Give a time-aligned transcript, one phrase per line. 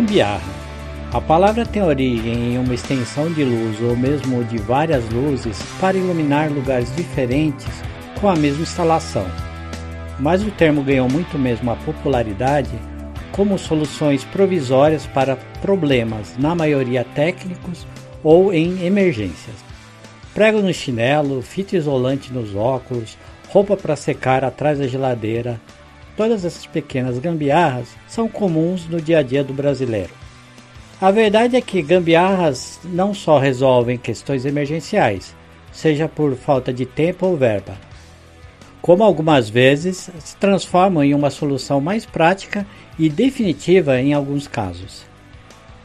[0.00, 0.40] Gambiarra.
[1.12, 5.98] A palavra tem origem em uma extensão de luz ou mesmo de várias luzes para
[5.98, 7.68] iluminar lugares diferentes
[8.18, 9.26] com a mesma instalação.
[10.18, 12.70] Mas o termo ganhou muito mesmo a popularidade
[13.30, 17.86] como soluções provisórias para problemas, na maioria técnicos
[18.24, 19.56] ou em emergências.
[20.32, 23.18] Prego no chinelo, fita isolante nos óculos,
[23.50, 25.60] roupa para secar atrás da geladeira.
[26.20, 30.10] Todas essas pequenas gambiarras são comuns no dia a dia do brasileiro.
[31.00, 35.34] A verdade é que gambiarras não só resolvem questões emergenciais,
[35.72, 37.72] seja por falta de tempo ou verba,
[38.82, 42.66] como algumas vezes se transformam em uma solução mais prática
[42.98, 45.06] e definitiva em alguns casos.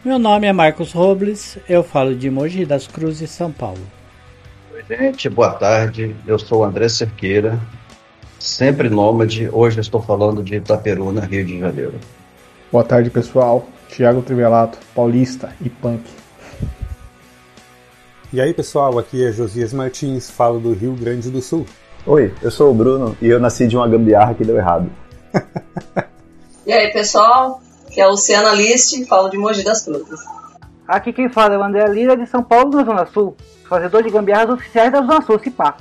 [0.03, 3.87] Meu nome é Marcos Robles, eu falo de Mogi das Cruzes, São Paulo.
[4.73, 6.13] Oi, gente, boa tarde.
[6.27, 7.57] Eu sou André Cerqueira,
[8.39, 9.49] sempre nômade.
[9.51, 11.99] Hoje estou falando de Itaperuna, Rio de Janeiro.
[12.71, 13.67] Boa tarde, pessoal.
[13.89, 16.03] Thiago Trivelato, paulista e punk.
[18.33, 21.65] E aí, pessoal, aqui é Josias Martins, falo do Rio Grande do Sul.
[22.05, 24.89] Oi, eu sou o Bruno e eu nasci de uma gambiarra que deu errado.
[26.65, 30.19] e aí, pessoal, que é a Luciana List, falo de Mogi das Cruzes.
[30.87, 33.35] Aqui quem fala é o André Lira de São Paulo, na Zona Sul,
[33.69, 35.77] fazedor de gambiarras oficiais da Zona Sul, Cipá.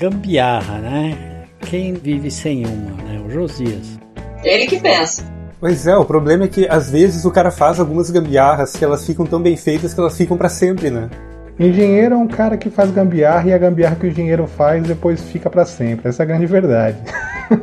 [0.00, 1.44] Gambiarra, né?
[1.60, 3.22] Quem vive sem uma, né?
[3.22, 3.98] O Josias.
[4.42, 5.22] Ele que pensa.
[5.60, 9.04] Pois é, o problema é que às vezes o cara faz algumas gambiarras que elas
[9.04, 11.10] ficam tão bem feitas que elas ficam para sempre, né?
[11.58, 15.20] Engenheiro é um cara que faz gambiarra e a gambiarra que o engenheiro faz depois
[15.20, 16.08] fica para sempre.
[16.08, 16.96] Essa é a grande verdade.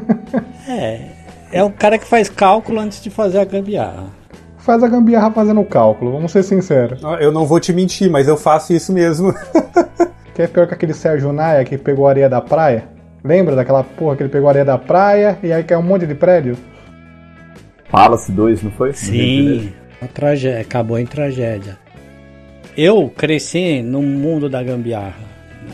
[0.69, 1.01] é,
[1.51, 4.11] é o cara que faz cálculo antes de fazer a gambiarra.
[4.59, 7.01] Faz a gambiarra fazendo o cálculo, vamos ser sinceros.
[7.19, 9.33] Eu não vou te mentir, mas eu faço isso mesmo.
[10.37, 12.87] Que é pior que aquele Sérgio Naia que pegou a areia da praia.
[13.23, 16.05] Lembra daquela porra que ele pegou a areia da praia e aí caiu um monte
[16.05, 16.55] de prédio?
[17.89, 18.93] Palace 2, não foi?
[18.93, 21.75] Sim, a tragédia, acabou em tragédia.
[22.77, 25.25] Eu cresci no mundo da gambiarra.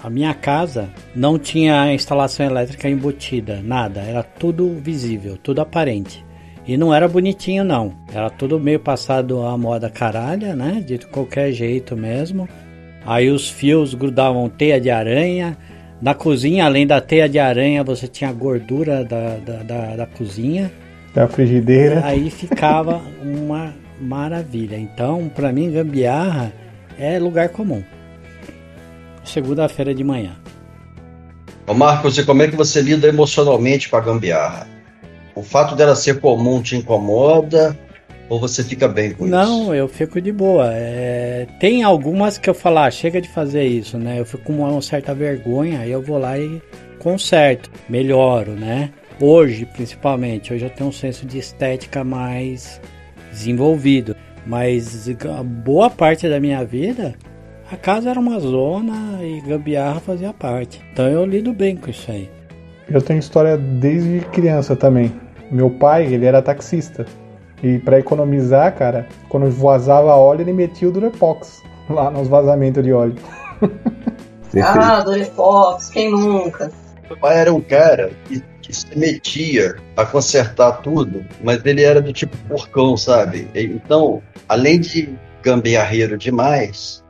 [0.02, 6.24] A minha casa não tinha instalação elétrica embutida, nada, era tudo visível, tudo aparente.
[6.66, 10.82] E não era bonitinho não, era tudo meio passado à moda caralha, né?
[10.88, 12.48] De qualquer jeito mesmo.
[13.06, 15.58] Aí os fios grudavam teia de aranha.
[16.02, 20.06] Na cozinha, além da teia de aranha, você tinha a gordura da, da, da, da
[20.06, 20.72] cozinha.
[21.14, 22.02] Da frigideira.
[22.02, 24.78] E aí ficava uma maravilha.
[24.78, 26.52] Então, para mim, gambiarra
[26.98, 27.84] é lugar comum.
[29.24, 30.36] Segunda-feira de manhã.
[31.66, 34.68] Ô Marcos, e como é que você lida emocionalmente com a gambiarra?
[35.34, 37.78] O fato dela ser comum te incomoda?
[38.34, 39.52] Ou você fica bem com não, isso?
[39.52, 40.72] Não, eu fico de boa.
[40.74, 44.20] É, tem algumas que eu falo, ah, chega de fazer isso, né?
[44.20, 46.60] Eu fico com uma certa vergonha, aí eu vou lá e
[46.98, 48.90] conserto, melhoro, né?
[49.22, 52.82] Hoje, principalmente, hoje eu tenho um senso de estética mais
[53.32, 54.16] desenvolvido.
[54.48, 57.14] Mas a boa parte da minha vida,
[57.72, 60.82] a casa era uma zona e gambiarra fazia parte.
[60.92, 62.28] Então eu lido bem com isso aí.
[62.90, 65.14] Eu tenho história desde criança também.
[65.52, 67.06] Meu pai, ele era taxista.
[67.64, 72.92] E para economizar, cara, quando vazava óleo, ele metia o Durepox lá nos vazamentos de
[72.92, 73.16] óleo.
[74.62, 76.70] ah, Durepox, quem nunca?
[77.08, 82.02] Meu pai era um cara que, que, se metia a consertar tudo, mas ele era
[82.02, 83.48] do tipo porcão, sabe?
[83.56, 87.04] Então, além de gambiarreiro demais,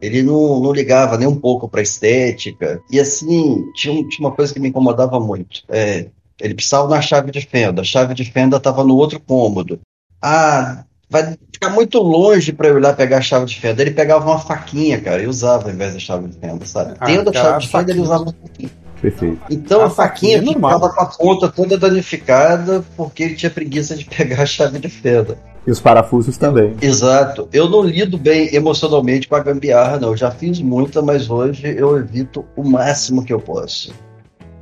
[0.00, 2.80] ele não, não ligava nem um pouco para estética.
[2.90, 5.62] E assim, tinha, tinha uma coisa que me incomodava muito.
[5.68, 6.06] É,
[6.40, 7.82] ele precisava na chave de fenda.
[7.82, 9.80] A chave de fenda estava no outro cômodo.
[10.22, 13.82] Ah, vai ficar muito longe para eu ir lá pegar a chave de fenda.
[13.82, 16.94] Ele pegava uma faquinha, cara, e usava ao invés da chave de fenda, sabe?
[16.98, 18.70] Ah, Tendo a chave de fenda, ele usava uma faquinha.
[19.00, 19.40] Perfeito.
[19.50, 23.50] Então a, a faquinha, faquinha é ficava com a ponta toda danificada porque ele tinha
[23.50, 25.38] preguiça de pegar a chave de fenda.
[25.66, 26.76] E os parafusos também.
[26.80, 27.48] Exato.
[27.52, 30.08] Eu não lido bem emocionalmente com a gambiarra, não.
[30.10, 33.92] Eu já fiz muita, mas hoje eu evito o máximo que eu posso.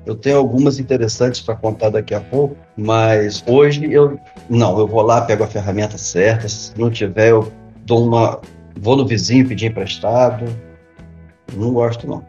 [0.09, 4.19] Eu tenho algumas interessantes para contar daqui a pouco, mas hoje eu
[4.49, 7.53] não, eu vou lá, pego a ferramenta certa, se não tiver eu
[7.85, 8.41] dou uma
[8.75, 10.47] vou no vizinho pedir emprestado.
[11.55, 12.25] Não gosto não.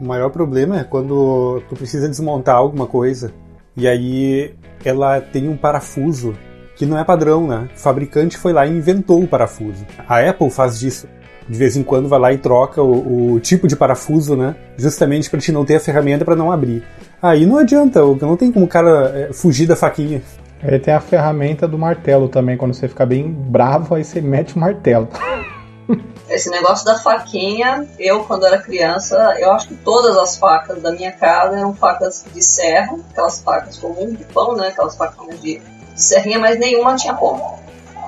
[0.00, 3.32] O maior problema é quando tu precisa desmontar alguma coisa
[3.76, 4.52] e aí
[4.84, 6.34] ela tem um parafuso
[6.74, 7.68] que não é padrão, né?
[7.72, 9.86] O fabricante foi lá e inventou o parafuso.
[10.08, 11.06] A Apple faz disso
[11.50, 14.54] de vez em quando vai lá e troca o, o tipo de parafuso, né?
[14.76, 16.84] Justamente para te não ter a ferramenta para não abrir.
[17.22, 20.22] Aí não adianta, não tem como o cara é, fugir da faquinha.
[20.62, 24.56] Ele tem a ferramenta do martelo também, quando você fica bem bravo, aí você mete
[24.56, 25.08] o martelo.
[26.28, 30.92] Esse negócio da faquinha, eu quando era criança, eu acho que todas as facas da
[30.92, 34.68] minha casa eram facas de serra, aquelas facas comuns de pão, né?
[34.68, 37.58] Aquelas faquinhas de, de serrinha, mas nenhuma tinha ponta.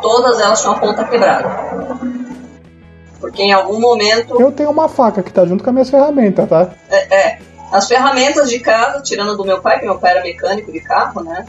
[0.01, 1.99] Todas elas tinham a ponta quebrada.
[3.19, 4.41] Porque em algum momento.
[4.41, 6.71] Eu tenho uma faca que tá junto com as minhas ferramentas, tá?
[6.89, 7.39] É, é.
[7.73, 11.25] As ferramentas de casa, tirando do meu pai, que meu pai era mecânico de carro,
[11.25, 11.47] né?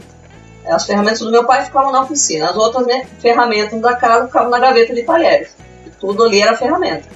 [0.66, 2.46] As ferramentas do meu pai ficavam na oficina.
[2.46, 5.54] As outras né, ferramentas da casa ficavam na gaveta de talheres.
[6.00, 7.06] Tudo ali era ferramenta.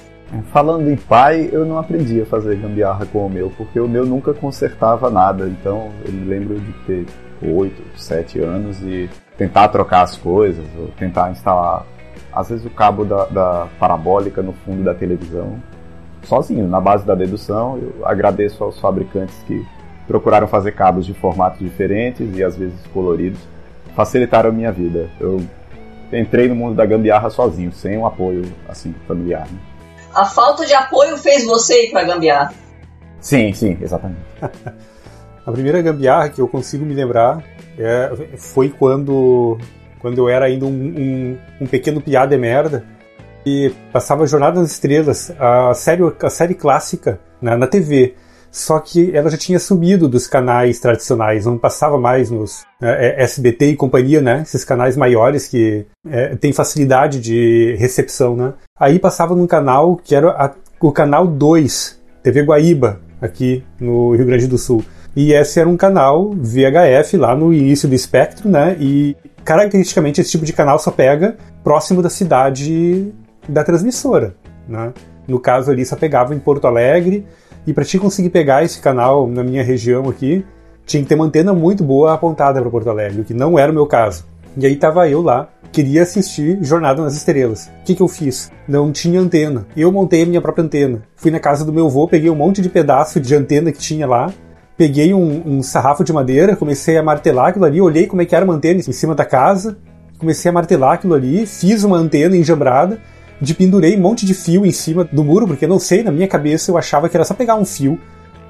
[0.53, 4.05] Falando em pai, eu não aprendi a fazer gambiarra com o meu, porque o meu
[4.05, 5.47] nunca consertava nada.
[5.47, 7.05] Então eu me lembro de ter
[7.41, 11.83] 8, 7 anos e tentar trocar as coisas, ou tentar instalar,
[12.31, 15.59] às vezes, o cabo da, da parabólica no fundo da televisão,
[16.23, 17.77] sozinho, na base da dedução.
[17.77, 19.65] Eu agradeço aos fabricantes que
[20.07, 23.39] procuraram fazer cabos de formatos diferentes e às vezes coloridos,
[23.95, 25.09] facilitaram a minha vida.
[25.19, 25.41] Eu
[26.11, 29.47] entrei no mundo da gambiarra sozinho, sem um apoio assim familiar.
[29.51, 29.59] Né?
[30.13, 32.53] A falta de apoio fez você ir para gambiarra?
[33.19, 34.21] Sim, sim, exatamente.
[35.45, 37.43] a primeira gambiarra que eu consigo me lembrar
[37.77, 39.57] é, foi quando
[39.99, 42.85] quando eu era ainda um, um, um pequeno piá de merda
[43.45, 48.15] e passava Jornada nas Estrelas, a série, a série clássica na, na TV.
[48.51, 53.67] Só que ela já tinha sumido dos canais tradicionais, não passava mais nos é, SBT
[53.67, 54.41] e companhia, né?
[54.41, 58.53] Esses canais maiores que é, têm facilidade de recepção, né?
[58.79, 60.51] Aí passava num canal que era a,
[60.81, 64.83] o canal 2, TV Guaíba, aqui no Rio Grande do Sul.
[65.15, 68.75] E esse era um canal VHF lá no início do espectro, né?
[68.79, 73.13] E caracteristicamente esse tipo de canal só pega próximo da cidade
[73.49, 74.35] da transmissora,
[74.67, 74.93] né?
[75.27, 77.25] No caso ali só pegava em Porto Alegre,
[77.67, 80.45] e para te conseguir pegar esse canal na minha região aqui,
[80.85, 83.71] tinha que ter uma antena muito boa apontada para Porto Alegre, o que não era
[83.71, 84.25] o meu caso.
[84.57, 87.69] E aí tava eu lá, queria assistir Jornada nas Estrelas.
[87.81, 88.51] O que, que eu fiz?
[88.67, 89.67] Não tinha antena.
[89.77, 91.03] Eu montei a minha própria antena.
[91.15, 94.07] Fui na casa do meu avô, peguei um monte de pedaço de antena que tinha
[94.07, 94.33] lá,
[94.75, 98.35] peguei um, um sarrafo de madeira, comecei a martelar aquilo ali, olhei como é que
[98.35, 99.77] era uma antena em cima da casa,
[100.17, 102.99] comecei a martelar aquilo ali, fiz uma antena enjambrada,
[103.41, 106.27] de pendurei um monte de fio em cima do muro, porque não sei, na minha
[106.27, 107.99] cabeça eu achava que era só pegar um fio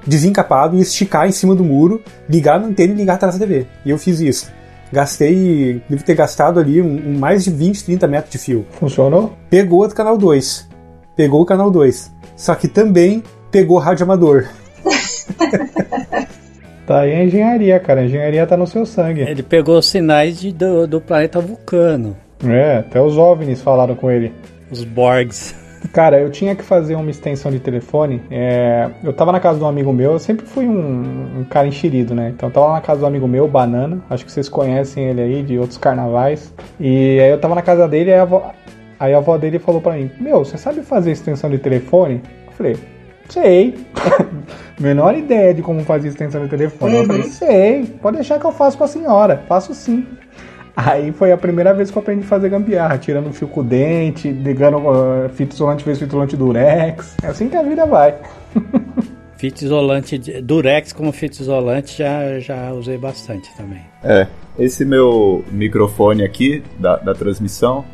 [0.06, 3.66] desencapado e esticar em cima do muro, ligar na antena e ligar atrás da TV.
[3.84, 4.50] E eu fiz isso.
[4.92, 8.66] Gastei, devo ter gastado ali um, um mais de 20, 30 metros de fio.
[8.72, 9.36] Funcionou?
[9.48, 10.68] Pegou o canal 2.
[11.14, 12.10] Pegou o canal 2.
[12.36, 13.22] Só que também
[13.52, 14.48] pegou rádio amador.
[16.86, 18.00] tá aí a engenharia, cara.
[18.00, 19.20] A engenharia tá no seu sangue.
[19.20, 22.16] Ele pegou os sinais de, do, do planeta Vulcano.
[22.44, 24.32] É, até os OVNIs falaram com ele.
[24.70, 25.54] Os Borgs.
[25.92, 28.22] Cara, eu tinha que fazer uma extensão de telefone.
[28.30, 28.88] É...
[29.02, 32.14] Eu tava na casa de um amigo meu, eu sempre fui um, um cara enxerido,
[32.14, 32.32] né?
[32.34, 34.00] Então eu tava na casa do amigo meu, Banana.
[34.08, 36.52] Acho que vocês conhecem ele aí de outros carnavais.
[36.78, 38.52] E aí eu tava na casa dele e a avó,
[38.98, 42.22] aí a avó dele falou pra mim: Meu, você sabe fazer extensão de telefone?
[42.46, 42.76] Eu falei:
[43.28, 43.74] Sei.
[44.78, 46.94] Menor ideia de como fazer extensão de telefone.
[46.94, 47.00] Uhum.
[47.00, 49.42] Eu falei: Sei, pode deixar que eu faço pra senhora.
[49.48, 50.06] Faço sim.
[50.86, 53.64] Aí foi a primeira vez que eu aprendi a fazer gambiarra, tirando fio com o
[53.64, 57.16] dente, ligando uh, fita isolante vezes fita isolante durex.
[57.22, 58.14] É assim que a vida vai.
[59.36, 63.82] fita isolante, durex como fita isolante já, já usei bastante também.
[64.02, 64.26] É,
[64.58, 67.84] esse meu microfone aqui da, da transmissão,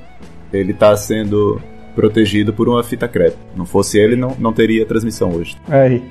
[0.53, 1.61] ele está sendo
[1.95, 3.37] protegido por uma fita crepe.
[3.57, 5.57] Não fosse ele, não, não teria transmissão hoje.
[5.69, 6.05] Aí.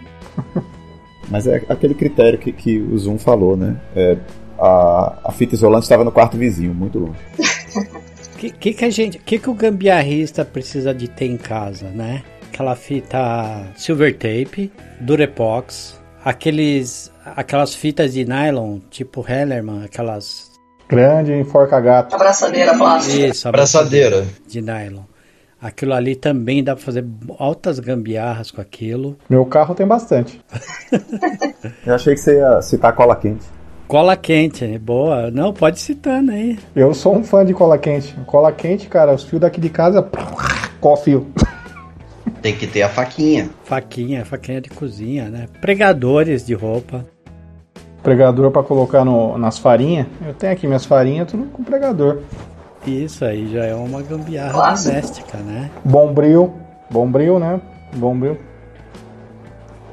[1.29, 3.77] Mas é aquele critério que, que o Zoom falou, né?
[3.95, 4.17] É,
[4.59, 7.19] a, a fita isolante estava no quarto vizinho, muito longe.
[7.37, 11.87] O que, que, que, a gente, que, que o gambiarrista precisa de ter em casa,
[11.89, 12.23] né?
[12.51, 14.71] Aquela fita silver tape,
[15.01, 20.55] durepox, aqueles, aquelas fitas de nylon, tipo Hellerman, aquelas
[20.87, 22.15] grande enforca gato.
[22.15, 23.27] Abraçadeira plástica.
[23.27, 24.25] Isso, abraçadeira.
[24.47, 25.03] De nylon.
[25.61, 27.05] Aquilo ali também dá pra fazer
[27.39, 29.17] altas gambiarras com aquilo.
[29.29, 30.39] Meu carro tem bastante.
[31.85, 33.45] Eu achei que você ia citar cola quente.
[33.87, 35.29] Cola quente, boa.
[35.29, 36.57] Não, pode citando aí.
[36.75, 38.15] Eu sou um fã de cola quente.
[38.25, 40.07] Cola quente, cara, os fios daqui de casa,
[40.81, 41.27] qual fio?
[42.41, 43.49] Tem que ter a faquinha.
[43.63, 45.45] Faquinha, faquinha de cozinha, né?
[45.61, 47.05] Pregadores de roupa.
[48.01, 50.07] Pregador para colocar no, nas farinhas.
[50.25, 52.21] Eu tenho aqui minhas farinhas, tudo com pregador.
[52.85, 54.89] Isso aí já é uma gambiarra Nossa.
[54.89, 55.71] doméstica, né?
[55.83, 56.53] Bombril,
[56.89, 57.59] bombril, né?
[57.95, 58.37] Bombril.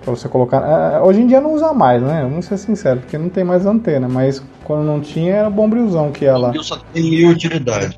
[0.02, 0.62] Pra você colocar.
[0.96, 2.22] É, hoje em dia não usa mais, né?
[2.22, 6.24] Vamos ser sincero, porque não tem mais antena, mas quando não tinha era bombrilzão que
[6.24, 6.52] ia lá.
[6.62, 7.96] só mil utilidade.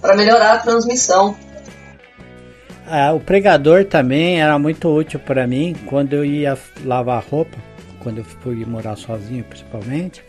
[0.00, 1.36] Para melhorar a transmissão.
[2.86, 7.58] Ah, o pregador também era muito útil para mim quando eu ia lavar roupa,
[8.00, 10.24] quando eu fui morar sozinho principalmente.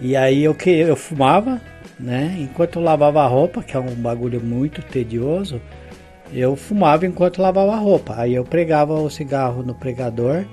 [0.00, 1.60] E aí eu que eu fumava,
[1.98, 2.36] né?
[2.40, 5.60] Enquanto eu lavava a roupa, que é um bagulho muito tedioso,
[6.32, 8.14] eu fumava enquanto lavava a roupa.
[8.16, 10.44] Aí eu pregava o cigarro no pregador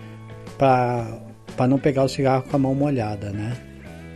[0.58, 3.54] para não pegar o cigarro com a mão molhada, né?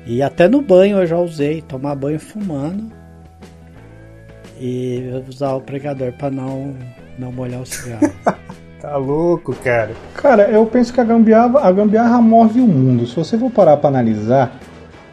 [0.05, 2.91] E até no banho eu já usei, tomar banho fumando
[4.59, 6.73] e usar o pregador para não,
[7.19, 8.09] não molhar o cigarro.
[8.79, 9.91] tá louco, cara.
[10.15, 13.05] Cara, eu penso que a gambiarra, a gambiarra move o mundo.
[13.05, 14.57] Se você for parar para analisar,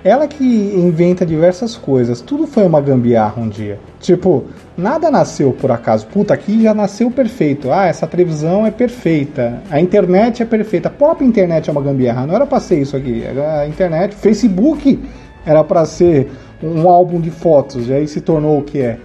[0.05, 2.21] ela que inventa diversas coisas.
[2.21, 3.79] Tudo foi uma gambiarra um dia.
[3.99, 4.45] Tipo,
[4.77, 6.07] nada nasceu por acaso.
[6.09, 7.73] Puta, aqui já nasceu perfeito.
[7.73, 9.63] Ah, essa televisão é perfeita.
[9.71, 10.89] A internet é perfeita.
[10.89, 12.27] A própria internet é uma gambiarra.
[12.27, 13.25] Não era pra ser isso aqui.
[13.27, 15.03] A internet, Facebook
[15.47, 16.31] era para ser
[16.63, 17.89] um álbum de fotos.
[17.89, 18.99] E aí se tornou o que é.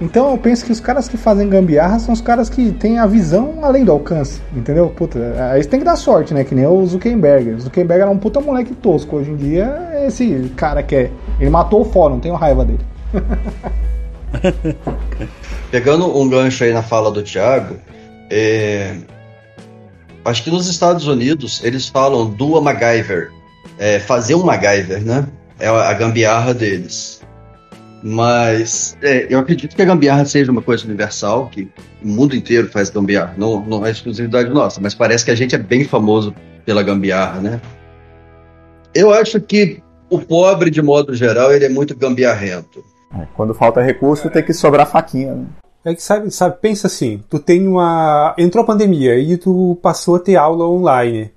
[0.00, 3.06] Então eu penso que os caras que fazem gambiarra são os caras que têm a
[3.06, 4.88] visão além do alcance, entendeu?
[4.90, 5.18] Puta,
[5.52, 6.44] aí você tem que dar sorte, né?
[6.44, 7.50] Que nem o Zuckerberg.
[7.50, 9.16] O Zuckerberg era um puta moleque tosco.
[9.16, 11.10] Hoje em dia, esse cara que é.
[11.40, 12.84] Ele matou o fórum, tenho raiva dele.
[15.70, 17.76] Pegando um gancho aí na fala do Thiago,
[18.30, 18.94] é...
[20.24, 23.32] acho que nos Estados Unidos eles falam do MacGyver,
[23.78, 25.26] é, fazer um MacGyver, né?
[25.58, 27.17] É a gambiarra deles.
[28.02, 31.68] Mas é, eu acredito que a gambiarra seja uma coisa universal, que
[32.02, 35.54] o mundo inteiro faz gambiarra, não, não é exclusividade nossa, mas parece que a gente
[35.54, 36.32] é bem famoso
[36.64, 37.60] pela gambiarra, né?
[38.94, 42.84] Eu acho que o pobre, de modo geral, ele é muito gambiarrento.
[43.14, 45.46] É, quando falta recurso, tem que sobrar faquinha, né?
[45.84, 48.34] É que sabe, sabe, pensa assim, tu tem uma.
[48.36, 51.30] Entrou a pandemia e tu passou a ter aula online.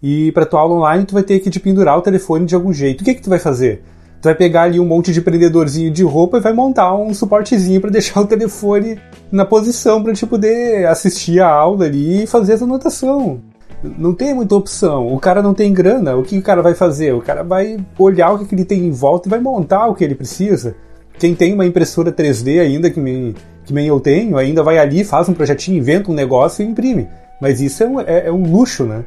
[0.00, 2.72] E para tua aula online tu vai ter que te pendurar o telefone de algum
[2.72, 3.00] jeito.
[3.00, 3.82] O que que tu vai fazer?
[4.20, 7.80] Tu vai pegar ali um monte de prendedorzinho de roupa e vai montar um suportezinho
[7.80, 8.98] para deixar o telefone
[9.30, 13.40] na posição para te poder assistir a aula ali e fazer essa anotação.
[13.96, 15.06] Não tem muita opção.
[15.06, 16.16] O cara não tem grana.
[16.16, 17.14] O que o cara vai fazer?
[17.14, 20.02] O cara vai olhar o que ele tem em volta e vai montar o que
[20.02, 20.74] ele precisa.
[21.16, 23.34] Quem tem uma impressora 3D ainda, que nem,
[23.64, 27.08] que nem eu tenho, ainda vai ali, faz um projetinho, inventa um negócio e imprime.
[27.40, 29.04] Mas isso é um, é, é um luxo, né?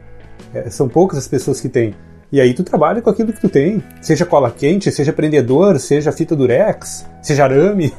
[0.54, 1.94] É, são poucas as pessoas que têm.
[2.32, 3.84] E aí tu trabalha com aquilo que tu tem.
[4.02, 7.94] Seja cola quente, seja prendedor, seja fita durex, seja arame.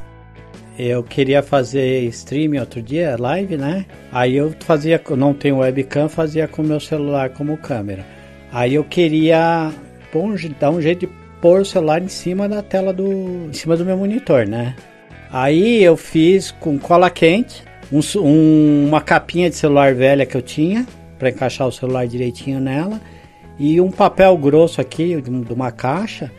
[0.78, 3.84] Eu queria fazer streaming outro dia, live, né?
[4.10, 8.06] Aí eu fazia, não tenho webcam, fazia com meu celular como câmera.
[8.50, 9.70] Aí eu queria
[10.12, 11.12] bom, dar um jeito de
[11.42, 14.74] pôr o celular em cima da tela do, em cima do meu monitor, né?
[15.30, 17.62] Aí eu fiz com cola quente,
[17.92, 20.86] um, um, uma capinha de celular velha que eu tinha
[21.18, 22.98] para encaixar o celular direitinho nela
[23.62, 26.33] e um papel grosso aqui de uma caixa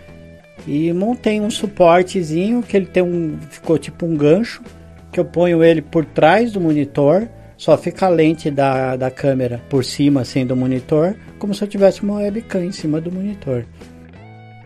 [0.67, 4.61] e montei um suportezinho que ele tem um ficou tipo um gancho
[5.09, 9.61] que eu ponho ele por trás do monitor só fica a lente da, da câmera
[9.69, 13.65] por cima assim do monitor como se eu tivesse uma webcam em cima do monitor.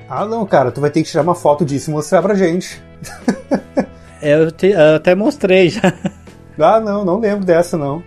[0.09, 2.81] Ah não cara tu vai ter que tirar uma foto disso e mostrar pra gente.
[4.19, 5.93] Eu, te, eu até mostrei já.
[6.57, 8.01] Ah não não lembro dessa não.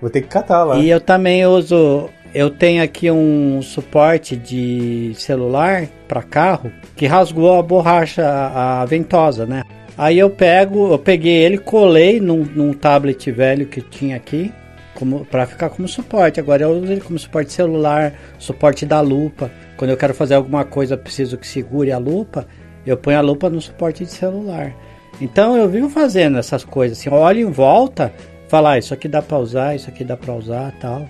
[0.00, 0.76] Vou ter que catar lá.
[0.76, 7.58] E eu também uso eu tenho aqui um suporte de celular para carro que rasgou
[7.58, 9.62] a borracha, a, ventosa, né?
[9.96, 14.52] Aí eu pego, eu peguei ele, colei num, num tablet velho que tinha aqui,
[14.94, 16.38] como para ficar como suporte.
[16.38, 19.50] Agora eu uso ele como suporte celular, suporte da lupa.
[19.76, 22.46] Quando eu quero fazer alguma coisa, preciso que segure a lupa,
[22.86, 24.74] eu ponho a lupa no suporte de celular.
[25.20, 28.12] Então eu vivo fazendo essas coisas assim, olho em volta,
[28.48, 31.08] falar ah, isso aqui dá para usar, isso aqui dá para usar, tal.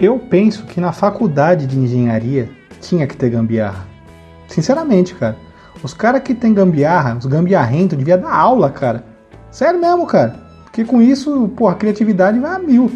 [0.00, 2.48] Eu penso que na faculdade de engenharia
[2.80, 3.86] tinha que ter gambiarra.
[4.48, 5.36] Sinceramente, cara.
[5.82, 9.04] Os caras que tem gambiarra, os gambiarrentos, devia dar aula, cara.
[9.50, 10.36] Sério mesmo, cara.
[10.64, 12.90] Porque com isso, pô, a criatividade vai a mil.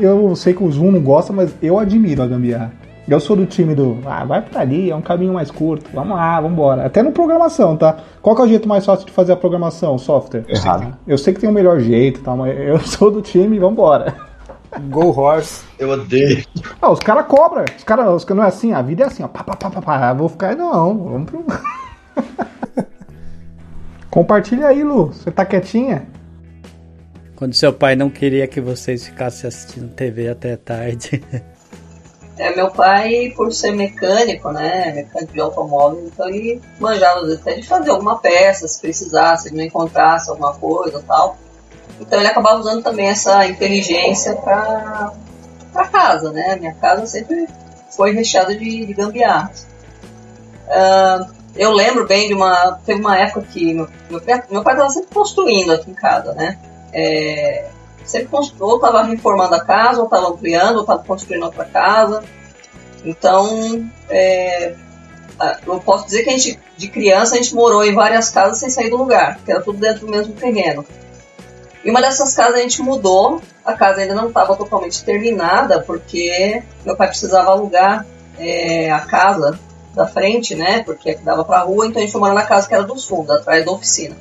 [0.00, 2.72] Eu sei que o Zoom não gosta, mas eu admiro a gambiarra.
[3.06, 5.90] Eu sou do time do, ah, vai pra ali, é um caminho mais curto.
[5.92, 6.86] Vamos lá, vamos embora.
[6.86, 7.98] Até no programação, tá?
[8.22, 10.44] Qual que é o jeito mais fácil de fazer a programação, software?
[10.48, 10.96] Errado.
[11.06, 12.34] Eu sei que tem o um melhor jeito, tá?
[12.34, 14.26] Mas eu sou do time, vamos embora.
[14.88, 15.64] Go Horse.
[15.78, 16.44] Eu odeio.
[16.80, 17.64] Ah, os caras cobram.
[17.76, 19.28] Os caras os não é assim, a vida é assim, ó.
[19.28, 20.12] Pá, pá, pá, pá, pá.
[20.12, 20.56] Vou ficar.
[20.56, 21.44] Não, vamos pro.
[24.10, 25.06] Compartilha aí, Lu.
[25.06, 26.06] Você tá quietinha?
[27.34, 31.22] Quando seu pai não queria que vocês ficassem assistindo TV até tarde.
[32.38, 37.62] É, meu pai, por ser mecânico, né, mecânico de automóvel, então ele manjava até de
[37.62, 41.38] fazer alguma peça, se precisasse, se não encontrasse alguma coisa tal.
[42.00, 45.12] Então ele acabava usando também essa inteligência para
[45.72, 46.56] para casa, né?
[46.56, 47.46] Minha casa sempre
[47.90, 49.66] foi recheada de, de gambiarras.
[50.66, 52.78] Uh, eu lembro bem de uma.
[52.84, 56.58] Teve uma época que meu, meu, meu pai estava sempre construindo aqui em casa, né?
[56.92, 57.68] É,
[58.04, 58.28] sempre
[58.60, 62.22] ou estava reformando a casa, ou estava ampliando, ou estava construindo outra casa.
[63.04, 64.74] Então, é,
[65.66, 68.70] eu posso dizer que a gente, de criança, a gente morou em várias casas sem
[68.70, 70.84] sair do lugar, porque era tudo dentro do mesmo terreno.
[71.86, 76.60] E uma dessas casas a gente mudou, a casa ainda não estava totalmente terminada, porque
[76.84, 78.04] meu pai precisava alugar
[78.36, 79.56] é, a casa
[79.94, 80.82] da frente, né?
[80.82, 83.30] Porque dava pra rua, então a gente foi morar na casa que era dos fundos,
[83.30, 84.16] atrás da oficina.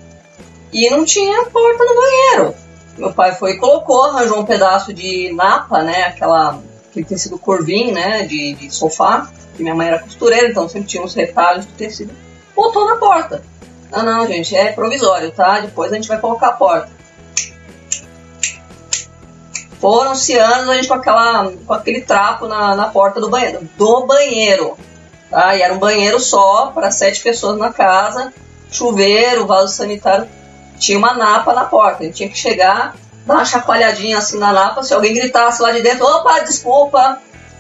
[0.72, 2.56] E não tinha porta no banheiro.
[3.00, 6.04] Meu pai foi e colocou, arranjou um pedaço de napa, né?
[6.04, 8.28] Aquela, aquele tecido curvinho, né?
[8.28, 12.14] De, de sofá, que minha mãe era costureira, então sempre tinha uns retalhos de tecido.
[12.56, 13.42] Botou na porta.
[13.92, 15.62] Não, não, gente, é provisório, tá?
[15.62, 16.95] Depois a gente vai colocar a porta.
[19.86, 23.70] Foram-se anos a gente com, aquela, com aquele trapo na, na porta do banheiro.
[23.78, 24.76] Do banheiro.
[25.30, 25.56] Tá?
[25.56, 28.34] E era um banheiro só para sete pessoas na casa,
[28.72, 30.28] chuveiro, vaso sanitário.
[30.80, 32.02] Tinha uma napa na porta.
[32.02, 32.96] A gente tinha que chegar,
[33.28, 34.82] dar uma chacoalhadinha assim na napa.
[34.82, 37.20] Se alguém gritasse lá de dentro, opa, desculpa.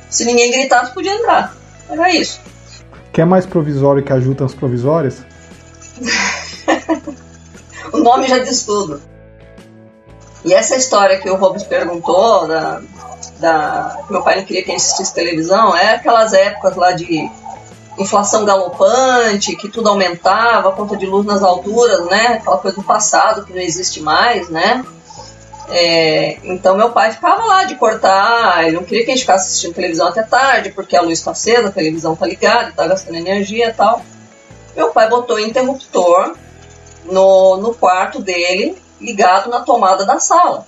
[0.10, 1.55] Se ninguém gritasse, podia entrar.
[1.88, 2.41] Era isso.
[3.13, 5.24] Quer mais provisório que ajudas provisórias?
[7.94, 9.00] o nome já diz tudo.
[10.46, 12.80] E essa história que o Robes perguntou, da,
[13.40, 17.28] da, meu pai não queria que a gente assistisse televisão, é aquelas épocas lá de
[17.98, 22.28] inflação galopante, que tudo aumentava, conta de luz nas alturas, né?
[22.40, 24.86] Aquela coisa do passado que não existe mais, né?
[25.70, 29.48] É, então meu pai ficava lá de cortar, ele não queria que a gente ficasse
[29.48, 33.16] assistindo televisão até tarde, porque a luz está acesa, a televisão está ligada, está gastando
[33.16, 34.00] energia e tal.
[34.75, 36.36] Meu pai botou interruptor
[37.04, 40.68] no, no quarto dele ligado na tomada da sala.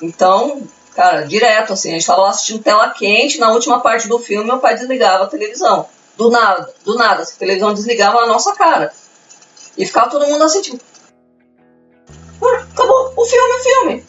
[0.00, 0.62] Então,
[0.94, 4.44] cara, direto, assim, a gente estava lá assistindo tela quente, na última parte do filme
[4.44, 5.86] meu pai desligava a televisão.
[6.16, 8.92] Do nada, do nada, a televisão desligava na nossa cara.
[9.76, 10.78] E ficava todo mundo assim, tipo.
[12.72, 14.06] Acabou, o filme, o filme.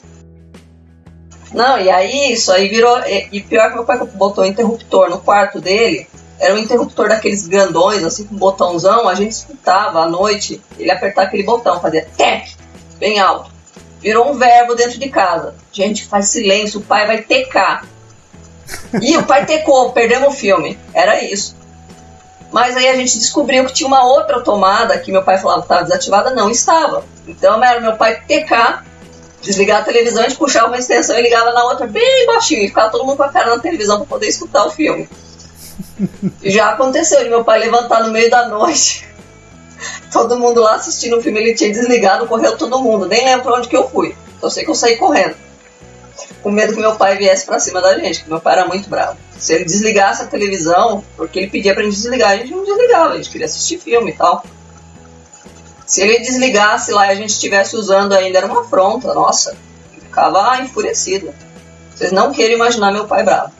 [1.53, 2.99] Não, e aí isso aí virou.
[2.99, 6.07] E, e pior que meu pai botou interruptor no quarto dele,
[6.39, 10.89] era um interruptor daqueles grandões, assim, com um botãozão, a gente escutava à noite ele
[10.89, 12.55] apertar aquele botão, fazia tec,
[12.99, 13.49] bem alto.
[14.01, 15.55] Virou um verbo dentro de casa.
[15.71, 17.85] Gente, faz silêncio, o pai vai tecar.
[19.01, 20.77] E o pai tecou, perdemos o filme.
[20.93, 21.55] Era isso.
[22.51, 25.65] Mas aí a gente descobriu que tinha uma outra tomada que meu pai falava que
[25.65, 27.03] estava desativada, não estava.
[27.27, 28.85] Então era meu pai tecar,
[29.41, 32.63] desligar a televisão, a gente puxava uma extensão e ligava na outra bem baixinho.
[32.63, 35.09] E ficava todo mundo com a cara na televisão para poder escutar o filme.
[36.43, 39.08] Já aconteceu de meu pai levantar no meio da noite
[40.11, 43.07] todo mundo lá assistindo o filme, ele tinha desligado, correu todo mundo.
[43.07, 44.15] Nem lembro onde que eu fui.
[44.39, 45.35] Só sei que eu saí correndo.
[46.41, 48.89] Com medo que meu pai viesse pra cima da gente, que meu pai era muito
[48.89, 49.17] bravo.
[49.37, 53.13] Se ele desligasse a televisão, porque ele pedia pra gente desligar, a gente não desligava,
[53.13, 54.43] a gente queria assistir filme e tal.
[55.85, 59.57] Se ele desligasse lá e a gente estivesse usando ainda, era uma afronta, nossa.
[59.95, 61.33] Eu ficava enfurecido.
[61.95, 63.51] Vocês não querem imaginar meu pai bravo.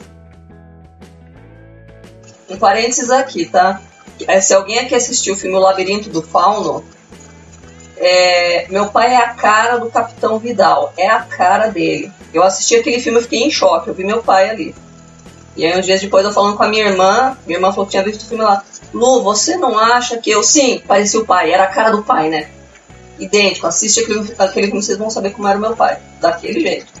[2.48, 3.80] Um parênteses aqui, tá?
[4.26, 6.84] É, se alguém aqui assistiu o filme O Labirinto do Fauno,
[7.96, 12.10] é, meu pai é a cara do Capitão Vidal, é a cara dele.
[12.32, 14.74] Eu assisti aquele filme e fiquei em choque, eu vi meu pai ali.
[15.56, 17.90] E aí uns dias depois eu falando com a minha irmã, minha irmã falou que
[17.90, 18.64] tinha visto o filme lá.
[18.94, 20.42] Lu, você não acha que eu.
[20.42, 22.48] Sim, parecia o pai, era a cara do pai, né?
[23.18, 25.98] Idêntico, assiste aquele, aquele filme, vocês vão saber como era o meu pai.
[26.20, 26.92] Daquele jeito.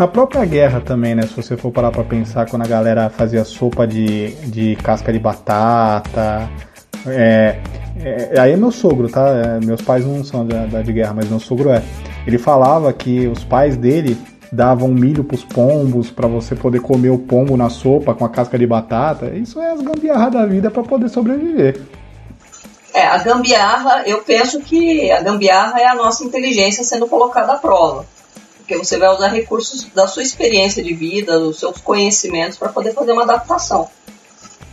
[0.00, 1.26] Na própria guerra também, né?
[1.26, 5.18] Se você for parar pra pensar, quando a galera fazia sopa de, de casca de
[5.18, 6.48] batata.
[7.06, 7.60] É,
[8.02, 9.28] é, aí é meu sogro, tá?
[9.28, 11.82] É, meus pais não são da, da, de guerra, mas meu sogro é.
[12.26, 14.16] Ele falava que os pais dele
[14.50, 18.58] davam milho pros pombos para você poder comer o pombo na sopa com a casca
[18.58, 19.26] de batata.
[19.34, 21.78] Isso é as gambiarras da vida para poder sobreviver.
[22.94, 27.56] É, a gambiarra, eu penso que a gambiarra é a nossa inteligência sendo colocada à
[27.58, 28.06] prova
[28.70, 32.94] porque você vai usar recursos da sua experiência de vida, dos seus conhecimentos para poder
[32.94, 33.90] fazer uma adaptação.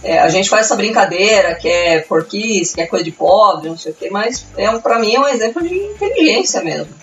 [0.03, 3.77] É, a gente faz essa brincadeira que é porquice, que é coisa de pobre, não
[3.77, 6.93] sei o quê, mas é um, para mim é um exemplo de inteligência mesmo.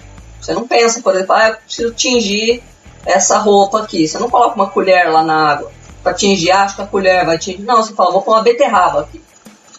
[0.41, 2.63] Você não pensa, por exemplo, ah, eu preciso tingir
[3.05, 4.07] essa roupa aqui.
[4.07, 7.27] Você não coloca uma colher lá na água para tingir, ah, acho que a colher
[7.27, 7.63] vai tingir.
[7.63, 9.21] Não, você fala, vou pôr uma beterraba aqui.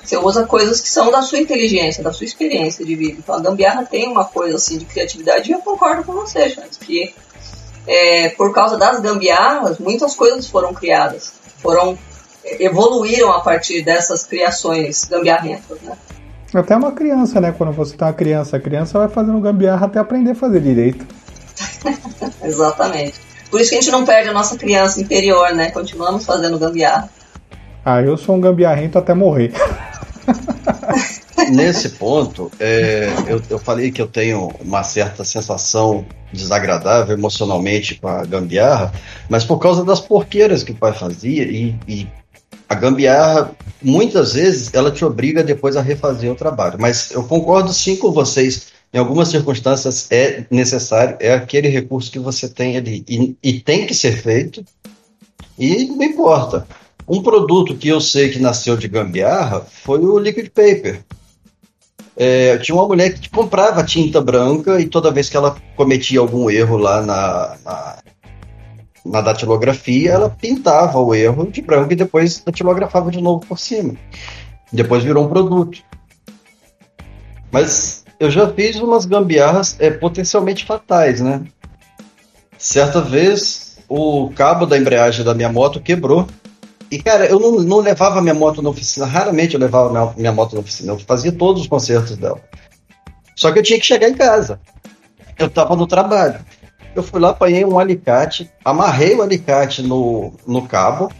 [0.06, 3.18] Você usa coisas que são da sua inteligência, da sua experiência de vida.
[3.20, 6.78] Então a gambiarra tem uma coisa assim de criatividade e eu concordo com você, Chance,
[6.80, 7.13] que
[7.88, 11.98] é, por causa das gambiarras, muitas coisas foram criadas, foram
[12.60, 15.98] evoluíram a partir dessas criações gambiarrentas, né?
[16.54, 17.52] Até uma criança, né?
[17.52, 21.06] Quando você tá uma criança, a criança vai fazendo gambiarra até aprender a fazer direito.
[22.44, 23.20] Exatamente.
[23.50, 25.72] Por isso que a gente não perde a nossa criança interior, né?
[25.72, 27.10] Continuamos fazendo gambiarra.
[27.84, 29.54] Ah, eu sou um gambiarrento até morrer.
[31.49, 38.08] nesse ponto, é, eu, eu falei que eu tenho uma certa sensação desagradável emocionalmente com
[38.08, 38.93] a gambiarra,
[39.29, 42.08] mas por causa das porqueiras que o pai fazia e, e
[42.67, 46.77] a gambiarra, muitas vezes, ela te obriga depois a refazer o trabalho.
[46.79, 48.73] Mas eu concordo sim com vocês.
[48.93, 53.03] Em algumas circunstâncias é necessário, é aquele recurso que você tem ali.
[53.08, 54.63] E, e tem que ser feito,
[55.60, 56.65] e não importa.
[57.08, 61.03] Um produto que eu sei que nasceu de gambiarra foi o liquid paper.
[62.17, 66.49] É, tinha uma mulher que comprava tinta branca e toda vez que ela cometia algum
[66.49, 67.97] erro lá na, na,
[69.06, 73.95] na datilografia, ela pintava o erro de branco e depois datilografava de novo por cima.
[74.71, 75.84] Depois virou um produto.
[77.51, 81.43] Mas eu já fiz umas gambiarras é, potencialmente fatais, né?
[82.58, 86.28] Certa vez, o cabo da embreagem da minha moto quebrou
[86.95, 90.31] e, cara, eu não, não levava minha moto na oficina, raramente eu levava minha, minha
[90.31, 92.39] moto na oficina, eu fazia todos os concertos dela.
[93.36, 94.62] Só que eu tinha que chegar em casa.
[95.38, 96.39] Eu tava no trabalho.
[96.95, 101.12] Eu fui lá, apanhei um alicate, amarrei o alicate no, no cabo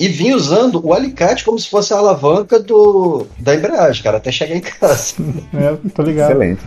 [0.00, 4.32] e vim usando o alicate como se fosse a alavanca do, da embreagem, cara, até
[4.32, 5.14] chegar em casa.
[5.54, 6.30] É, tô ligado.
[6.30, 6.60] Excelente.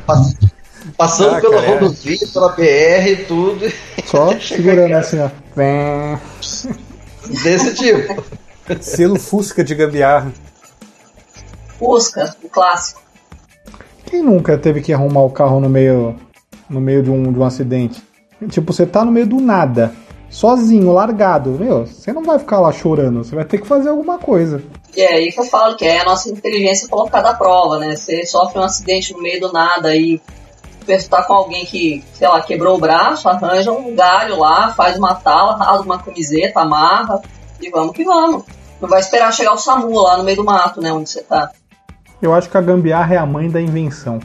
[0.96, 1.74] Passando Ah, pela cara, é.
[1.74, 3.74] rodovia, pela BR e tudo.
[4.06, 5.30] Só segurando assim, ó.
[7.44, 8.24] Desse tipo.
[8.82, 10.32] Selo Fusca de gambiarra.
[11.78, 13.02] Fusca, o clássico.
[14.06, 16.16] Quem nunca teve que arrumar o carro no meio,
[16.70, 18.02] no meio de, um, de um acidente?
[18.50, 19.94] Tipo, você tá no meio do nada,
[20.30, 21.52] sozinho, largado.
[21.52, 24.62] Meu, você não vai ficar lá chorando, você vai ter que fazer alguma coisa.
[24.96, 27.96] E é aí que eu falo que é a nossa inteligência colocada à prova, né?
[27.96, 30.22] Você sofre um acidente no meio do nada e
[31.10, 35.16] tá com alguém que, sei lá, quebrou o braço, arranja um galho lá, faz uma
[35.16, 37.22] tala, rasga uma camiseta, amarra
[37.68, 38.44] e vamos que vamos.
[38.82, 40.92] Não vai esperar chegar o SAMU lá no meio do mato, né?
[40.92, 41.52] Onde você tá.
[42.22, 44.20] Eu acho que a gambiarra é a mãe da invenção.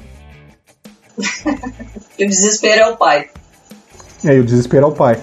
[2.19, 3.31] E o desespero é o pai.
[4.25, 5.21] E aí o desespero é o pai.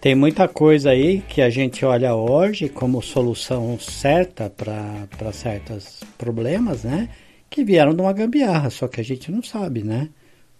[0.00, 6.82] Tem muita coisa aí que a gente olha hoje como solução certa para certos problemas,
[6.82, 7.10] né?
[7.50, 10.08] Que vieram de uma gambiarra, só que a gente não sabe, né?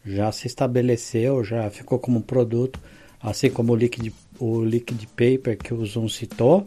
[0.04, 2.78] Já se estabeleceu, já ficou como um produto,
[3.22, 4.12] assim como o liquid,
[4.42, 6.64] o liquid paper que o Zoom citou.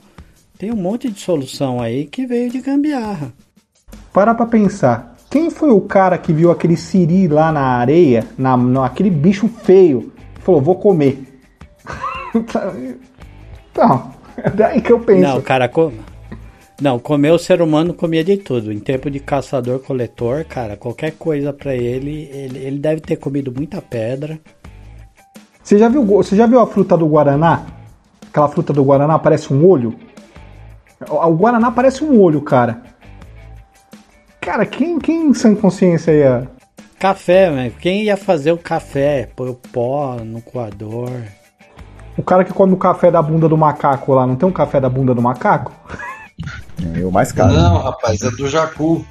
[0.57, 3.33] Tem um monte de solução aí que veio de gambiarra.
[4.13, 5.17] Para pra pensar.
[5.29, 10.13] Quem foi o cara que viu aquele siri lá na areia, na, aquele bicho feio,
[10.39, 11.21] falou, vou comer?
[13.71, 15.21] então, é daí que eu penso.
[15.21, 15.91] Não, cara, co...
[16.81, 18.71] não, comer o ser humano comia de tudo.
[18.71, 23.81] Em tempo de caçador-coletor, cara, qualquer coisa pra ele, ele, ele deve ter comido muita
[23.81, 24.39] pedra.
[25.65, 27.63] Você já, viu, você já viu a fruta do Guaraná?
[28.29, 29.95] Aquela fruta do Guaraná parece um olho?
[31.09, 32.83] O Guaraná parece um olho, cara.
[34.39, 36.47] Cara, quem, quem em sã consciência ia.
[36.99, 37.71] Café, né?
[37.79, 39.27] Quem ia fazer o café?
[39.35, 41.09] Pôr o pó no coador.
[42.15, 44.79] O cara que come o café da bunda do macaco lá, não tem um café
[44.79, 45.71] da bunda do macaco?
[46.93, 47.53] É o mais caro.
[47.53, 49.03] Não, rapaz, é do jacu.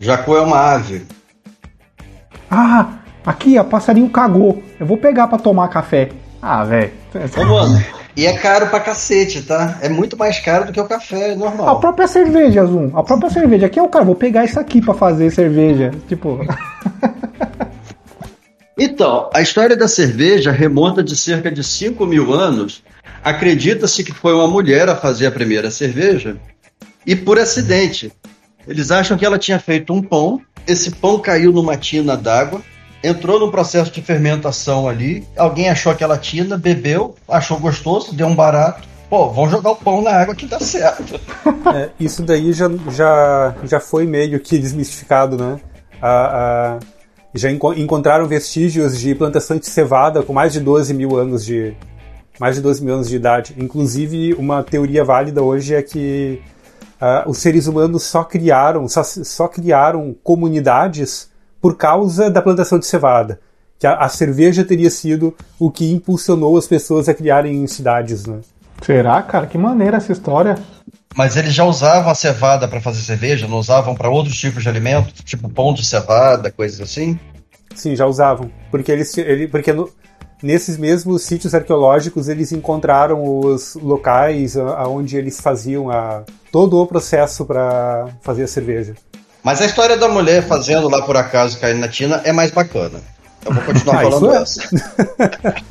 [0.00, 1.06] Jacu é uma ave.
[2.50, 4.62] Ah, aqui, a passarinho cagou.
[4.78, 6.08] Eu vou pegar pra tomar café.
[6.40, 6.92] Ah, velho.
[7.36, 7.84] Ô, mano,
[8.16, 9.78] e é caro pra cacete, tá?
[9.80, 11.80] É muito mais caro do que o café A normal.
[11.80, 12.90] própria cerveja, Zoom.
[12.96, 13.66] A própria cerveja.
[13.66, 15.92] Aqui é o cara, vou pegar isso aqui pra fazer cerveja.
[16.08, 16.40] Tipo.
[18.80, 22.80] Então, a história da cerveja remonta de cerca de 5 mil anos.
[23.24, 26.36] Acredita-se que foi uma mulher a fazer a primeira cerveja
[27.04, 28.12] e por acidente.
[28.68, 32.60] Eles acham que ela tinha feito um pão, esse pão caiu numa tina d'água,
[33.02, 38.34] entrou num processo de fermentação ali, alguém achou aquela tina, bebeu, achou gostoso, deu um
[38.34, 38.86] barato.
[39.08, 41.18] Pô, vamos jogar o pão na água que dá certo.
[41.74, 45.60] É, isso daí já, já, já foi meio que desmistificado, né?
[46.00, 46.78] A- a-
[47.34, 51.74] já enco- encontraram vestígios de plantação de cevada com mais de 12 mil anos de
[52.40, 53.54] mais de 12 mil anos de idade.
[53.58, 56.40] Inclusive, uma teoria válida hoje é que
[57.00, 62.86] ah, os seres humanos só criaram só, só criaram comunidades por causa da plantação de
[62.86, 63.40] cevada.
[63.78, 68.40] Que a, a cerveja teria sido o que impulsionou as pessoas a criarem cidades, né?
[68.82, 69.46] Será, cara?
[69.46, 70.56] Que maneira essa história.
[71.16, 74.68] Mas eles já usavam a cevada para fazer cerveja, não usavam para outros tipos de
[74.68, 77.18] alimentos, tipo pão de cevada, coisas assim?
[77.74, 78.50] Sim, já usavam.
[78.70, 79.90] Porque eles ele, porque no-
[80.42, 87.44] nesses mesmos sítios arqueológicos eles encontraram os locais aonde eles faziam a, todo o processo
[87.44, 88.94] para fazer a cerveja.
[89.48, 93.00] Mas a história da mulher fazendo lá por acaso cair na tina é mais bacana.
[93.46, 95.54] Eu vou continuar Ah, falando isso essa.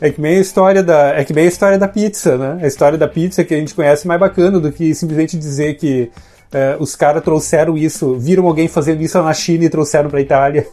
[0.00, 2.58] É que nem a história da é que nem a história da pizza, né?
[2.60, 5.74] A história da pizza que a gente conhece é mais bacana do que simplesmente dizer
[5.74, 6.10] que
[6.52, 10.66] é, os caras trouxeram isso, viram alguém fazendo isso na China e trouxeram pra Itália.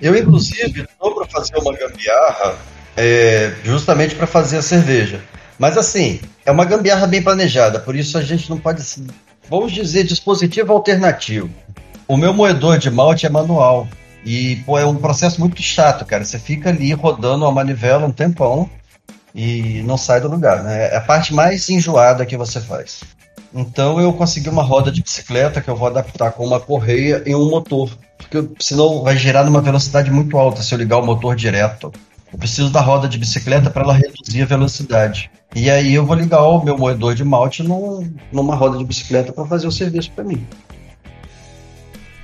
[0.00, 2.54] Eu, inclusive, estou para fazer uma gambiarra
[2.96, 5.20] é, justamente para fazer a cerveja.
[5.58, 8.82] Mas, assim, é uma gambiarra bem planejada, por isso a gente não pode.
[9.48, 11.48] Vamos dizer dispositivo alternativo.
[12.08, 13.86] O meu moedor de malte é manual.
[14.24, 16.24] E, pô, é um processo muito chato, cara.
[16.24, 18.68] Você fica ali rodando a manivela um tempão
[19.32, 20.88] e não sai do lugar, né?
[20.92, 23.04] É a parte mais enjoada que você faz.
[23.54, 27.34] Então eu consegui uma roda de bicicleta que eu vou adaptar com uma correia e
[27.34, 27.96] um motor.
[28.18, 31.92] Porque senão vai gerar numa velocidade muito alta se eu ligar o motor direto.
[32.32, 35.30] Eu preciso da roda de bicicleta para ela reduzir a velocidade.
[35.54, 39.32] E aí eu vou ligar o meu moedor de malte num- numa roda de bicicleta
[39.32, 40.46] para fazer o serviço para mim.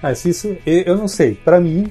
[0.02, 1.34] Mas isso, eu não sei.
[1.34, 1.90] Pra mim,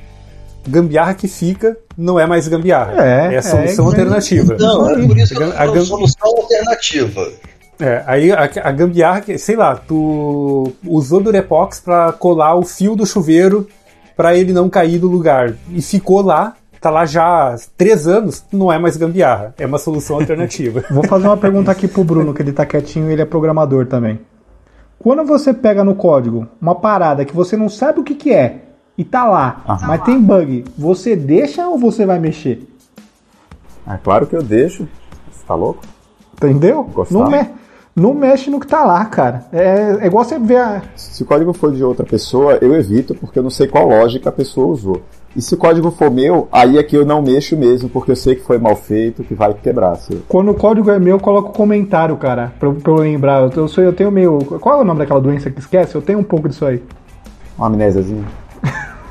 [0.67, 2.93] gambiarra que fica não é mais gambiarra.
[3.03, 4.55] É, a solução é, alternativa.
[4.59, 7.31] Não, é por isso que A tô gam- solução alternativa.
[7.79, 12.95] É, aí a, a gambiarra, que, sei lá, tu usou Durepox pra colar o fio
[12.95, 13.67] do chuveiro
[14.15, 15.55] pra ele não cair do lugar.
[15.71, 19.53] E ficou lá, tá lá já há três anos, não é mais gambiarra.
[19.57, 20.83] É uma solução alternativa.
[20.91, 23.85] Vou fazer uma pergunta aqui pro Bruno, que ele tá quietinho e ele é programador
[23.85, 24.19] também.
[24.99, 28.61] Quando você pega no código uma parada que você não sabe o que, que é
[28.97, 29.87] e tá lá, Aham.
[29.87, 32.67] mas tem bug, você deixa ou você vai mexer?
[33.87, 34.87] É claro que eu deixo.
[35.31, 35.81] Você tá louco?
[36.35, 36.83] Entendeu?
[36.83, 37.17] Gostar.
[37.17, 37.49] Não, me-
[37.95, 39.45] não mexe no que tá lá, cara.
[39.51, 40.81] É, é igual você ver a.
[40.95, 44.29] Se o código for de outra pessoa, eu evito, porque eu não sei qual lógica
[44.29, 45.01] a pessoa usou.
[45.35, 48.15] E se o código for meu, aí é que eu não mexo mesmo, porque eu
[48.17, 49.95] sei que foi mal feito, que vai quebrar.
[49.95, 52.51] Se- Quando o código é meu, eu coloco comentário, cara.
[52.59, 53.41] Pra, eu- pra eu lembrar.
[53.43, 54.39] Eu, eu, sou, eu tenho meio.
[54.59, 55.95] Qual é o nome daquela doença que esquece?
[55.95, 56.83] Eu tenho um pouco disso aí.
[57.57, 58.25] Uma amnésiazinha.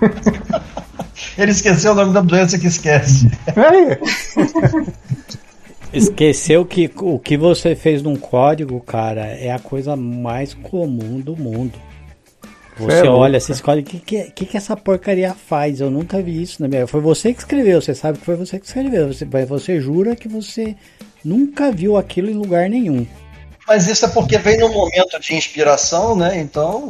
[1.38, 3.30] Ele esqueceu o nome da doença que esquece.
[3.48, 3.98] É,
[5.92, 11.36] Esqueceu que o que você fez num código, cara, é a coisa mais comum do
[11.36, 11.78] mundo.
[12.78, 15.80] Você Cê é olha esse código, o que, que, que que essa porcaria faz?
[15.80, 18.58] Eu nunca vi isso na minha Foi você que escreveu, você sabe que foi você
[18.58, 19.12] que escreveu.
[19.12, 20.76] Você, você jura que você
[21.24, 23.06] nunca viu aquilo em lugar nenhum.
[23.66, 26.38] Mas isso é porque vem num momento de inspiração, né?
[26.38, 26.88] Então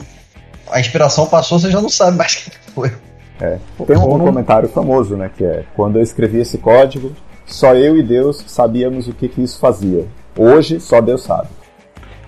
[0.71, 2.93] a inspiração passou, você já não sabe mais o que foi.
[3.41, 3.59] É.
[3.87, 5.31] Tem um, não- comentário famoso, né?
[5.37, 7.13] Que é quando eu escrevi esse código,
[7.53, 10.07] só eu e Deus sabíamos o que, que isso fazia.
[10.39, 11.49] Hoje, só Deus sabe.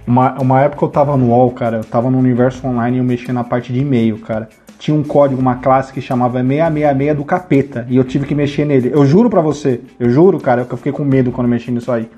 [0.06, 3.04] Uma, uma época eu tava no UOL, cara, eu tava no universo online e eu
[3.04, 4.48] mexia na parte de e-mail, cara.
[4.78, 8.64] Tinha um código, uma classe que chamava 666 do capeta, e eu tive que mexer
[8.64, 8.90] nele.
[8.92, 11.70] Eu juro pra você, eu juro, cara, que eu fiquei com medo quando eu mexi
[11.70, 12.11] nisso aí.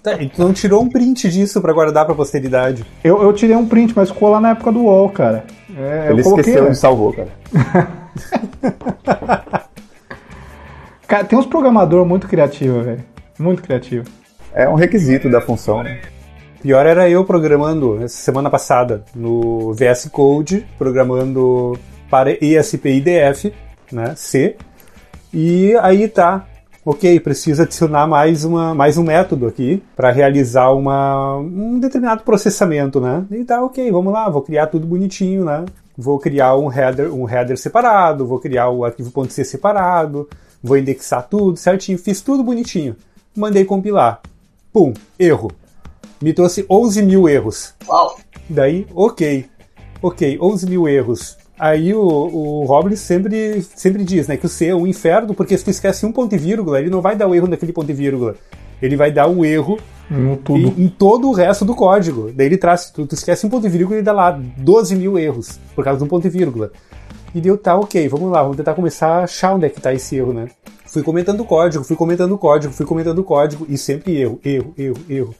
[0.00, 2.84] Tá, e tu não tirou um print disso pra guardar pra posteridade.
[3.02, 5.44] Eu, eu tirei um print, mas ficou lá na época do UOL, cara.
[5.76, 6.54] É, Ele eu coloquei.
[6.54, 7.28] esqueceu e salvou, cara.
[11.06, 13.04] Cara, tem uns programadores muito criativos, velho.
[13.38, 14.06] Muito criativo.
[14.52, 16.00] É um requisito da função, né?
[16.62, 23.52] Pior era eu programando essa semana passada no VS Code, programando para ESP-IDF,
[23.92, 24.56] né, C.
[25.32, 26.46] E aí tá,
[26.86, 32.98] ok, precisa adicionar mais, uma, mais um método aqui para realizar uma, um determinado processamento,
[32.98, 33.26] né?
[33.30, 35.66] E tá, ok, vamos lá, vou criar tudo bonitinho, né?
[35.98, 40.28] Vou criar um header, um header separado, vou criar o arquivo .c separado,
[40.64, 42.96] vou indexar tudo certinho, fiz tudo bonitinho.
[43.36, 44.22] Mandei compilar.
[44.72, 45.52] Pum, erro.
[46.22, 47.74] Me trouxe 11 mil erros.
[47.86, 48.18] Uau.
[48.48, 49.44] Daí, ok.
[50.00, 51.36] Ok, 11 mil erros.
[51.58, 55.56] Aí o, o Robles sempre, sempre diz né, que o C é um inferno, porque
[55.56, 57.90] se tu esquece um ponto e vírgula, ele não vai dar o erro naquele ponto
[57.90, 58.34] e vírgula.
[58.80, 59.78] Ele vai dar o erro
[60.10, 62.32] em, em todo o resto do código.
[62.34, 65.18] Daí ele traz, tu, tu esquece um ponto e vírgula e dá lá 12 mil
[65.18, 66.72] erros, por causa de um ponto e vírgula.
[67.34, 69.92] E deu, tá, ok, vamos lá, vamos tentar começar a achar onde é que tá
[69.92, 70.48] esse erro, né?
[70.86, 74.38] Fui comentando o código, fui comentando o código, fui comentando o código, e sempre erro,
[74.44, 75.34] erro, erro, erro.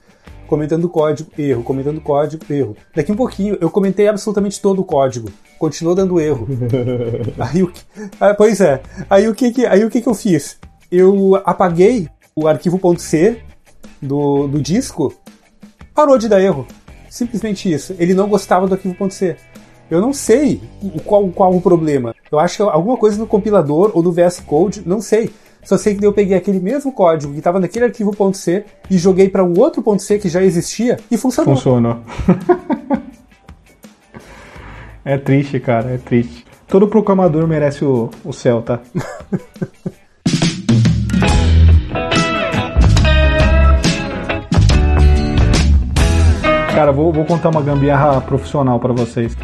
[0.49, 2.77] Comentando o código, erro, comentando o código, erro.
[2.95, 5.31] Daqui um pouquinho, eu comentei absolutamente todo o código.
[5.57, 6.49] Continuou dando erro.
[7.39, 7.81] aí o que...
[8.21, 8.83] ah, pois é.
[9.09, 10.59] Aí o que que, aí o que que eu fiz?
[10.91, 13.41] Eu apaguei o arquivo .c
[14.03, 15.15] do, do disco,
[15.95, 16.67] parou de dar erro.
[17.09, 17.95] Simplesmente isso.
[17.99, 19.37] Ele não gostava do arquivo .c.
[19.91, 20.61] Eu não sei
[21.05, 22.15] qual, qual o problema.
[22.31, 25.31] Eu acho que alguma coisa no compilador ou no VS Code, não sei.
[25.63, 29.29] Só sei que eu peguei aquele mesmo código que estava naquele arquivo .c e joguei
[29.29, 31.55] para um outro .c que já existia e funcionou.
[31.55, 31.99] Funcionou.
[35.05, 36.45] é triste, cara, é triste.
[36.67, 38.81] Todo programador merece o, o céu, tá?
[46.75, 49.37] Cara, vou, vou contar uma gambiarra profissional pra vocês.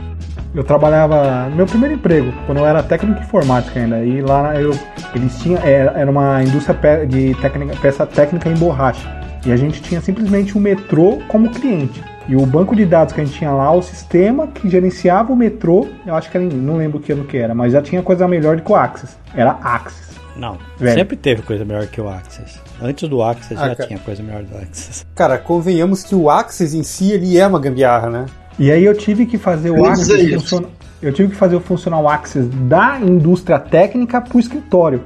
[0.54, 4.04] Eu trabalhava meu primeiro emprego, quando eu era técnico informática ainda.
[4.04, 4.76] E lá eu,
[5.14, 5.62] eles tinham.
[5.62, 9.08] Era, era uma indústria de técnica, peça técnica em borracha.
[9.46, 12.02] E a gente tinha simplesmente um metrô como cliente.
[12.28, 15.36] E o banco de dados que a gente tinha lá, o sistema que gerenciava o
[15.36, 18.28] metrô, eu acho que era, não lembro que ano que era, mas já tinha coisa
[18.28, 19.16] melhor do que o Axis.
[19.34, 20.10] Era Axis.
[20.36, 20.94] Não, Velho.
[20.94, 22.60] sempre teve coisa melhor que o Access.
[22.80, 23.86] Antes do Access Ah, já cara.
[23.88, 25.04] tinha coisa melhor do Access.
[25.14, 28.26] Cara, convenhamos que o Axis em si ele é uma gambiarra, né?
[28.60, 30.68] E aí eu tive que fazer o Axis funcionar.
[31.00, 35.02] Eu tive que fazer o funcional Axis da indústria técnica pro escritório.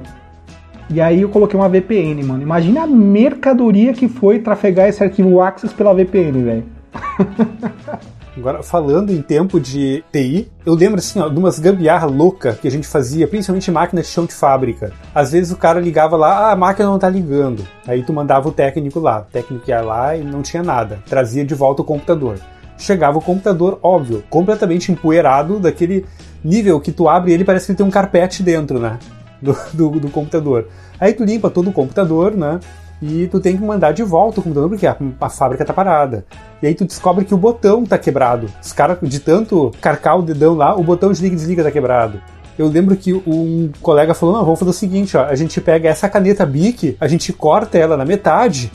[0.89, 2.43] E aí eu coloquei uma VPN, mano.
[2.43, 6.63] Imagina a mercadoria que foi trafegar esse arquivo Axis pela VPN, velho.
[8.37, 12.67] Agora, falando em tempo de TI, eu lembro assim, ó, de umas gambiarra louca que
[12.67, 14.91] a gente fazia, principalmente máquina de chão de fábrica.
[15.13, 17.65] Às vezes o cara ligava lá, ah, a máquina não tá ligando.
[17.87, 19.21] Aí tu mandava o técnico lá.
[19.21, 20.99] O técnico ia lá e não tinha nada.
[21.07, 22.37] Trazia de volta o computador.
[22.77, 26.05] Chegava o computador, óbvio, completamente empoeirado, daquele
[26.43, 28.99] nível que tu abre ele parece que tem um carpete dentro, né?
[29.41, 30.67] Do, do, do computador.
[30.99, 32.59] Aí tu limpa todo o computador, né?
[33.01, 36.25] E tu tem que mandar de volta o computador porque a, a fábrica tá parada.
[36.61, 38.47] E aí tu descobre que o botão tá quebrado.
[38.61, 42.21] Os caras, de tanto carcar o dedão lá, o botão desliga e desliga tá quebrado.
[42.57, 45.89] Eu lembro que um colega falou: não, vamos fazer o seguinte, ó, a gente pega
[45.89, 48.71] essa caneta Bic, a gente corta ela na metade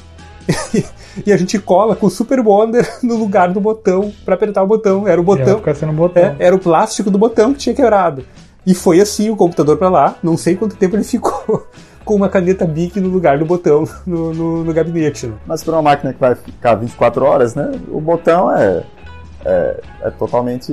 [1.27, 4.67] e a gente cola com o Super Bonder no lugar do botão pra apertar o
[4.67, 5.07] botão.
[5.07, 5.61] Era o botão.
[5.95, 6.23] botão.
[6.23, 8.25] É, era o plástico do botão que tinha quebrado.
[8.67, 10.17] E foi assim o computador pra lá.
[10.23, 11.67] Não sei quanto tempo ele ficou
[12.05, 15.27] com uma caneta Bic no lugar do botão no, no, no gabinete.
[15.27, 15.35] Né?
[15.47, 17.71] Mas para uma máquina que vai ficar 24 horas, né?
[17.89, 18.83] O botão é,
[19.45, 20.73] é, é totalmente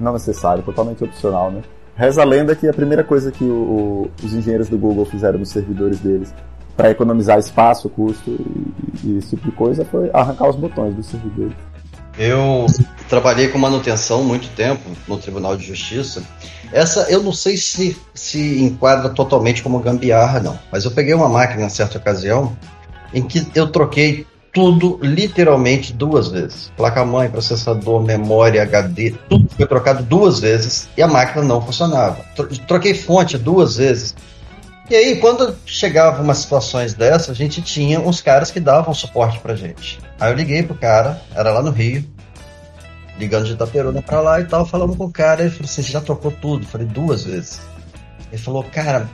[0.00, 1.62] não necessário, totalmente opcional, né?
[1.96, 5.38] Reza a lenda que a primeira coisa que o- o- os engenheiros do Google fizeram
[5.38, 6.32] nos servidores deles
[6.76, 11.06] para economizar espaço, custo e, e esse tipo de coisa foi arrancar os botões dos
[11.06, 11.54] servidores.
[12.18, 12.66] Eu
[13.08, 16.22] trabalhei com manutenção muito tempo no Tribunal de Justiça.
[16.72, 20.58] Essa eu não sei se se enquadra totalmente como gambiarra, não.
[20.72, 22.56] Mas eu peguei uma máquina em certa ocasião
[23.12, 26.72] em que eu troquei tudo literalmente duas vezes.
[26.76, 32.24] Placa-mãe, processador, memória, HD, tudo foi trocado duas vezes e a máquina não funcionava.
[32.34, 34.14] Tro- Troquei fonte duas vezes.
[34.88, 39.40] E aí, quando chegava umas situações dessas, a gente tinha uns caras que davam suporte
[39.40, 39.98] pra gente.
[40.20, 42.04] Aí eu liguei pro cara, era lá no Rio,
[43.18, 45.90] ligando de Itaperuna pra lá e tal, falando com o cara, ele falou assim, você
[45.90, 46.64] já trocou tudo?
[46.64, 47.60] Eu falei, duas vezes.
[48.30, 49.08] Ele falou, cara,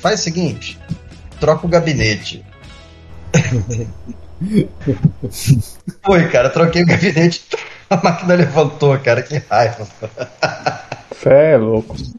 [0.00, 0.76] faz o seguinte,
[1.38, 2.44] troca o gabinete.
[6.04, 7.44] Foi, cara, troquei o gabinete,
[7.88, 9.86] a máquina levantou, cara, que raiva.
[11.22, 11.94] Cê é louco.
[11.96, 12.12] E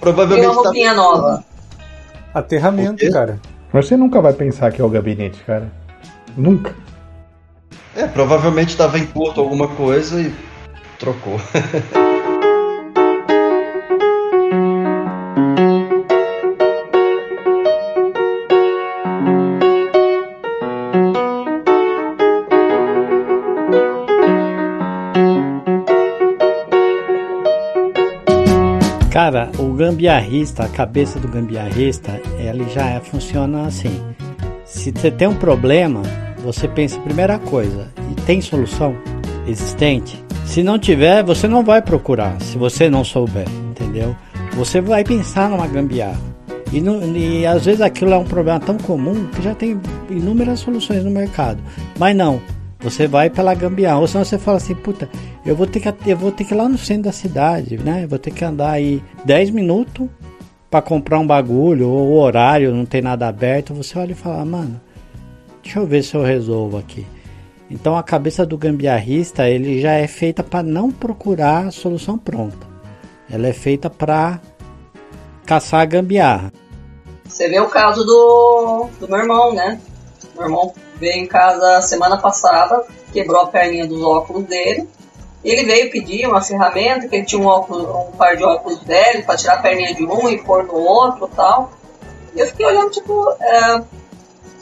[0.00, 1.44] Provavelmente uma tá- roupinha nova.
[2.34, 3.38] Aterramento, cara.
[3.72, 5.70] Mas você nunca vai pensar que é o gabinete, cara.
[6.36, 6.74] Nunca.
[7.96, 10.34] É, provavelmente estava em curto alguma coisa e
[10.98, 11.38] trocou.
[29.74, 34.00] gambiarrista, a cabeça do gambiarrista, ele já é- funciona assim.
[34.64, 36.02] Se você tem um problema,
[36.42, 38.94] você pensa primeira coisa, e tem solução
[39.46, 40.22] existente?
[40.44, 44.14] Se não tiver, você não vai procurar, se você não souber, entendeu?
[44.54, 46.20] Você vai pensar numa gambiarra.
[46.72, 50.60] E, não- e às vezes aquilo é um problema tão comum que já tem inúmeras
[50.60, 51.58] soluções no mercado.
[51.98, 52.40] Mas não,
[52.84, 53.98] você vai pela gambiarra.
[53.98, 55.08] Ou senão você fala assim, puta,
[55.44, 58.04] eu vou ter que, eu vou ter que ir lá no centro da cidade, né?
[58.04, 60.06] Eu vou ter que andar aí 10 minutos
[60.70, 63.72] para comprar um bagulho, ou o horário não tem nada aberto.
[63.72, 64.78] Você olha e fala, "Ah, mano,
[65.62, 67.06] deixa eu ver se eu resolvo aqui.
[67.70, 72.66] Então a cabeça do gambiarrista ele já é feita para não procurar a solução pronta.
[73.30, 74.40] Ela é feita para
[75.46, 76.52] caçar a gambiarra.
[77.24, 79.80] Você vê o caso do, do meu irmão, né?
[80.34, 84.88] Meu irmão veio em casa semana passada, quebrou a perninha dos óculos dele.
[85.42, 89.24] Ele veio pedir uma ferramenta, que ele tinha um, óculos, um par de óculos velho
[89.26, 91.70] para tirar a perninha de um e pôr no outro tal.
[92.34, 93.82] E eu fiquei olhando, tipo, é,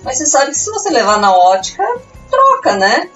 [0.03, 1.85] mas você sabe que se você levar na ótica,
[2.29, 3.09] troca, né?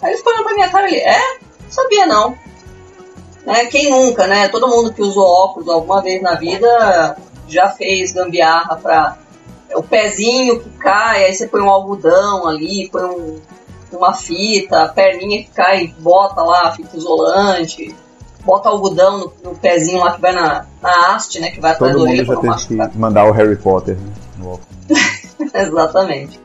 [0.00, 1.38] Aí ele ficou olhando pra minha cara e é?
[1.68, 2.36] Sabia não.
[3.44, 3.66] Né?
[3.66, 4.48] Quem nunca, né?
[4.48, 9.18] Todo mundo que usou óculos alguma vez na vida já fez gambiarra pra
[9.76, 13.40] o pezinho que cai, aí você põe um algodão ali, põe um-
[13.92, 17.94] uma fita, a perninha que cai, bota lá a fita isolante,
[18.44, 21.50] bota algodão no, no pezinho lá que vai na, na haste, né?
[21.50, 22.90] Que vai atrás Todo da orelha mundo já teve machucar.
[22.90, 24.68] que mandar o Harry Potter né, no óculos.
[25.54, 26.40] Exatamente.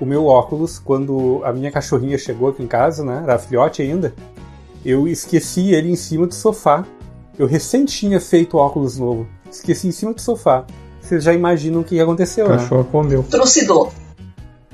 [0.00, 3.20] O meu óculos, quando a minha cachorrinha chegou aqui em casa, né?
[3.22, 4.14] Era filhote ainda.
[4.84, 6.84] Eu esqueci ele em cima do sofá.
[7.38, 9.26] Eu recém tinha feito óculos novo.
[9.50, 10.64] Esqueci em cima do sofá.
[11.02, 12.56] Vocês já imaginam o que aconteceu, O né?
[12.56, 13.22] cachorro comeu.
[13.24, 13.92] Trucidou.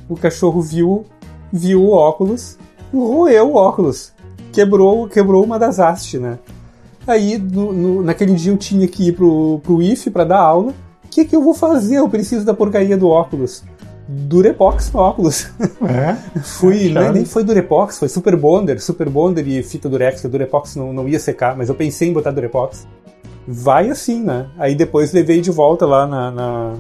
[0.09, 1.05] O cachorro viu,
[1.53, 2.57] viu o óculos
[2.93, 4.13] roeu o óculos.
[4.53, 6.39] Quebrou, quebrou uma das hastes, né?
[7.07, 10.75] Aí, no, no, naquele dia eu tinha que ir pro, pro IF para dar aula.
[11.05, 11.97] O que, que eu vou fazer?
[11.97, 13.63] Eu preciso da porcaria do óculos.
[14.07, 15.49] Durepox no óculos.
[15.83, 16.17] É?
[16.41, 20.27] Fui, É, nem, nem foi Durepox, foi Super Bonder, Super Bonder e fita Durex, que
[20.27, 22.87] o Durepox não, não ia secar, mas eu pensei em botar Durepox.
[23.51, 24.47] Vai assim, né?
[24.59, 26.75] Aí depois levei de volta lá na, na-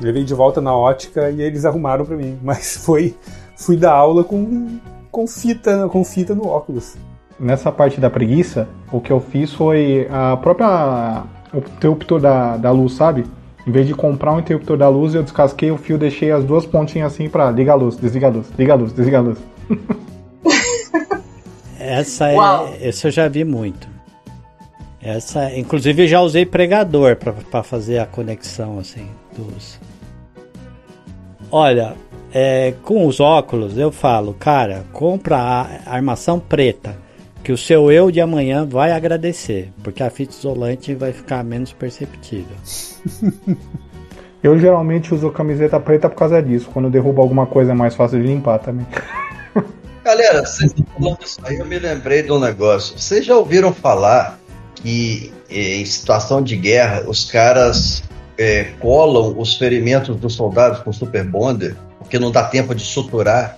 [0.00, 3.16] levei de volta na ótica e eles arrumaram pra mim, mas foi
[3.56, 4.78] fui dar aula com
[5.10, 6.94] com fita, com fita no óculos.
[7.40, 12.70] Nessa parte da preguiça, o que eu fiz foi a própria o interruptor da, da
[12.70, 13.24] luz, sabe?
[13.66, 16.64] Em vez de comprar um interruptor da luz, eu descasquei o fio, deixei as duas
[16.64, 19.38] pontinhas assim pra liga a luz, desliga a luz, liga a luz, desliga a luz.
[21.78, 22.68] Essa é, Uau.
[22.80, 23.88] essa eu já vi muito.
[25.02, 29.80] Essa, inclusive eu já usei pregador para fazer a conexão assim dos.
[31.50, 31.94] Olha,
[32.32, 36.96] é, com os óculos eu falo, cara, compra a armação preta,
[37.42, 41.72] que o seu eu de amanhã vai agradecer, porque a fita isolante vai ficar menos
[41.72, 42.56] perceptível.
[44.42, 46.68] Eu geralmente uso camiseta preta por causa disso.
[46.72, 48.84] Quando derruba alguma coisa é mais fácil de limpar também.
[50.04, 52.98] Galera, vocês estão falando isso aí, eu me lembrei de um negócio.
[52.98, 54.40] Vocês já ouviram falar
[54.82, 58.02] que em situação de guerra os caras
[58.36, 63.56] eh, colam os ferimentos dos soldados com super bonder, porque não dá tempo de suturar?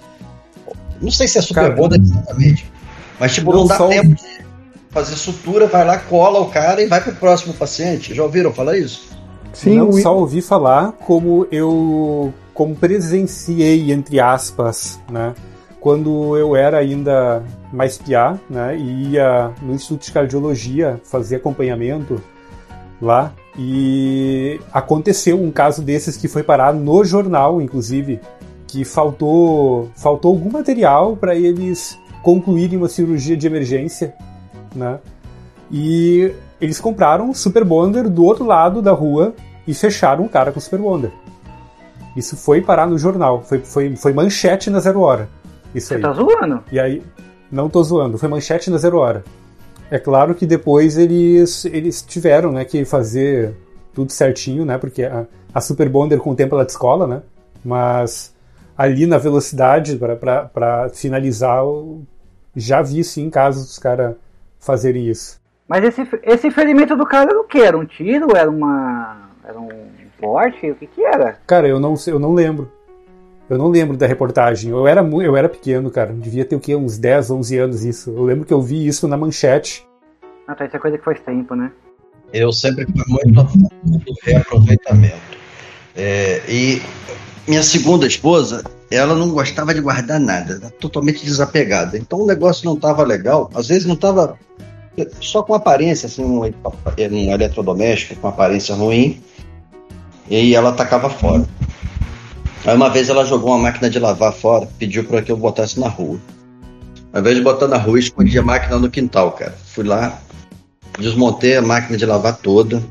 [1.01, 2.71] Não sei se é super Cara, bonder exatamente,
[3.19, 4.45] mas tipo, não, não dá só- tempo de
[4.91, 8.15] fazer sutura, vai lá, cola o cara e vai pro próximo paciente.
[8.15, 9.09] Já ouviram falar isso?
[9.53, 15.35] Sim, não só ouvi falar, como eu como presenciei, entre aspas, né?
[15.81, 17.43] Quando eu era ainda
[17.75, 18.77] mais piá, né?
[18.77, 22.21] E ia no Instituto de Cardiologia fazer acompanhamento
[23.01, 23.33] lá.
[23.59, 28.21] E aconteceu um caso desses que foi parar no jornal, inclusive,
[28.67, 34.15] que faltou, faltou algum material para eles concluírem uma cirurgia de emergência,
[34.75, 34.99] né?
[35.71, 39.35] E eles compraram o Super Bonder do outro lado da rua
[39.67, 41.13] e fecharam o cara com o Super Bonder.
[42.17, 45.29] Isso foi parar no jornal, foi, foi, foi manchete na zero hora.
[45.75, 46.01] Isso Você aí.
[46.01, 46.63] tá zoando?
[46.71, 47.03] E aí,
[47.55, 49.25] não tô zoando, foi manchete na zero hora.
[49.91, 53.55] É claro que depois eles, eles tiveram né, que fazer
[53.95, 54.77] tudo certinho, né?
[54.77, 55.25] Porque a,
[55.55, 57.23] a Super Bonder com o tempo ela descola, né?
[57.65, 58.35] Mas
[58.77, 61.63] ali na velocidade para finalizar,
[62.57, 64.17] já vi sim casos dos caras
[64.59, 65.41] fazerem isso.
[65.69, 67.61] Mas esse, esse ferimento do cara era o quê?
[67.61, 68.37] Era um tiro?
[68.37, 69.31] Era uma.
[69.45, 69.69] Era um
[70.21, 70.71] corte?
[70.71, 71.39] O que que era?
[71.47, 72.71] Cara, eu não, eu não lembro.
[73.49, 74.71] Eu não lembro da reportagem.
[74.71, 76.13] Eu era, eu era pequeno, cara.
[76.13, 76.75] Devia ter o quê?
[76.75, 78.11] Uns 10, 11 anos isso.
[78.11, 79.87] Eu lembro que eu vi isso na manchete.
[80.47, 81.71] Ah, tá, isso é coisa que faz tempo, né?
[82.33, 85.35] Eu sempre fui muito a favor do reaproveitamento.
[85.95, 86.83] É, e
[87.47, 91.97] minha segunda esposa, ela não gostava de guardar nada, era totalmente desapegada.
[91.97, 94.37] Então o negócio não estava legal, às vezes não estava
[95.21, 99.23] só com aparência, assim, um, um eletrodoméstico com aparência ruim,
[100.29, 101.45] e ela tacava fora.
[102.67, 105.79] Aí uma vez ela jogou uma máquina de lavar fora, pediu para que eu botasse
[105.79, 106.19] na rua.
[107.13, 109.55] Ao invés de botar na rua, escondi a máquina no quintal, cara.
[109.67, 110.19] Fui lá,
[110.99, 112.83] desmontei a máquina de lavar toda,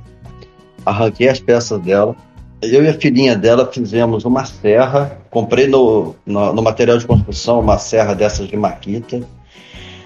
[0.85, 2.15] arranquei as peças dela.
[2.61, 7.59] Eu e a filhinha dela fizemos uma serra, comprei no, no, no material de construção
[7.59, 9.21] uma serra dessas de maquita,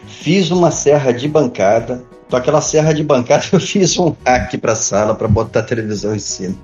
[0.07, 2.03] fiz uma serra de bancada.
[2.29, 5.63] Com aquela serra de bancada eu fiz um rack para a sala para botar a
[5.63, 6.55] televisão em cima.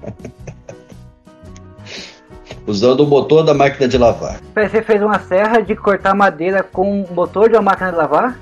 [2.66, 4.40] Usando o motor da máquina de lavar.
[4.56, 8.40] Você fez uma serra de cortar madeira com um motor de uma máquina de lavar?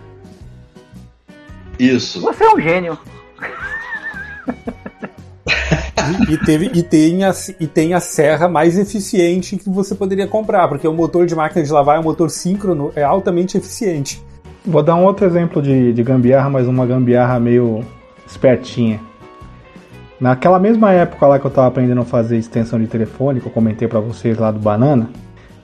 [1.79, 2.21] Isso.
[2.21, 2.97] Você é um gênio.
[6.29, 10.27] E, e teve, e, tem a, e tem a serra mais eficiente que você poderia
[10.27, 14.21] comprar, porque o motor de máquina de lavar é um motor síncrono, é altamente eficiente.
[14.65, 17.83] Vou dar um outro exemplo de, de gambiarra, mas uma gambiarra meio
[18.27, 18.99] espertinha.
[20.21, 23.51] Naquela mesma época lá que eu tava aprendendo a fazer extensão de telefone, que eu
[23.51, 25.09] comentei pra vocês lá do Banana,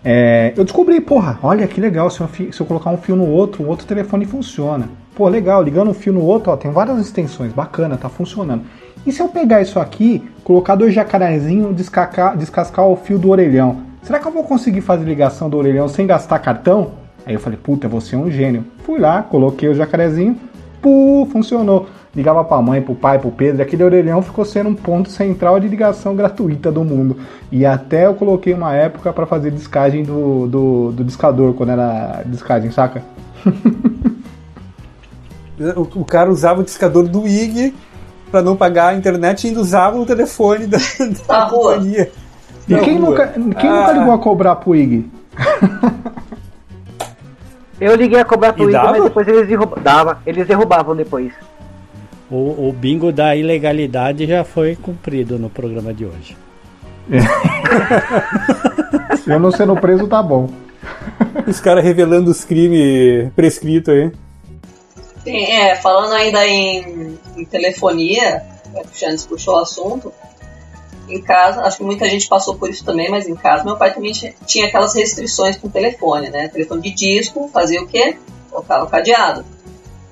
[0.04, 3.28] é, eu descobri, porra, olha que legal, se eu, se eu colocar um fio no
[3.28, 4.90] outro, o outro telefone funciona.
[5.14, 8.64] Pô, legal, ligando um fio no outro, ó, tem várias extensões, bacana, tá funcionando.
[9.06, 13.84] E se eu pegar isso aqui, colocar dois jacarezinhos, descascar, descascar o fio do orelhão?
[14.02, 16.94] Será que eu vou conseguir fazer ligação do orelhão sem gastar cartão?
[17.28, 18.66] Aí eu falei, puta, você é um gênio.
[18.80, 20.36] Fui lá, coloquei o jacarezinho,
[20.82, 21.88] pu, funcionou.
[22.18, 25.60] Ligava pra mãe, pro pai, pro Pedro, e aquele orelhão ficou sendo um ponto central
[25.60, 27.16] de ligação gratuita do mundo.
[27.52, 32.24] E até eu coloquei uma época pra fazer descagem do, do, do discador, quando era
[32.26, 33.04] descagem, saca?
[35.76, 37.74] O, o cara usava o discador do IG
[38.30, 40.78] para não pagar a internet e ainda usava o telefone da,
[41.28, 41.74] da rua.
[41.74, 42.12] companhia.
[42.70, 43.80] E quem, nunca, quem Ah.
[43.80, 45.10] nunca ligou a cobrar pro IG?
[47.82, 48.92] Eu liguei a cobrar Twitter, dava?
[48.92, 49.84] mas depois eles derrubavam.
[49.84, 51.34] Dava, eles derrubavam depois.
[52.30, 56.38] O, o bingo da ilegalidade já foi cumprido no programa de hoje.
[59.26, 60.50] Eu não sendo preso, tá bom.
[61.48, 64.12] Os caras revelando os crimes prescritos aí.
[65.24, 70.14] Sim, é, falando ainda em, em telefonia, que o Xandes puxou o assunto,
[71.10, 73.94] em casa, acho que muita gente passou por isso também, mas em casa meu pai
[73.94, 76.50] também tinha, aquelas restrições com o telefone, né?
[76.50, 78.18] Telefone de disco, fazia o quê?
[78.50, 79.46] Colocava o cadeado.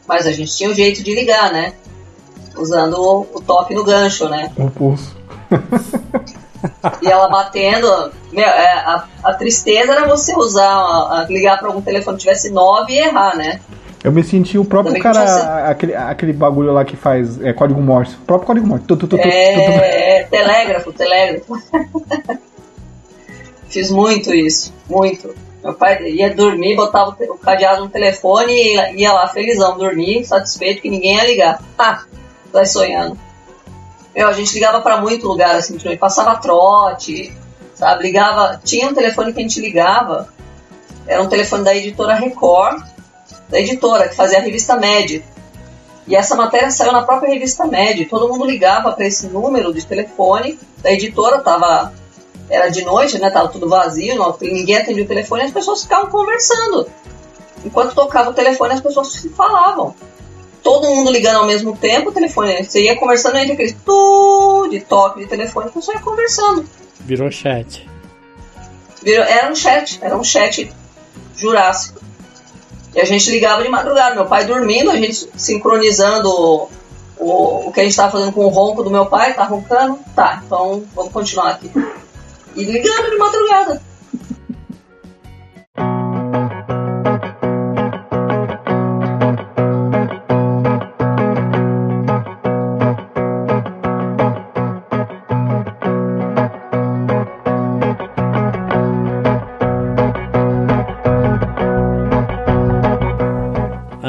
[0.08, 1.74] Mas a gente tinha um jeito de ligar, né?
[2.58, 4.52] Usando o, o toque no gancho, né?
[4.58, 5.16] Um pulso.
[7.02, 8.12] E ela batendo.
[8.32, 12.24] Meu, é, a, a tristeza era você usar, a- a ligar para algum telefone que
[12.24, 13.60] tivesse 9 e errar, né?
[14.04, 17.82] Eu me senti o próprio Também cara, aquele, aquele bagulho lá que faz é, código
[17.82, 18.16] Morse.
[18.16, 18.86] O próprio código Morse.
[18.86, 19.18] Tu, tu, tu.
[19.18, 21.56] É, é, telégrafo, telégrafo.
[23.68, 25.34] Fiz muito isso, muito.
[25.64, 29.78] Meu pai ia dormir, botava o o cadeado no telefone e ia- ia lá felizão,
[29.78, 31.60] dormir, satisfeito que ninguém ia ligar.
[31.78, 32.04] Ah,
[32.56, 33.18] vai sonhando.
[34.16, 37.36] Meu, a gente ligava pra muito lugar, assim, passava trote,
[37.74, 38.04] sabe?
[38.04, 38.60] Ligava.
[38.64, 40.30] Tinha um telefone que a gente ligava,
[41.06, 42.82] era um telefone da editora Record,
[43.50, 45.22] da editora, que fazia a revista Média.
[46.08, 48.06] E essa matéria saiu na própria revista Med.
[48.06, 51.92] Todo mundo ligava para esse número de telefone da editora, tava
[52.50, 53.30] era de noite, né?
[53.30, 56.88] Tava tudo vazio, não, ninguém atendia o telefone, as pessoas ficavam conversando.
[57.64, 59.96] Enquanto tocava o telefone, as pessoas falavam.
[60.66, 64.80] Todo mundo ligando ao mesmo tempo, o telefone, você ia conversando entre aqueles tu de
[64.80, 66.66] toque de telefone, pessoa ia conversando.
[67.02, 67.88] Virou chat.
[69.04, 70.74] Virou- era um chat, era um chat
[71.38, 72.02] jurássico.
[72.96, 76.70] E a gente ligava de madrugada, meu pai dormindo, a gente sincronizando o,
[77.20, 80.00] o, o que a gente estava fazendo com o ronco do meu pai, tá roncando?
[80.16, 81.70] Tá, então vamos continuar aqui.
[82.56, 83.84] E ligando de madrugada.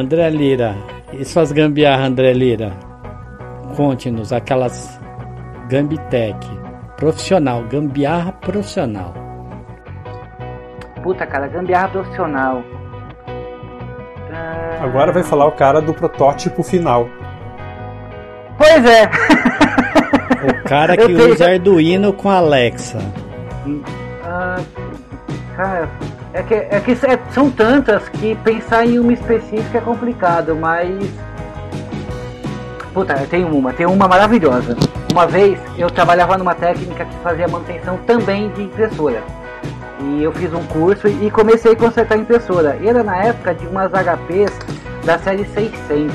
[0.07, 0.77] André Lira,
[1.13, 2.71] e suas gambiarras, André Lira?
[3.77, 5.01] Conte-nos aquelas
[5.69, 6.37] Gambitec.
[6.97, 9.13] Profissional, gambiarra profissional.
[11.03, 12.63] Puta, cara, gambiarra profissional.
[14.33, 17.09] Ah, Agora vai falar o cara do protótipo final.
[18.57, 19.11] Pois é.
[20.49, 22.99] O cara que tenho- usa Arduino com Alexa.
[24.23, 24.61] Ah,
[25.57, 25.89] cara,
[26.33, 30.89] é que, é que é- são tantas que pensar em uma específica é complicado, mas.
[32.93, 34.77] Puta, eu tenho uma, tem uma maravilhosa.
[35.13, 39.23] Uma vez eu trabalhava numa técnica que fazia manutenção também de impressora.
[40.01, 42.77] E eu fiz um curso e comecei a consertar impressora.
[42.81, 44.53] E era na época de umas HPs
[45.05, 46.15] da série 600.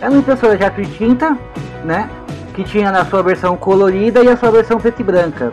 [0.00, 1.36] Era uma impressora e tinta,
[1.84, 2.08] né?
[2.54, 5.50] Que tinha na sua versão colorida e a sua versão preta e branca.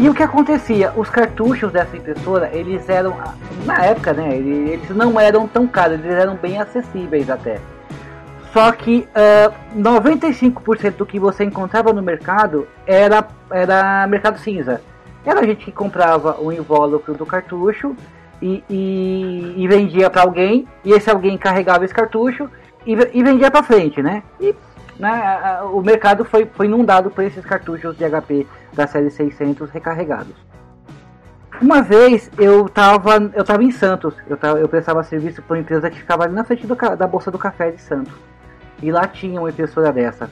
[0.00, 0.94] E o que acontecia?
[0.96, 3.18] Os cartuchos dessa impressora, eles eram,
[3.66, 4.34] na época, né?
[4.34, 7.60] Eles não eram tão caros, eles eram bem acessíveis até.
[8.50, 14.80] Só que ah, 95% do que você encontrava no mercado era, era mercado cinza.
[15.22, 17.94] Era a gente que comprava o invólucro do cartucho
[18.40, 22.48] e, e, e vendia para alguém, e esse alguém carregava esse cartucho
[22.86, 24.22] e, e vendia para frente, né?
[24.40, 24.54] E
[25.00, 30.34] né, o mercado foi, foi inundado por esses cartuchos de HP da série 600 recarregados.
[31.60, 35.60] Uma vez eu tava, eu tava em Santos, eu, tava, eu prestava serviço para uma
[35.60, 38.12] empresa que ficava ali na frente do da Bolsa do Café de Santos.
[38.82, 40.30] E lá tinha uma impressora dessa.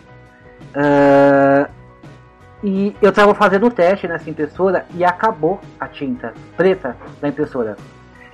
[0.75, 1.69] Ah,
[2.63, 7.77] e eu tava fazendo o teste nessa impressora e acabou a tinta preta da impressora.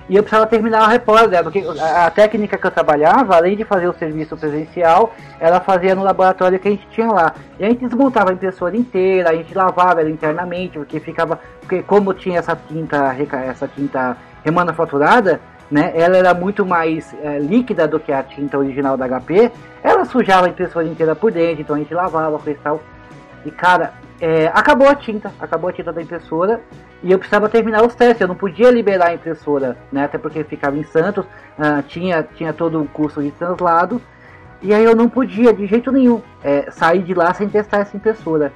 [0.07, 3.63] E eu precisava terminar a repórter dela, porque a, técnica que eu trabalhava, além de
[3.63, 7.33] fazer o serviço presencial, ela fazia no laboratório que a gente tinha lá.
[7.59, 11.39] E a gente desmontava a impressora inteira, a gente lavava ela internamente, porque ficava.
[11.59, 13.15] Porque como tinha essa tinta,
[13.47, 15.41] essa tinta remanufaturada,
[15.71, 15.91] né?
[15.95, 19.51] Ela era muito mais eh, líquida do que a tinta original da HP.
[19.83, 22.83] Ela sujava a impressora inteira por dentro, então a gente lavava, coisa e tal.
[23.43, 26.61] E cara, é, acabou a tinta, acabou a tinta da impressora
[27.03, 28.21] e eu precisava terminar os testes.
[28.21, 30.05] Eu não podia liberar a impressora, né?
[30.05, 31.25] Até porque ficava em Santos,
[31.59, 34.01] ah, tinha, tinha todo o custo de translado.
[34.61, 37.95] E aí eu não podia de jeito nenhum é, sair de lá sem testar essa
[37.95, 38.53] impressora.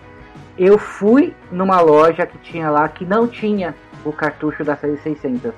[0.58, 5.52] Eu fui numa loja que tinha lá que não tinha o cartucho da série 600.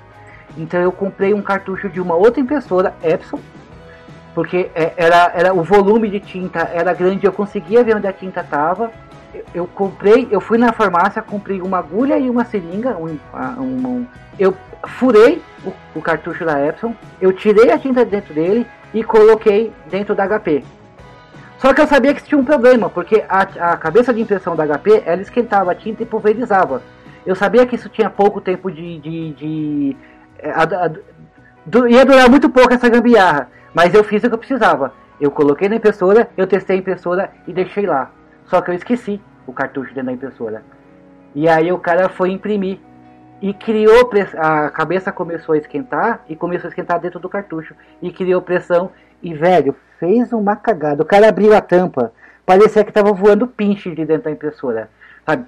[0.58, 3.40] Então eu comprei um cartucho de uma outra impressora, Epson,
[4.34, 8.14] porque é, era, era o volume de tinta era grande, eu conseguia ver onde a
[8.14, 8.92] tinta estava.
[9.54, 13.18] Eu, comprei, eu fui na farmácia, comprei uma agulha e uma seringa, um,
[13.60, 14.08] um, um
[14.38, 14.56] eu
[14.88, 20.16] furei o, o, cartucho da Epson, eu tirei a tinta dentro dele e coloquei dentro
[20.16, 20.64] da HP.
[21.60, 24.66] Só que eu sabia que tinha um problema, porque a, a cabeça de impressão da
[24.66, 26.82] HP, ela esquentava a tinta e pulverizava.
[27.26, 28.98] Eu sabia que isso tinha pouco tempo de...
[29.00, 29.98] de, de
[30.40, 30.92] é, a, a,
[31.66, 34.92] du, ia durar muito pouco essa gambiarra, mas eu fiz o que eu precisava.
[35.20, 38.10] Eu coloquei na impressora, eu testei a impressora e deixei lá.
[38.52, 40.62] Só que eu esqueci o cartucho dentro da impressora.
[41.34, 42.80] E aí o cara foi imprimir
[43.42, 48.12] e criou a cabeça começou a esquentar e começou a esquentar dentro do cartucho e
[48.12, 48.92] criou pressão
[49.24, 51.02] e velho fez uma cagada.
[51.02, 52.12] O cara abriu a tampa,
[52.46, 54.90] parecia que tava voando pinche de dentro da impressora.
[55.26, 55.46] Sabe?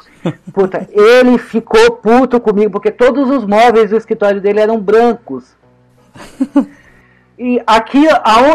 [0.54, 5.54] Puta, ele ficou puto comigo porque todos os móveis do escritório dele eram brancos.
[7.36, 8.06] E aqui,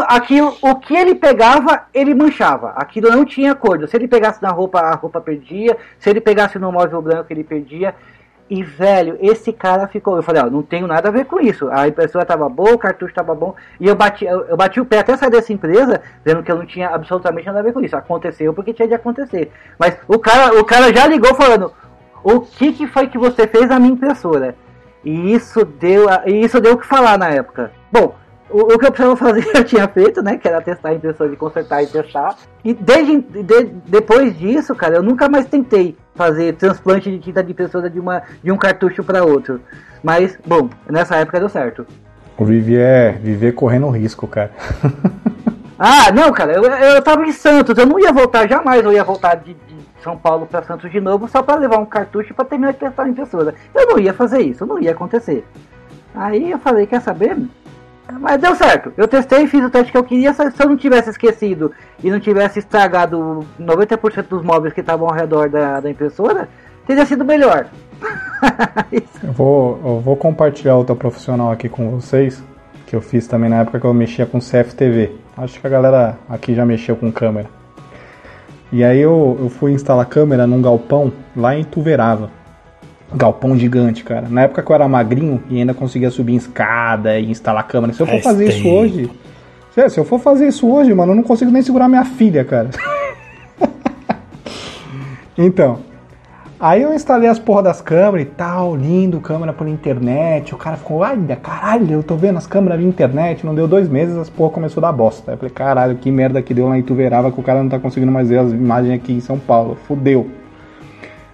[0.07, 2.69] aquilo, o que ele pegava, ele manchava.
[2.77, 3.86] Aquilo não tinha cor.
[3.88, 5.75] Se ele pegasse na roupa, a roupa perdia.
[5.97, 7.93] Se ele pegasse no móvel branco, ele perdia.
[8.49, 10.15] E, velho, esse cara ficou.
[10.15, 11.69] Eu falei, ó, não tenho nada a ver com isso.
[11.69, 13.53] A impressora tava boa, o cartucho tava bom.
[13.80, 16.55] E eu bati, eu, eu, bati o pé até sair dessa empresa, vendo que eu
[16.55, 17.97] não tinha absolutamente nada a ver com isso.
[17.97, 19.51] Aconteceu porque tinha de acontecer.
[19.77, 21.71] Mas o cara, o cara já ligou falando:
[22.23, 24.55] o que, que foi que você fez na minha impressora?
[25.03, 27.71] E isso deu, e isso deu o que falar na época.
[27.91, 28.15] Bom,
[28.50, 30.38] o, o, que eu precisava fazer eu tinha feito, né?
[30.38, 32.36] Que era testar a impressora de consertar e testar.
[32.64, 37.52] E desde de, depois disso, cara, eu nunca mais tentei fazer transplante de tinta de
[37.52, 39.62] impressora de, uma, de um cartucho para outro.
[40.04, 41.86] Mas, bom, nessa época deu certo.
[42.38, 44.52] O Vivier, é viver correndo risco, cara.
[45.78, 49.04] ah, não, cara, eu, eu tava em Santos, eu não ia voltar jamais, eu ia
[49.04, 52.45] voltar de, de São Paulo para Santos de novo só para levar um cartucho para
[52.45, 53.54] terminar de testar a impressora.
[53.76, 55.45] Eu não ia fazer isso, não ia acontecer.
[56.16, 57.36] Aí eu falei, quer saber?
[58.20, 58.91] Mas deu certo.
[58.97, 60.34] Eu testei, fiz o teste que eu queria.
[60.34, 61.72] Se eu não tivesse esquecido
[62.03, 66.49] e não tivesse estragado 90% dos móveis que estavam ao redor da, da impressora,
[66.88, 67.68] teria sido melhor.
[69.24, 72.41] eu, vou, eu vou compartilhar outra profissional aqui com vocês,
[72.88, 75.16] que eu fiz também na época que eu mexia com CFTV.
[75.38, 77.47] Acho que a galera aqui já mexeu com câmera.
[78.72, 82.38] E aí eu, eu fui instalar câmera num galpão lá em Tuverava
[83.14, 84.28] galpão gigante, cara.
[84.30, 87.93] Na época que eu era magrinho e ainda conseguia subir em escada e instalar câmera.
[87.93, 89.10] Se eu for fazer isso hoje.
[89.72, 92.70] Se eu for fazer isso hoje, mano, eu não consigo nem segurar minha filha, cara.
[95.38, 95.80] então.
[96.60, 100.53] Aí eu instalei as porra das câmeras e tal, lindo, câmera por internet.
[100.53, 103.45] O cara ficou, olha, caralho, eu tô vendo as câmeras via internet.
[103.45, 105.32] Não deu dois meses, as porra começou a dar bosta.
[105.32, 107.80] Eu falei, caralho, que merda que deu lá em Tuverava que o cara não tá
[107.80, 109.78] conseguindo mais ver as imagens aqui em São Paulo.
[109.88, 110.30] Fudeu.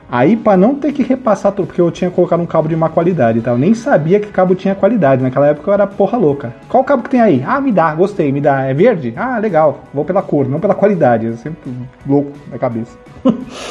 [0.10, 2.90] Aí, para não ter que repassar tudo, porque eu tinha colocado um cabo de má
[2.90, 3.52] qualidade, tá?
[3.52, 5.24] Eu nem sabia que cabo tinha qualidade.
[5.24, 6.54] Naquela época eu era porra louca.
[6.70, 7.44] Qual cabo que tem aí?
[7.46, 8.62] Ah, me dá, gostei, me dá.
[8.62, 9.14] É verde?
[9.18, 9.80] Ah, legal.
[9.94, 11.26] Vou pela cor, não pela qualidade.
[11.26, 11.74] Eu sempre
[12.06, 12.96] louco na cabeça.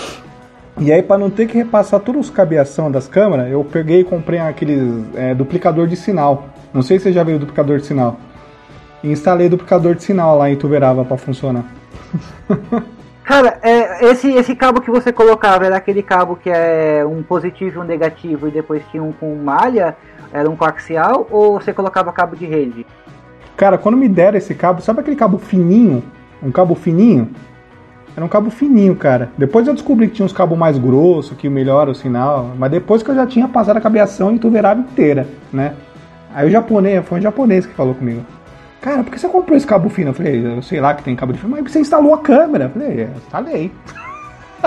[0.81, 4.05] e aí, para não ter que repassar todos os cabeação das câmeras, eu peguei e
[4.05, 6.49] comprei aqueles é, duplicador de sinal.
[6.73, 8.19] Não sei se você já viu duplicador de sinal.
[9.05, 11.65] E instalei duplicador de sinal lá em Tuberava para funcionar.
[13.25, 17.79] Cara, é, esse, esse cabo que você colocava era aquele cabo que é um positivo
[17.79, 19.97] e um negativo e depois tinha um com malha,
[20.31, 22.87] era um coaxial, ou você colocava cabo de rede?
[23.57, 26.03] Cara, quando me deram esse cabo, sabe aquele cabo fininho?
[26.43, 27.31] Um cabo fininho?
[28.15, 29.31] Era um cabo fininho, cara.
[29.39, 32.51] Depois eu descobri que tinha uns cabos mais grossos, que melhora o sinal.
[32.59, 35.75] Mas depois que eu já tinha passado a cabeação em tuverava inteira, né?
[36.33, 38.23] Aí o japonês, foi um japonês que falou comigo
[38.85, 40.11] cara, por que você comprou esse cabo fino?
[40.11, 42.67] Eu falei, eu sei lá que tem cabo de fio, mas você instalou a câmera.
[42.67, 43.73] Eu falei, é, instalei.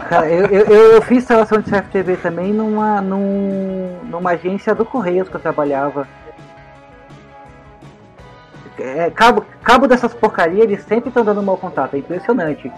[0.09, 5.29] Cara, eu, eu, eu, fiz instalação de CFTV também numa, num, numa agência do Correios
[5.29, 6.07] que eu trabalhava.
[8.79, 12.71] É, cabo, cabo dessas porcarias, eles sempre estão dando mau contato, é impressionante.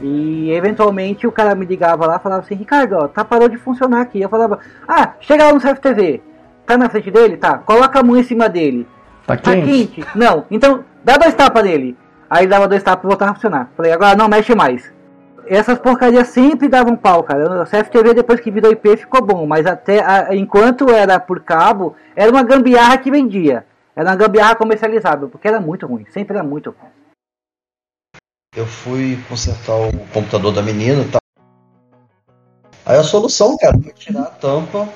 [0.00, 4.02] E eventualmente o cara me ligava lá falava assim, Ricardo, ó, tá parou de funcionar
[4.02, 4.20] aqui.
[4.20, 6.22] Eu falava, ah, chega lá no CFTV,
[6.66, 7.36] tá na frente dele?
[7.36, 8.86] Tá, coloca a mão em cima dele.
[9.26, 9.88] Tá quente?
[9.88, 10.18] Tá quente?
[10.18, 10.44] Não.
[10.50, 11.96] Então, dá dois tapas nele.
[12.30, 13.70] Aí dava dois tapas e voltava a funcionar.
[13.76, 14.92] Falei, agora não mexe mais.
[15.46, 17.62] Essas porcarias sempre davam pau, cara.
[17.62, 21.94] O CFTV depois que virou IP ficou bom, mas até a, enquanto era por cabo,
[22.16, 23.64] era uma gambiarra que vendia.
[23.94, 26.90] Era uma gambiarra comercializável, porque era muito ruim, sempre era muito ruim.
[28.54, 31.18] Eu fui consertar o computador da menina, tá?
[32.84, 34.88] Aí a solução, cara, foi tirar a tampa,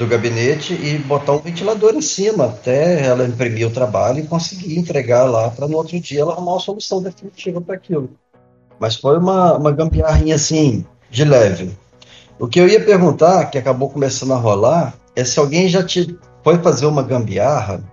[0.00, 4.78] do gabinete e botar um ventilador em cima até ela imprimir o trabalho e conseguir
[4.78, 8.08] entregar lá para no outro dia ela arrumar uma solução definitiva para aquilo.
[8.78, 11.76] Mas foi uma, uma gambiarrinha assim, de leve.
[12.38, 16.18] O que eu ia perguntar, que acabou começando a rolar, é se alguém já te
[16.42, 17.84] foi fazer uma gambiarra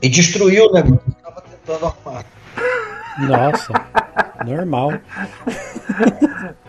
[0.00, 2.24] e destruiu o negócio que estava tentando arrumar.
[3.18, 3.72] Nossa.
[4.42, 4.92] Normal.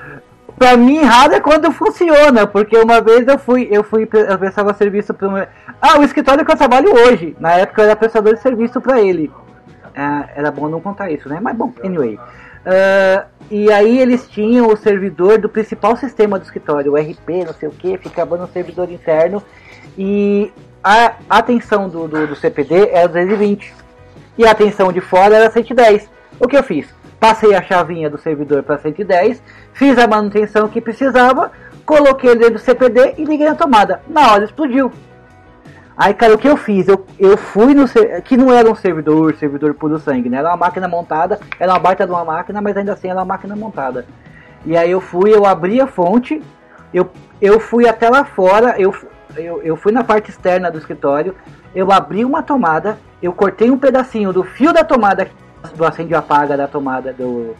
[0.58, 4.74] Pra mim, errado é quando funciona, porque uma vez eu fui, eu fui, eu prestava
[4.74, 5.36] serviço para um...
[5.80, 7.36] Ah, o escritório que eu trabalho hoje.
[7.40, 9.32] Na época eu era prestador de serviço para ele.
[9.96, 11.40] Ah, era bom não contar isso, né?
[11.40, 12.20] Mas bom, anyway.
[12.66, 17.54] Ah, e aí eles tinham o servidor do principal sistema do escritório, o RP, não
[17.54, 19.44] sei o que, ficava no servidor interno.
[19.96, 20.52] E
[20.84, 23.74] a atenção do, do, do CPD era 220.
[24.38, 26.10] E a atenção de fora era 110.
[26.40, 26.88] O que eu fiz?
[27.20, 29.42] Passei a chavinha do servidor para 110,
[29.74, 31.52] fiz a manutenção que precisava,
[31.86, 34.02] coloquei ele dentro do CPD e liguei na tomada.
[34.08, 34.92] Na hora explodiu.
[35.98, 36.88] Aí, cara, o que eu fiz?
[36.88, 37.86] Eu, eu fui no.
[38.24, 40.38] Que não era um servidor, servidor puro sangue, né?
[40.38, 43.26] Era uma máquina montada, era uma baita de uma máquina, mas ainda assim era uma
[43.26, 44.06] máquina montada.
[44.64, 46.40] E aí eu fui, eu abri a fonte,
[46.94, 47.10] eu,
[47.42, 48.94] eu fui até lá fora, eu,
[49.36, 51.34] eu, eu fui na parte externa do escritório,
[51.74, 55.32] eu abri uma tomada, eu cortei um pedacinho do fio da tomada
[55.76, 57.56] do acende e apaga da tomada do,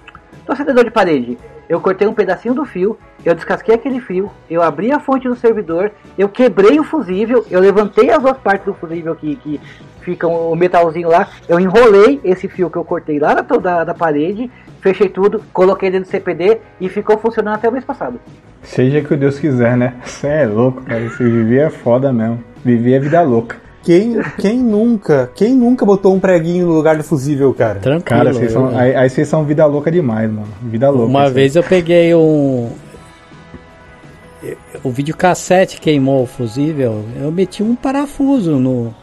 [0.46, 1.38] do acendedor de parede.
[1.70, 5.36] Eu cortei um pedacinho do fio, eu descasquei aquele fio, eu abri a fonte do
[5.36, 9.60] servidor, eu quebrei o fusível, eu levantei as duas partes do fusível que, que
[10.00, 13.94] ficam o metalzinho lá, eu enrolei esse fio que eu cortei lá da, da, da
[13.94, 14.50] parede,
[14.80, 18.18] fechei tudo, coloquei dentro do CPD e ficou funcionando até o mês passado.
[18.62, 19.96] Seja que Deus quiser, né?
[20.06, 21.02] Você é louco, cara.
[21.02, 22.42] Esse viver é foda mesmo.
[22.64, 23.67] Viver é vida louca.
[23.88, 27.80] Quem, quem nunca, quem nunca botou um preguinho no lugar do fusível, cara?
[27.80, 28.04] Tranquilo.
[28.04, 30.50] Cara, vocês são, aí, aí vocês são vida louca demais, mano.
[30.62, 31.06] Vida louca.
[31.06, 31.34] Uma isso aí.
[31.34, 32.70] vez eu peguei um.
[34.84, 37.06] O videocassete queimou o fusível.
[37.18, 38.94] Eu meti um parafuso no,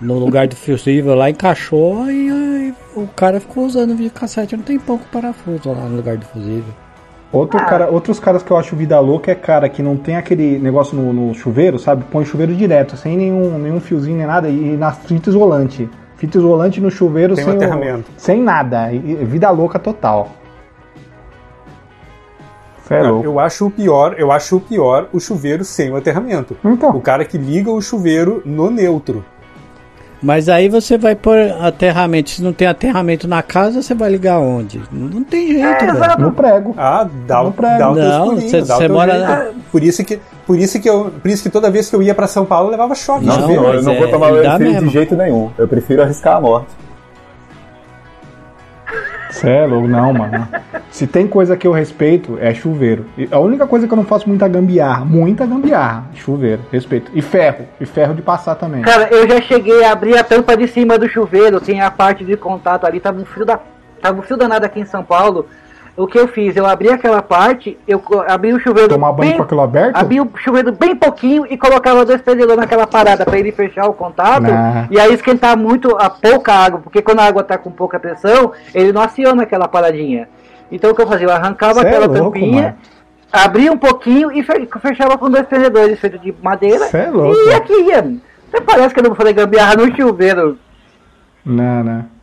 [0.00, 4.56] no lugar do fusível lá, encaixou e aí o cara ficou usando o videocassete.
[4.56, 6.74] Não tem pouco parafuso lá no lugar do fusível.
[7.38, 10.58] Outro cara, outros caras que eu acho vida louca é cara que não tem aquele
[10.58, 12.04] negócio no, no chuveiro, sabe?
[12.10, 15.88] Põe o chuveiro direto, sem nenhum, nenhum fiozinho nem nada, e na fita isolante.
[16.16, 18.10] Fita isolante no chuveiro Tem sem, o- aterramento.
[18.16, 18.92] sem nada.
[18.92, 20.28] E- vida louca total.
[22.84, 23.24] Cê é louco.
[23.24, 26.54] eu acho o pior, eu acho o pior o chuveiro sem o aterramento.
[26.62, 29.24] O Então, cara que liga o chuveiro no neutro.
[30.24, 32.30] Mas aí você vai pôr aterramento.
[32.30, 34.80] Se não tem aterramento na casa, você vai ligar onde?
[34.90, 36.18] Não tem jeito, velho.
[36.18, 36.74] no prego.
[36.78, 40.02] Ah, dá, o- No o Não, cê- dá o cê teu mora na- Por isso
[40.04, 42.44] que por isso que eu, por isso que toda vez que eu ia pra São
[42.44, 43.24] Paulo eu levava choque.
[43.26, 44.36] Não, Não, eu não é- vou tomar o
[44.80, 45.50] de jeito nenhum.
[45.58, 46.68] Eu prefiro arriscar a morte.
[49.34, 50.46] Cê é louco, não, mano.
[50.90, 53.06] Se tem coisa que eu respeito, é chuveiro.
[53.18, 57.10] E a única coisa que eu não faço muita gambiarra, muita gambiarra, chuveiro, respeito.
[57.12, 58.82] E ferro, e ferro de passar também.
[58.82, 62.24] Cara, eu já cheguei a abrir a tampa de cima do chuveiro, tem a parte
[62.24, 63.58] de contato ali, tava um frio da.
[64.00, 65.46] Tava um frio danado aqui em São Paulo.
[65.96, 66.56] O que eu fiz?
[66.56, 68.88] Eu abri aquela parte, eu abri o chuveiro.
[68.88, 69.94] Tomar banho bem, com aquilo aberto?
[69.96, 73.92] Abri o chuveiro bem pouquinho e colocava dois pneus naquela parada pra ele fechar o
[73.92, 74.42] contato.
[74.42, 74.88] Nah.
[74.90, 78.52] E aí esquentar muito a pouca água, porque quando a água tá com pouca pressão,
[78.74, 80.28] ele não aciona aquela paradinha.
[80.72, 81.28] Então o que eu fazia?
[81.28, 82.74] Eu arrancava Cê é aquela louco, tampinha, mano.
[83.32, 86.86] abria um pouquinho e fe- fechava com dois prendedores feitos de madeira.
[86.86, 87.36] Cê é louco.
[87.48, 87.98] E aqui ia.
[88.48, 90.58] Até parece que eu não vou fazer gambiarra no chuveiro.
[91.44, 92.13] Não, não.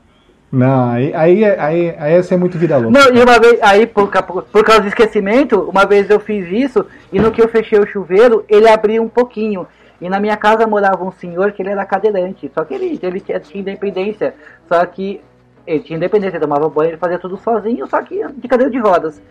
[0.51, 2.99] Não, aí, aí, aí, aí ia ser muito vida louca.
[2.99, 4.11] Não, e uma vez, aí por,
[4.51, 7.87] por causa do esquecimento, uma vez eu fiz isso, e no que eu fechei o
[7.87, 9.65] chuveiro, ele abriu um pouquinho.
[10.01, 13.19] E na minha casa morava um senhor que ele era cadeirante, só que ele, ele
[13.19, 14.33] tinha, tinha independência,
[14.67, 15.21] só que
[15.65, 18.79] ele tinha independência, ele tomava banho, ele fazia tudo sozinho, só que de cadeira de
[18.79, 19.21] rodas.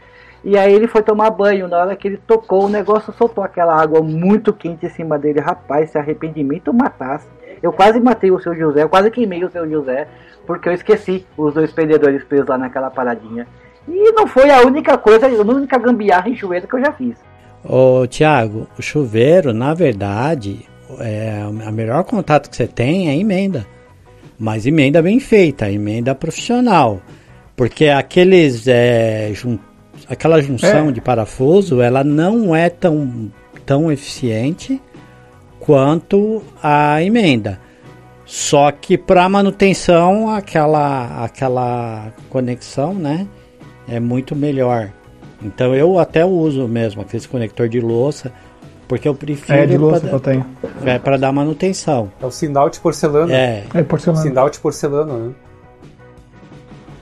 [0.42, 3.78] E aí ele foi tomar banho, na hora que ele tocou, o negócio soltou aquela
[3.78, 5.38] água muito quente em cima dele.
[5.38, 7.28] Rapaz, se arrependimento matasse.
[7.62, 10.08] Eu quase matei o seu José, eu quase queimei o seu José,
[10.46, 13.46] porque eu esqueci os dois perdedores presos lá naquela paradinha.
[13.88, 17.16] E não foi a única coisa, a única gambiarra em chuveiro que eu já fiz.
[17.64, 20.66] Ô, Tiago, o chuveiro, na verdade,
[20.98, 23.66] é, a melhor contato que você tem é emenda.
[24.38, 27.00] Mas emenda bem feita, emenda profissional.
[27.54, 29.58] Porque aqueles, é, jun-
[30.08, 30.92] aquela junção É.
[30.92, 33.30] de parafuso, ela não é tão,
[33.66, 34.80] tão eficiente
[35.60, 37.60] quanto a emenda.
[38.24, 43.26] Só que para manutenção, aquela, aquela conexão, né,
[43.88, 44.90] é muito melhor.
[45.42, 48.32] Então eu até uso mesmo aquele conector de louça,
[48.86, 50.46] porque eu prefiro É de louça que eu tenho.
[50.84, 52.10] é para dar manutenção.
[52.20, 53.32] É o sinal de porcelana.
[53.34, 54.22] É, É porcelana.
[54.22, 55.34] Sinal de porcelana, né?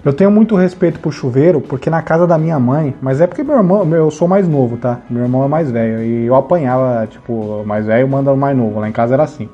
[0.04, 3.42] Eu tenho muito respeito pro chuveiro, porque na casa da minha mãe, mas é porque
[3.42, 5.00] meu irmão, meu- eu sou mais novo, tá?
[5.10, 6.02] Meu irmão é mais velho.
[6.02, 8.78] E eu apanhava, tipo, mais velho manda o mais novo.
[8.80, 9.48] Lá em casa era assim.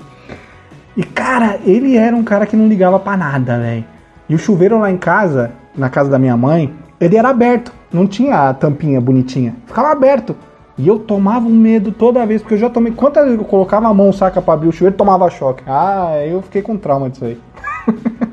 [0.96, 3.84] E cara, ele era um cara que não ligava pra nada, velho.
[4.28, 7.72] E o chuveiro lá em casa, na casa da minha mãe, ele era aberto.
[7.92, 9.54] Não tinha a tampinha bonitinha.
[9.66, 10.36] Ficava aberto.
[10.76, 12.92] E eu tomava um medo toda vez, porque eu já tomei.
[12.92, 15.62] Quantas vezes eu colocava a mão, saca, pra abrir o chuveiro, tomava choque.
[15.66, 17.38] Ah, eu fiquei com trauma disso aí.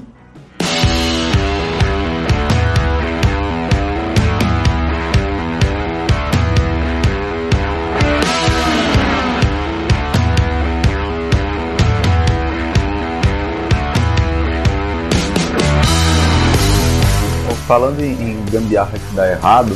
[17.72, 19.72] falando em, em gambiarra que dá errado,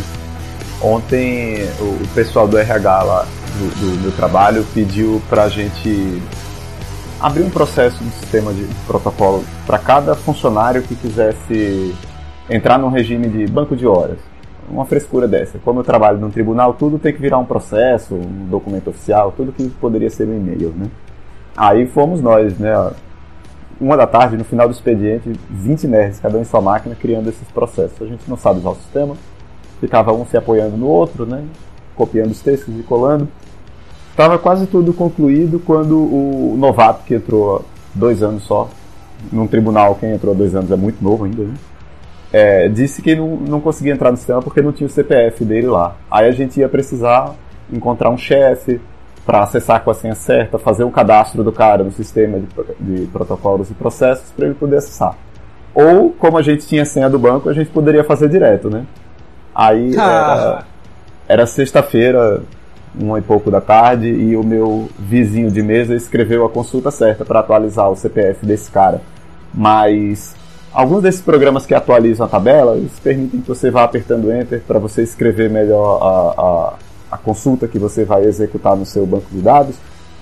[0.82, 3.26] ontem o, o pessoal do RH lá
[3.58, 6.22] do, do meu trabalho pediu pra gente
[7.22, 11.96] abrir um processo de sistema de protocolo para cada funcionário que quisesse
[12.50, 14.18] entrar num regime de banco de horas.
[14.70, 15.58] Uma frescura dessa.
[15.60, 19.54] Como eu trabalho num tribunal, tudo tem que virar um processo, um documento oficial, tudo
[19.54, 20.88] que poderia ser um e-mail, né?
[21.56, 22.74] Aí fomos nós, né?
[23.80, 27.30] Uma da tarde, no final do expediente, 20 nerds, cada um em sua máquina, criando
[27.30, 28.02] esses processos.
[28.02, 29.16] A gente não sabe usar o sistema,
[29.82, 31.44] ficava um se apoiando no outro, né?
[31.96, 33.28] Copiando os textos e colando.
[34.12, 38.70] Estava quase tudo concluído quando o novato que entrou dois anos só,
[39.32, 41.54] num tribunal, quem entrou há dois anos é muito novo ainda, né?
[42.32, 45.68] É, disse que não, não conseguia entrar no sistema porque não tinha o CPF dele
[45.68, 45.96] lá.
[46.10, 47.36] Aí a gente ia precisar
[47.72, 48.80] encontrar um chefe
[49.26, 52.48] para acessar com a senha certa, fazer um cadastro do cara no sistema de,
[52.80, 55.18] de protocolos e processos para ele poder acessar.
[55.74, 58.86] Ou, como a gente tinha a senha do banco, a gente poderia fazer direto, né?
[59.54, 60.02] Aí ah.
[60.02, 60.64] era,
[61.28, 62.44] era sexta-feira,
[62.98, 67.26] uma e pouco da tarde, e o meu vizinho de mesa escreveu a consulta certa
[67.26, 69.02] para atualizar o CPF desse cara.
[69.54, 70.36] Mas
[70.72, 74.78] alguns desses programas que atualizam a tabela, eles permitem que você vá apertando Enter para
[74.78, 76.74] você escrever melhor a, a,
[77.12, 79.76] a, consulta que você vai executar no seu banco de dados.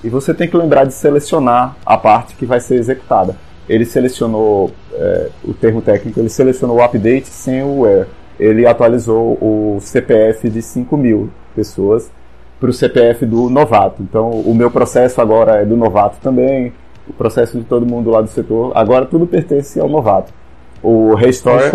[0.03, 3.35] E você tem que lembrar de selecionar a parte que vai ser executada.
[3.69, 8.07] Ele selecionou é, o termo técnico, ele selecionou o update sem o where.
[8.39, 12.11] Ele atualizou o CPF de 5 mil pessoas
[12.59, 14.01] para o CPF do novato.
[14.01, 16.73] Então, o meu processo agora é do novato também,
[17.07, 18.71] o processo de todo mundo lá do setor.
[18.75, 20.33] Agora tudo pertence ao novato.
[20.81, 21.71] O Restore,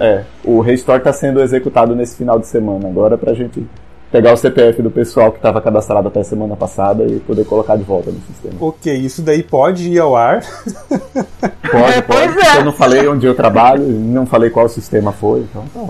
[0.00, 3.66] é, o Restore está sendo executado nesse final de semana agora para a gente
[4.10, 7.84] pegar o CPF do pessoal que estava cadastrado até semana passada e poder colocar de
[7.84, 8.54] volta no sistema.
[8.60, 10.42] Ok, isso daí pode ir ao ar?
[11.70, 12.38] Pode, é, pode.
[12.40, 12.58] É.
[12.58, 15.88] Eu não falei onde eu trabalho, não falei qual sistema foi, então tá.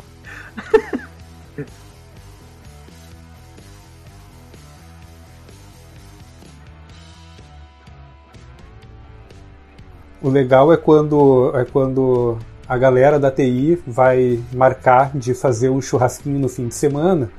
[10.21, 12.37] O legal é quando, é quando
[12.69, 17.31] a galera da TI vai marcar de fazer um churrasquinho no fim de semana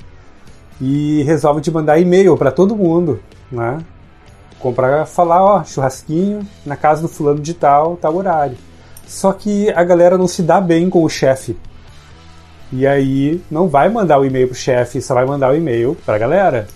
[0.82, 3.20] e resolve de mandar e-mail para todo mundo,
[3.50, 3.78] né?
[4.58, 8.56] Comprar, falar, ó, churrasquinho na casa do fulano de tal, tal horário.
[9.06, 11.56] Só que a galera não se dá bem com o chefe.
[12.72, 16.18] E aí não vai mandar o e-mail pro chefe, só vai mandar o e-mail pra
[16.18, 16.66] galera.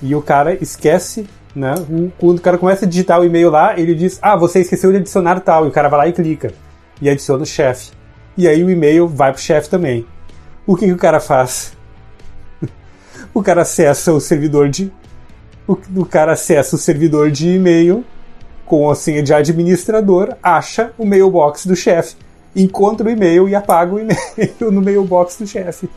[0.00, 1.74] E o cara esquece né?
[2.18, 4.98] Quando o cara começa a digitar o e-mail lá, ele diz: Ah, você esqueceu de
[4.98, 5.66] adicionar tal.
[5.66, 6.52] E o cara vai lá e clica.
[7.00, 7.90] E adiciona o chefe.
[8.36, 10.06] E aí o e-mail vai pro chefe também.
[10.66, 11.76] O que, que o cara faz?
[13.34, 14.92] O cara acessa o servidor de.
[15.66, 18.04] O, o cara acessa o servidor de e-mail
[18.64, 22.16] com a senha de administrador, acha o mailbox do chefe,
[22.56, 25.88] encontra o e-mail e apaga o e-mail no mailbox do chefe.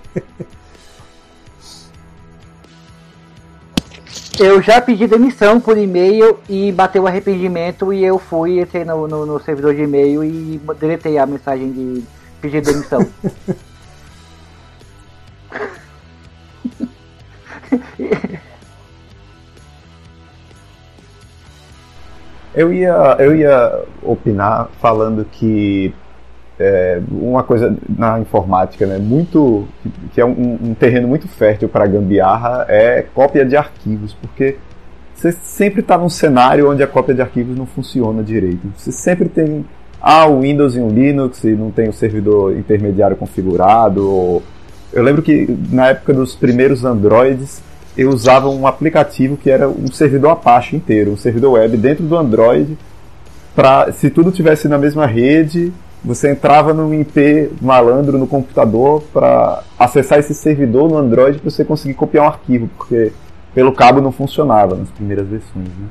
[4.38, 9.26] Eu já pedi demissão por e-mail e bateu arrependimento e eu fui, entrei no, no,
[9.26, 12.04] no servidor de e-mail e deletei a mensagem de
[12.42, 13.08] pedir demissão.
[22.54, 25.94] eu ia, eu ia opinar falando que
[26.60, 29.68] é, uma coisa na informática, né, muito
[30.14, 34.58] que é um, um terreno muito fértil para gambiarra é cópia de arquivos, porque
[35.14, 38.68] você sempre está num cenário onde a cópia de arquivos não funciona direito.
[38.76, 39.66] Você sempre tem
[40.02, 44.08] ah, o Windows e um Linux e não tem o servidor intermediário configurado.
[44.08, 44.44] Ou...
[44.96, 47.62] Eu lembro que na época dos primeiros Androids
[47.98, 52.18] eu usava um aplicativo que era um servidor Apache inteiro, um servidor web dentro do
[52.18, 52.78] Android
[53.54, 55.72] para se tudo tivesse na mesma rede
[56.06, 61.66] você entrava no IP malandro no computador para acessar esse servidor no Android para você
[61.66, 63.12] conseguir copiar um arquivo, porque
[63.56, 65.68] pelo cabo não funcionava nas primeiras versões.
[65.68, 65.88] Né?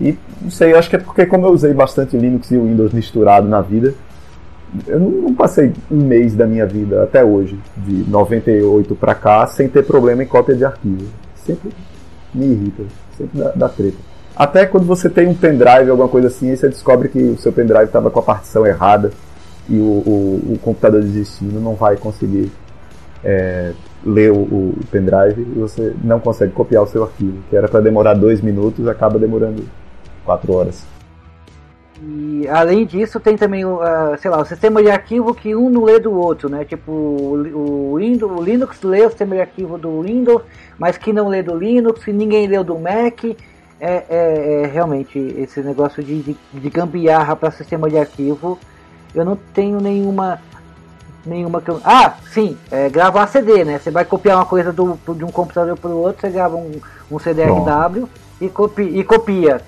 [0.00, 3.48] E não sei, acho que é porque como eu usei bastante Linux e Windows misturado
[3.48, 3.92] na vida,
[4.86, 9.68] eu não, passei um mês da minha vida até hoje, de 98 para cá, sem
[9.68, 11.06] ter problema em cópia de arquivo.
[11.36, 11.70] Sempre
[12.34, 12.84] me irrita,
[13.16, 13.96] sempre dá, dá treta.
[14.36, 17.52] Até quando você tem um pendrive, alguma coisa assim, aí você descobre que o seu
[17.52, 19.10] pendrive estava com a partição errada
[19.68, 22.50] e o, o, o computador de destino não vai conseguir
[23.24, 23.72] é,
[24.04, 27.80] ler o, o, pendrive e você não consegue copiar o seu arquivo, que era para
[27.80, 29.64] demorar dois minutos, acaba demorando
[30.24, 30.84] quatro horas.
[32.02, 35.68] E além disso tem também o, uh, sei lá, o sistema de arquivo que um
[35.68, 36.64] não lê do outro, né?
[36.64, 40.42] Tipo o, o, Windows, o Linux lê o sistema de arquivo do Windows,
[40.78, 43.24] mas que não lê do Linux, e ninguém lê do Mac.
[43.82, 48.58] É, é, é realmente esse negócio de, de, de gambiarra para sistema de arquivo
[49.14, 50.40] eu não tenho nenhuma
[51.24, 51.80] nenhuma que eu.
[51.84, 53.78] Ah, sim, é, gravar CD, né?
[53.78, 56.80] Você vai copiar uma coisa do, de um computador para o outro, você grava um,
[57.10, 58.08] um CDRW
[58.40, 59.60] e, copi, e copia.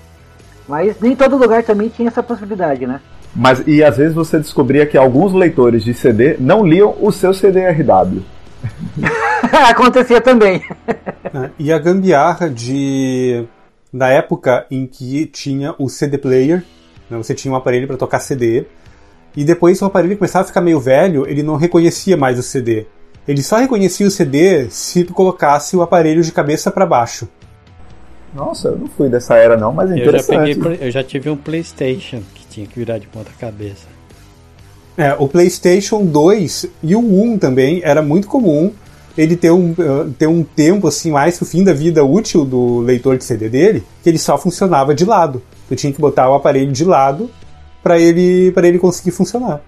[0.67, 3.01] Mas nem todo lugar também tinha essa possibilidade, né?
[3.35, 7.33] Mas e às vezes você descobria que alguns leitores de CD não liam o seu
[7.33, 8.21] CDRW.
[9.69, 10.61] Acontecia também.
[10.87, 13.45] É, e a gambiarra de.
[13.91, 16.63] Na época em que tinha o CD player,
[17.09, 18.65] né, você tinha um aparelho para tocar CD,
[19.35, 22.87] e depois o aparelho começava a ficar meio velho, ele não reconhecia mais o CD.
[23.27, 27.27] Ele só reconhecia o CD se tu colocasse o aparelho de cabeça para baixo.
[28.33, 30.59] Nossa, eu não fui dessa era não, mas é Eu já, interessante.
[30.59, 33.87] peguei, eu já tive um PlayStation que tinha que virar de ponta cabeça.
[34.97, 38.71] É, o PlayStation 2 e o 1 também era muito comum
[39.17, 42.79] ele ter um, uh, ter um tempo assim mais pro fim da vida útil do
[42.79, 45.41] leitor de CD dele, que ele só funcionava de lado.
[45.69, 47.29] Tu tinha que botar o aparelho de lado
[47.81, 49.61] para ele para ele conseguir funcionar.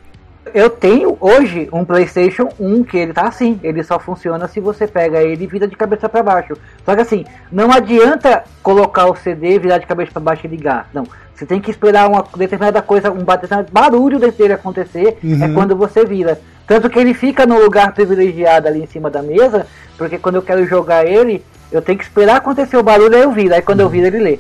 [0.54, 4.86] Eu tenho hoje um PlayStation 1 que ele tá assim, ele só funciona se você
[4.88, 6.56] pega ele e vira de cabeça para baixo.
[6.86, 10.88] Só que assim, não adianta colocar o CD, virar de cabeça para baixo e ligar.
[10.94, 15.44] Não, você tem que esperar uma determinada coisa, um determinado barulho dele acontecer, Uhum.
[15.44, 16.40] é quando você vira.
[16.68, 19.68] Tanto que ele fica no lugar privilegiado ali em cima da mesa,
[19.98, 23.32] porque quando eu quero jogar ele, eu tenho que esperar acontecer o barulho aí eu
[23.32, 23.54] viro.
[23.54, 24.40] Aí quando eu viro ele lê.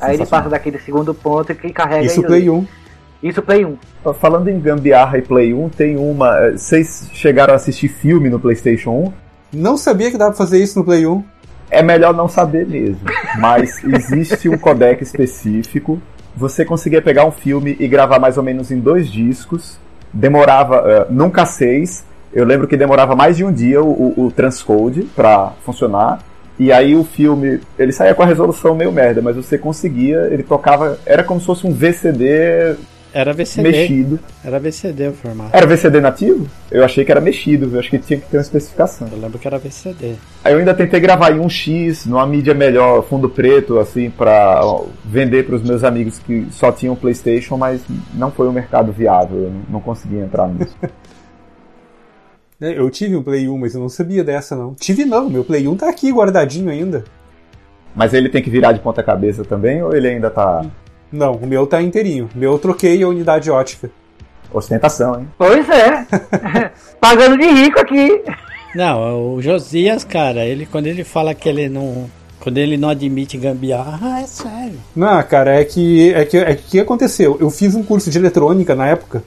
[0.00, 2.50] Aí ele passa daquele segundo ponto que carrega Isso e Play lê.
[2.50, 2.66] 1.
[3.22, 3.76] Isso Play 1.
[4.18, 6.38] Falando em gambiarra e Play 1, tem uma.
[6.38, 8.90] eh, Vocês chegaram a assistir filme no PlayStation
[9.52, 9.58] 1?
[9.58, 11.22] Não sabia que dava pra fazer isso no Play 1.
[11.70, 13.00] É melhor não saber mesmo.
[13.38, 16.00] Mas existe um codec específico.
[16.36, 19.78] Você conseguia pegar um filme e gravar mais ou menos em dois discos.
[20.12, 22.04] Demorava, eh, nunca seis.
[22.32, 26.20] Eu lembro que demorava mais de um dia o, o- o transcode pra funcionar.
[26.58, 30.42] E aí o filme, ele saía com a resolução meio merda, mas você conseguia, ele
[30.42, 32.76] tocava, era como se fosse um VCD
[33.12, 33.70] Era VCD.
[33.70, 34.20] mexido.
[34.44, 35.50] Era VCD o formato.
[35.56, 36.46] Era VCD nativo?
[36.70, 39.08] Eu achei que era mexido, eu acho que tinha que ter uma especificação.
[39.10, 40.14] Eu lembro que era VCD.
[40.44, 44.60] Aí eu ainda tentei gravar em 1x, numa mídia melhor, fundo preto, assim, pra
[45.04, 47.80] vender pros meus amigos que só tinham PlayStation, mas
[48.14, 50.76] não foi um mercado viável, eu não- consegui entrar nisso.
[52.62, 54.74] É, Eu tive um Play 1, mas eu não sabia dessa não.
[54.74, 57.04] Tive não, meu Play 1 tá aqui guardadinho ainda.
[57.94, 60.64] mas ele tem que virar de ponta cabeça também, ou ele ainda tá
[61.12, 62.28] Não, o meu tá inteirinho.
[62.34, 63.90] O meu eu troquei a unidade ótica.
[64.52, 65.28] ostentação, hein?
[65.36, 66.06] Pois é.
[67.00, 68.22] Pagando de rico aqui.
[68.74, 72.08] Não, o Josias, cara, ele quando ele fala que ele não.
[72.38, 74.78] Quando ele não admite gambiarra, é sério.
[74.96, 77.36] Não, cara, é que é que é que o que aconteceu?
[77.38, 79.22] Eu fiz um curso de eletrônica na época.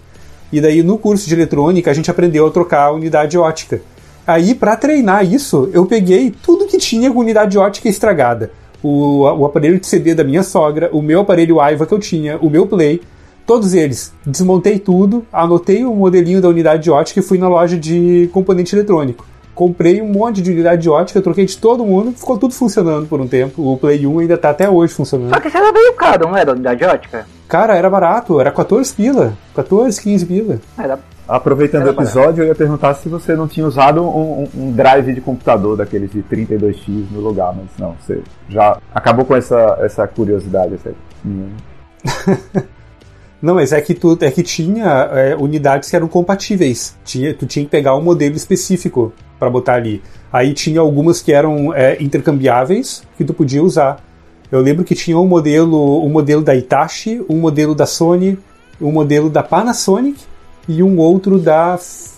[0.52, 3.82] E daí no curso de eletrônica a gente aprendeu a trocar a unidade ótica.
[4.26, 8.52] Aí pra treinar isso, eu peguei tudo que tinha com unidade ótica estragada.
[8.84, 12.38] O, o aparelho de CD da minha sogra, o meu aparelho Aiva que eu tinha,
[12.38, 13.02] o meu Play,
[13.46, 14.14] todos eles.
[14.26, 19.26] Desmontei tudo, anotei o modelinho da unidade ótica e fui na loja de componente eletrônico.
[19.56, 23.28] Comprei um monte de unidade ótica, troquei de todo mundo, ficou tudo funcionando por um
[23.28, 23.62] tempo.
[23.62, 25.30] O Play 1 ainda tá até hoje funcionando.
[25.34, 27.28] Só que isso era meio caro, não era unidade ótica?
[27.48, 29.38] Cara, era barato, era 14 pila.
[29.56, 30.60] 14, 15 pila.
[30.78, 31.00] Era.
[31.28, 35.14] Aproveitando o episódio, eu ia perguntar se você não tinha usado um, um- um drive
[35.14, 40.06] de computador daqueles de 32x no lugar, mas não, você já acabou com essa, essa
[40.08, 40.76] curiosidade.
[40.76, 40.94] Essa...
[41.26, 41.50] Hum.
[43.42, 46.96] Não, mas é que, tu, é que tinha é, unidades que eram compatíveis.
[47.04, 50.02] Tinha, tu tinha que pegar um modelo específico para botar ali.
[50.32, 54.02] Aí tinha algumas que eram é, intercambiáveis que tu podia usar.
[54.50, 58.40] Eu lembro que tinha um modelo, um modelo da Hitachi, um modelo da Sony,
[58.80, 60.22] um modelo da Panasonic
[60.68, 61.78] e um outro da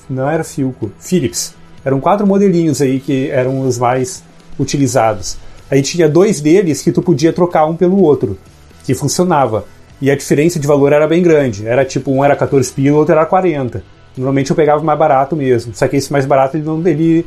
[0.10, 1.54] não era Philco, Philips.
[1.84, 4.24] Eram quatro modelinhos aí que eram os mais
[4.60, 5.38] utilizados.
[5.70, 8.38] Aí tinha dois deles que tu podia trocar um pelo outro,
[8.84, 9.66] que funcionava.
[10.02, 11.68] E a diferença de valor era bem grande.
[11.68, 13.84] Era tipo, um era 14 pila, outro era 40.
[14.18, 15.74] Normalmente eu pegava o mais barato mesmo.
[15.74, 17.26] Só que esse mais barato ele não ele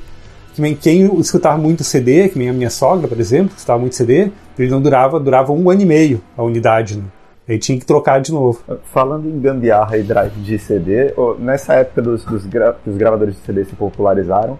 [0.80, 4.30] quem escutava muito CD, que nem a minha sogra, por exemplo, que escutava muito CD,
[4.58, 6.96] ele não durava, durava um ano e meio a unidade.
[6.96, 7.04] Né?
[7.48, 8.60] Aí tinha que trocar de novo.
[8.92, 13.34] Falando em gambiarra e drive de CD, nessa época dos, dos gra- que os gravadores
[13.36, 14.58] de CD se popularizaram,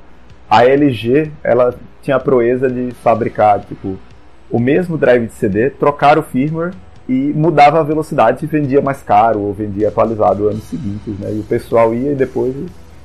[0.49, 3.97] a LG ela tinha a proeza de fabricar tipo
[4.51, 6.73] o mesmo drive de CD, trocar o firmware
[7.07, 11.31] e mudava a velocidade e vendia mais caro ou vendia atualizado anos seguintes, né?
[11.35, 12.55] E o pessoal ia e depois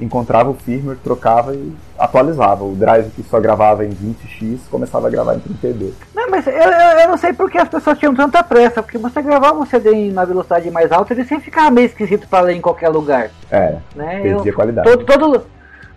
[0.03, 2.63] encontrava o firmware, trocava e atualizava.
[2.63, 5.93] O drive que só gravava em 20x começava a gravar em 32.
[6.13, 9.21] Não, mas eu, eu, eu não sei porque as pessoas tinham tanta pressa, porque você
[9.21, 12.55] gravava um CD em- na velocidade mais alta, ele sempre ficava meio esquisito pra ler
[12.55, 14.19] em qualquer lugar, É, né?
[14.21, 14.89] perdia Eu- qualidade.
[14.89, 15.45] todo, todo,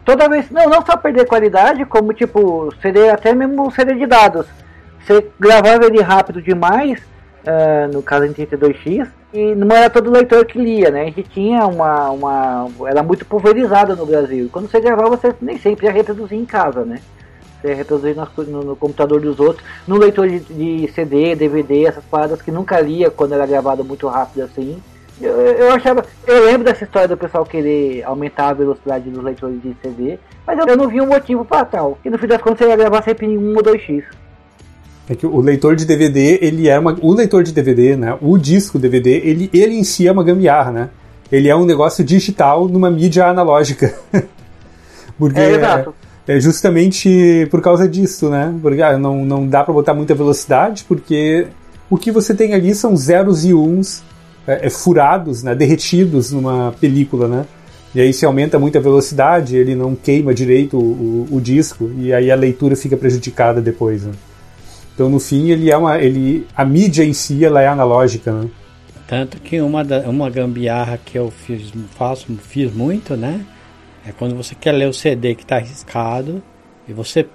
[0.04, 4.46] toda vez, não, não só perder qualidade, como tipo, CD, até mesmo CD de dados.
[5.04, 7.00] Você gravava ele rápido demais,
[7.46, 11.02] uh, no caso em 32X, e não era todo leitor que lia, né?
[11.02, 12.68] A gente tinha uma, uma.
[12.86, 14.48] Era muito pulverizada no Brasil.
[14.52, 17.00] Quando você gravava, você nem sempre ia reproduzir em casa, né?
[17.60, 21.84] Você ia reproduzir no, no, no computador dos outros, no leitor de, de, CD, DVD,
[21.84, 24.80] essas paradas que nunca lia quando era gravado muito rápido assim.
[25.20, 26.04] Eu, eu achava.
[26.26, 30.58] Eu lembro dessa história do pessoal querer aumentar a velocidade dos leitores de CD, mas
[30.58, 31.98] eu, eu não vi um motivo para tal.
[32.04, 34.04] E no fim das contas você ia gravar sempre em 1 ou 2x.
[35.08, 36.96] É que o leitor de DVD, ele é uma.
[37.00, 38.16] O leitor de DVD, né?
[38.20, 40.88] O disco DVD, ele, ele em si é uma gambiarra, né?
[41.30, 43.94] Ele é um negócio digital numa mídia analógica.
[45.18, 45.94] Porque é, exato.
[46.26, 48.52] É, é justamente por causa disso, né?
[48.60, 51.46] Porque ah, não, não dá para botar muita velocidade, porque
[51.88, 54.02] o que você tem ali são zeros e uns
[54.46, 55.54] é, é, furados, né?
[55.54, 57.46] derretidos numa película, né?
[57.94, 61.90] E aí se aumenta muito a velocidade, ele não queima direito o, o, o disco,
[61.96, 64.12] e aí a leitura fica prejudicada depois, né?
[64.96, 68.48] Então, no fim, ele é uma, ele, a mídia em si ela é analógica, né?
[69.06, 73.44] Tanto que uma, da, uma gambiarra que eu fiz, faço, fiz muito, né?
[74.08, 76.42] É quando você quer ler o CD que está arriscado
[76.88, 77.26] e você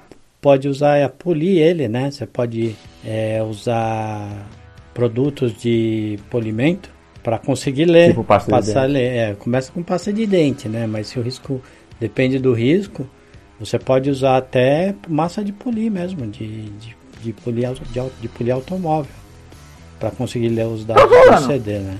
[0.41, 2.09] pode usar, é, polir ele, né?
[2.09, 4.49] Você pode é, usar
[4.91, 6.89] produtos de polimento
[7.21, 8.07] para conseguir ler.
[8.07, 8.93] Tipo pasta passar de dente.
[8.93, 9.17] Ler.
[9.17, 10.87] É, começa com pasta de dente, né?
[10.87, 11.61] Mas se o risco
[11.99, 13.07] depende do risco,
[13.59, 18.53] você pode usar até massa de polir mesmo, de, de de polir, de, de polir
[18.53, 19.11] automóvel
[19.99, 21.97] para conseguir ler os dados do CD, né?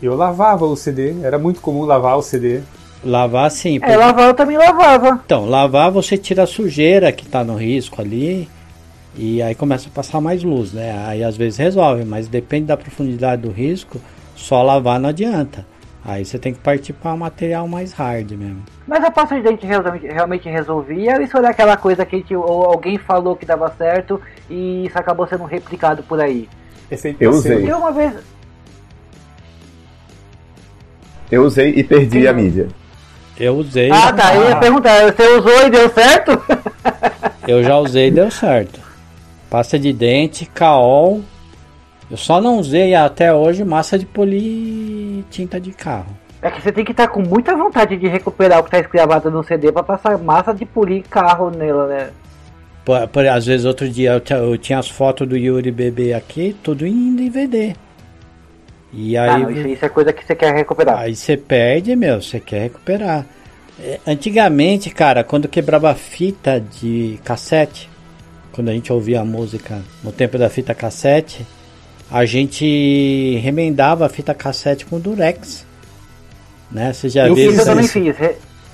[0.00, 2.60] Eu lavava o CD, era muito comum lavar o CD.
[3.04, 3.78] Lavar sim.
[3.82, 5.20] É, lavar eu também lavava.
[5.24, 8.48] Então, lavar você tira a sujeira que está no risco ali
[9.16, 11.06] e aí começa a passar mais luz, né?
[11.06, 14.00] Aí às vezes resolve, mas depende da profundidade do risco,
[14.34, 15.66] só lavar não adianta.
[16.08, 18.62] Aí você tem que partir para um material mais hard mesmo.
[18.86, 21.20] Mas a pasta de dente realmente, realmente resolvia?
[21.20, 24.96] Isso era aquela coisa que a gente, ou alguém falou que dava certo e isso
[24.96, 26.48] acabou sendo replicado por aí?
[27.18, 27.68] eu usei.
[27.68, 28.12] Eu uma vez.
[31.28, 32.26] Eu usei e perdi Sim.
[32.28, 32.68] a mídia.
[33.36, 33.90] Eu usei.
[33.90, 34.32] Ah, tá.
[34.32, 36.40] Eu ia perguntar, você usou e deu certo?
[37.48, 38.78] eu já usei e deu certo.
[39.50, 41.20] Pasta de dente, caol
[42.08, 44.85] eu só não usei até hoje massa de polir
[45.22, 46.16] tinta de carro.
[46.42, 48.78] É que você tem que estar tá com muita vontade de recuperar o que está
[48.78, 52.10] escravado no CD para passar massa de polir carro nela, né?
[52.84, 56.54] Por, por, às vezes outro dia eu, eu, tinha as fotos do Yuri bebê aqui,
[56.62, 57.74] tudo em DVD.
[58.92, 59.28] E aí.
[59.28, 61.00] Ah, não, isso, isso, é coisa que você quer recuperar.
[61.00, 63.26] Aí você perde, meu, você quer recuperar.
[63.80, 67.90] É, antigamente, cara, quando quebrava fita de cassete,
[68.52, 71.46] quando a gente ouvia a música no tempo da fita cassete,
[72.10, 75.66] a gente remendava a fita cassete com durex.
[76.70, 76.92] Né?
[76.92, 77.60] Você já eu viu isso?
[77.60, 78.16] Eu também fiz.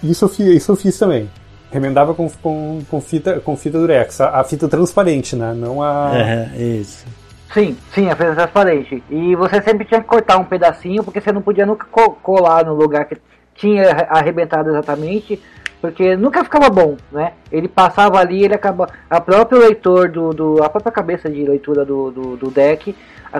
[0.03, 1.31] Isso eu fiz, isso eu fiz também.
[1.71, 4.21] Remendava com, com, com, fita, com fita durex.
[4.21, 5.55] A, a fita transparente, né?
[5.55, 6.13] Não a.
[6.15, 7.07] É, isso.
[7.53, 9.03] Sim, sim, a fita transparente.
[9.11, 11.87] E você sempre tinha que cortar um pedacinho, porque você não podia nunca
[12.23, 13.17] colar no lugar que
[13.55, 15.41] tinha arrebentado exatamente,
[15.83, 17.33] porque nunca ficava bom, né?
[17.51, 18.89] Ele passava ali, ele acaba.
[19.11, 20.63] A própria leitor do, do.
[20.63, 22.95] A própria cabeça de leitura do, do, do deck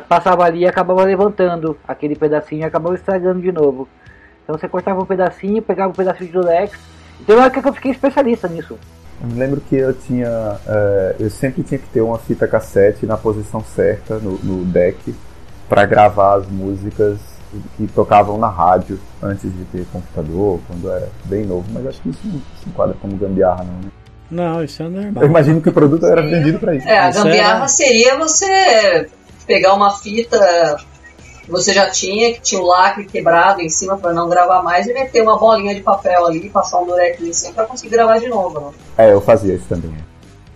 [0.09, 3.89] passava ali e acabava levantando aquele pedacinho e acabava estragando de novo.
[4.43, 6.77] Então você cortava um pedacinho, pegava um pedacinho de Durex.
[7.21, 8.77] Então é que eu fiquei especialista nisso.
[9.21, 10.59] Eu me lembro que eu tinha.
[10.67, 15.15] É, eu sempre tinha que ter uma fita cassete na posição certa no, no deck
[15.69, 17.21] para gravar as músicas
[17.77, 21.65] que tocavam na rádio antes de ter computador, quando era bem novo.
[21.73, 23.75] Mas acho que isso não se enquadra como gambiarra, não.
[23.75, 23.91] Né?
[24.31, 25.23] Não, isso é normal.
[25.23, 26.89] Eu imagino que o produto era vendido para isso.
[26.89, 29.09] É, a gambiarra seria você
[29.47, 30.77] pegar uma fita
[31.45, 34.87] que você já tinha, que tinha o lacre quebrado em cima para não gravar mais,
[34.87, 38.19] e meter uma bolinha de papel ali, passar um durex em cima para conseguir gravar
[38.19, 38.61] de novo.
[38.61, 38.71] Né?
[38.97, 39.93] É, eu fazia isso também.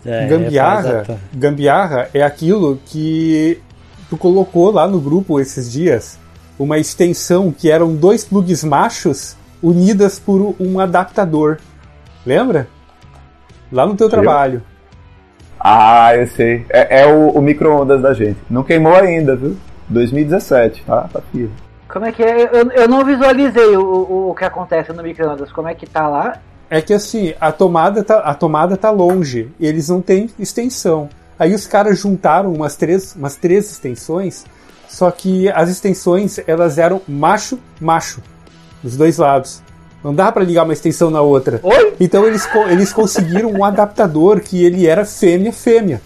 [0.05, 1.05] É, gambiarra,
[1.35, 3.61] gambiarra é aquilo que
[4.09, 6.17] tu colocou lá no grupo esses dias,
[6.59, 11.59] uma extensão que eram dois plugs machos unidas por um adaptador.
[12.25, 12.69] Lembra?
[13.71, 14.11] Lá no teu eu?
[14.11, 14.63] trabalho.
[15.59, 16.65] Ah, eu sei.
[16.69, 18.39] É, é o, o micro-ondas da gente.
[18.49, 19.57] Não queimou ainda, viu?
[19.89, 21.09] 2017, tá?
[21.13, 21.53] Tá firme.
[21.89, 22.43] Como é que é?
[22.45, 25.51] Eu, eu não visualizei o, o, o que acontece no micro-ondas.
[25.53, 26.41] Como é que tá lá?
[26.69, 31.09] É que assim, a tomada tá, a tomada tá longe e eles não têm extensão.
[31.39, 34.45] Aí os caras juntaram umas três, umas três extensões,
[34.97, 38.23] só que as extensões elas eram macho macho
[38.83, 39.61] dos dois lados.
[40.03, 41.61] Não dá para ligar uma extensão na outra.
[41.63, 41.97] Oi?
[42.01, 46.01] Então eles, eles conseguiram um adaptador que ele era fêmea-fêmea.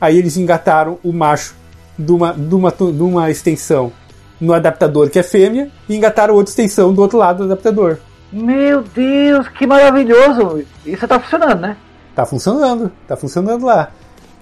[0.00, 1.54] Aí eles engataram o macho
[1.96, 3.92] de uma, de uma, de uma extensão
[4.40, 7.98] no adaptador que é fêmea e engataram outra extensão do outro lado do adaptador.
[8.32, 10.64] Meu Deus, que maravilhoso!
[10.84, 11.76] Isso tá funcionando, né?
[12.12, 13.92] Tá funcionando, tá funcionando lá.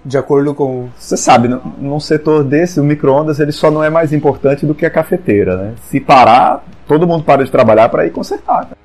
[0.04, 0.88] De acordo com.
[0.98, 4.86] Você sabe, num- setor desse, o micro-ondas ele só não é mais importante do que
[4.86, 5.74] a cafeteira, né?
[5.88, 8.68] Se parar, todo mundo para de trabalhar para ir consertar.
[8.68, 8.76] cara.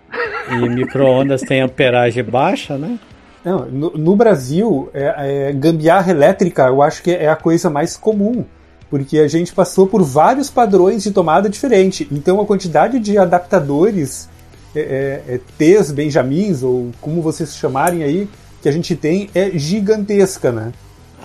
[0.62, 3.00] E micro-ondas tem amperagem baixa, né?
[3.46, 7.96] Não, no, no Brasil, é, é, gambiarra elétrica eu acho que é a coisa mais
[7.96, 8.44] comum.
[8.90, 12.08] Porque a gente passou por vários padrões de tomada diferente.
[12.12, 14.30] Então a quantidade de adaptadores,
[14.76, 18.28] é, é, é, T's, Benjamins, ou como vocês chamarem aí,
[18.62, 20.72] que a gente tem é gigantesca, né?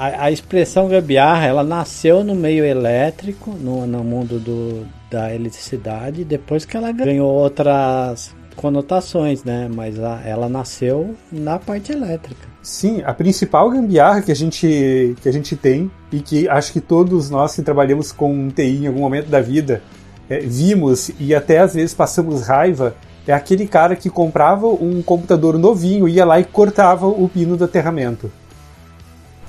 [0.00, 6.24] A, a expressão gambiarra, ela nasceu no meio elétrico, no, no mundo do, da eletricidade,
[6.24, 9.68] depois que ela ganhou outras conotações, né?
[9.70, 12.48] Mas a- ela nasceu na parte elétrica.
[12.62, 16.80] Sim, a principal gambiarra que a gente, que a gente tem, e que acho que
[16.80, 19.82] todos nós que trabalhamos com TI em algum momento da vida
[20.30, 22.94] é, vimos e até às vezes passamos raiva,
[23.26, 27.64] é aquele cara que comprava um computador novinho, ia lá e cortava o pino do
[27.64, 28.32] aterramento.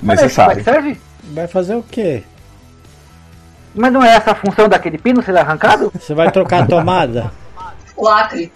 [0.01, 0.63] Necessário.
[0.63, 0.97] serve?
[1.33, 2.23] Vai fazer o quê?
[3.73, 5.91] Mas não é essa a função daquele pino ser arrancado?
[5.97, 7.31] Você vai trocar a tomada?
[7.97, 8.51] Lacre.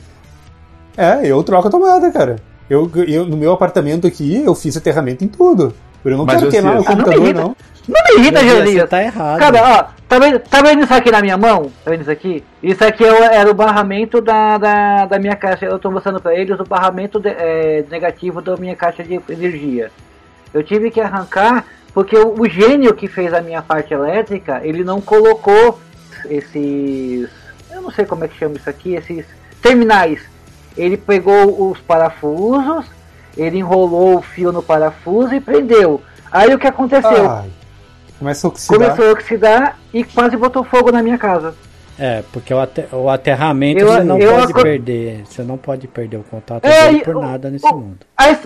[0.97, 2.37] É, eu troco a tomada, cara.
[2.69, 5.73] Eu, eu, no meu apartamento aqui, eu fiz aterramento em tudo.
[6.03, 7.41] Eu não Mas quero queimar o Ah, me computador, irrita.
[7.41, 7.55] não.
[7.87, 8.89] Não me irrita, Geolias.
[8.89, 9.39] tá errado.
[9.39, 11.71] Cara, ó, tá vendo, tá vendo isso aqui na minha mão?
[11.83, 12.43] Tá vendo isso aqui?
[12.61, 15.65] Isso aqui é o- era o barramento da, da, da minha caixa.
[15.65, 19.91] Eu tô mostrando pra eles o barramento de- é, negativo da minha caixa de energia.
[20.55, 24.83] Eu tive que arrancar porque o, o gênio que fez a minha parte elétrica, ele
[24.83, 25.79] não colocou
[26.29, 27.29] esses.
[27.71, 29.25] Eu não sei como é que chama isso aqui, esses
[29.61, 30.21] terminais.
[30.77, 32.85] Ele pegou os parafusos,
[33.37, 36.01] ele enrolou o fio no parafuso e prendeu.
[36.31, 37.29] Aí o que aconteceu?
[37.29, 37.49] Ai,
[38.19, 38.77] começa a oxidar.
[38.79, 41.53] Começou a oxidar e quase botou fogo na minha casa.
[41.97, 45.23] É, porque o, ate- o aterramento Eu- você não pode perder.
[45.25, 47.99] Você não pode perder o contato É, dele por nada nesse o- mundo.
[48.17, 48.37] Aí,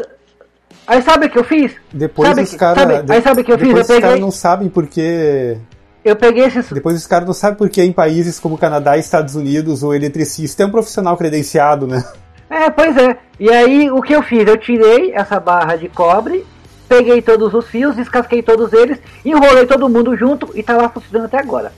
[0.90, 1.72] aí sabe o que eu fiz?
[1.94, 3.10] Depois Sabe os caras.
[3.10, 3.70] aí sabe o que eu fiz?
[3.70, 5.58] Eu os caras peguei- não sabem porque.
[6.04, 6.72] Eu peguei esses.
[6.72, 10.64] Depois os caras não sabem porque em países como Canadá e Estados Unidos o eletricista
[10.64, 12.04] é um profissional credenciado, né?
[12.50, 13.18] É, pois é.
[13.40, 14.48] E aí o que eu fiz?
[14.48, 16.46] Eu tirei essa barra de cobre,
[16.88, 21.26] peguei todos os fios, descasquei todos eles, enrolei todo mundo junto e tá lá funcionando
[21.26, 21.72] até agora.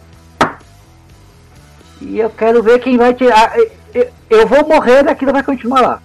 [1.99, 3.53] E eu quero ver quem vai tirar.
[4.29, 6.01] Eu vou morrer daquilo vai continuar lá.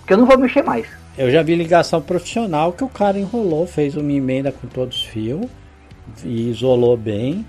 [0.00, 0.86] Porque eu não vou mexer mais.
[1.18, 5.04] Eu já vi ligação profissional que o cara enrolou, fez uma emenda com todos os
[5.04, 5.46] fios
[6.24, 7.44] e isolou bem.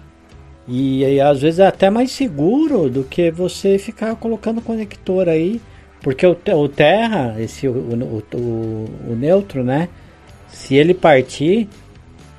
[0.68, 5.62] E aí, às vezes é até mais seguro do que você ficar colocando conector aí.
[6.02, 9.90] Porque o, o terra, esse, o, o, o, o neutro, né?
[10.48, 11.70] Se ele partir,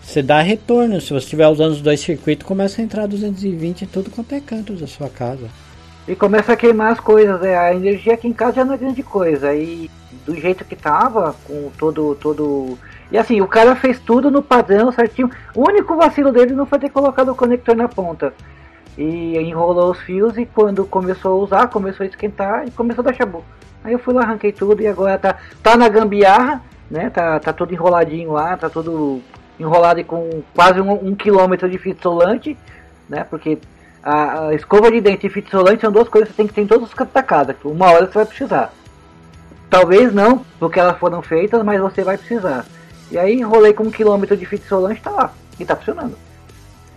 [0.00, 1.00] você dá retorno.
[1.00, 4.40] Se você estiver usando os dois circuitos, começa a entrar 220 em tudo quanto é
[4.40, 5.48] canto da sua casa.
[6.06, 7.56] E começa a queimar as coisas, né?
[7.56, 9.54] A energia aqui em casa já não é grande coisa.
[9.54, 9.88] E
[10.24, 12.14] do jeito que tava, com todo.
[12.16, 12.78] todo.
[13.10, 15.30] E assim, o cara fez tudo no padrão certinho.
[15.54, 18.32] O único vacilo dele não foi ter colocado o conector na ponta.
[18.96, 23.06] E enrolou os fios e quando começou a usar, começou a esquentar e começou a
[23.06, 23.44] dar chabu.
[23.84, 27.10] Aí eu fui lá, arranquei tudo e agora tá, tá na gambiarra, né?
[27.10, 29.20] Tá, tá tudo enroladinho lá, tá tudo
[29.58, 32.56] enrolado e com quase um, um quilômetro de fita isolante,
[33.08, 33.24] né?
[33.24, 33.58] Porque
[34.02, 36.54] a, a escova de dente e fita isolante são duas coisas que você tem que
[36.54, 37.56] ter em todos os cantos da casa.
[37.64, 38.72] Uma hora você vai precisar.
[39.72, 42.66] Talvez não, porque elas foram feitas, mas você vai precisar.
[43.10, 45.32] E aí enrolei com um quilômetro de fita isolante tá lá.
[45.58, 46.14] E tá funcionando.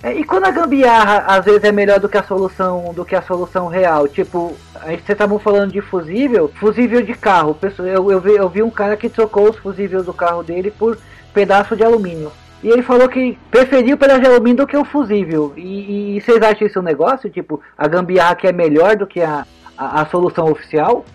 [0.03, 3.15] É, e quando a gambiarra às vezes é melhor do que a solução do que
[3.15, 7.57] a solução real, tipo, a gente estavam falando de fusível, fusível de carro.
[7.79, 10.97] Eu, eu, vi, eu vi um cara que trocou os fusíveis do carro dele por
[11.33, 12.29] pedaço de alumínio.
[12.61, 15.53] E ele falou que preferiu pedaço de alumínio do que o fusível.
[15.55, 17.29] E, e vocês acham isso um negócio?
[17.29, 19.45] Tipo, a gambiarra que é melhor do que a,
[19.77, 21.05] a, a solução oficial?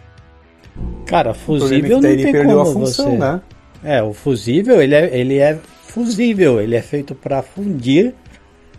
[1.07, 3.19] Cara, O é fusível que não tem como função, você...
[3.19, 3.41] né?
[3.83, 5.59] É, o fusível, ele é, ele é
[5.89, 8.15] fusível, ele é feito para fundir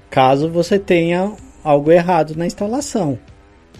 [0.10, 1.32] caso você tenha
[1.64, 3.18] algo errado na instalação,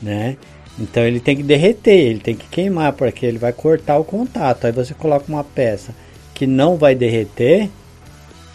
[0.02, 0.38] né?
[0.80, 4.66] Então ele tem que derreter, ele tem que queimar, porque ele vai cortar o contato.
[4.66, 5.94] Aí você coloca uma peça
[6.34, 7.70] que não vai derreter,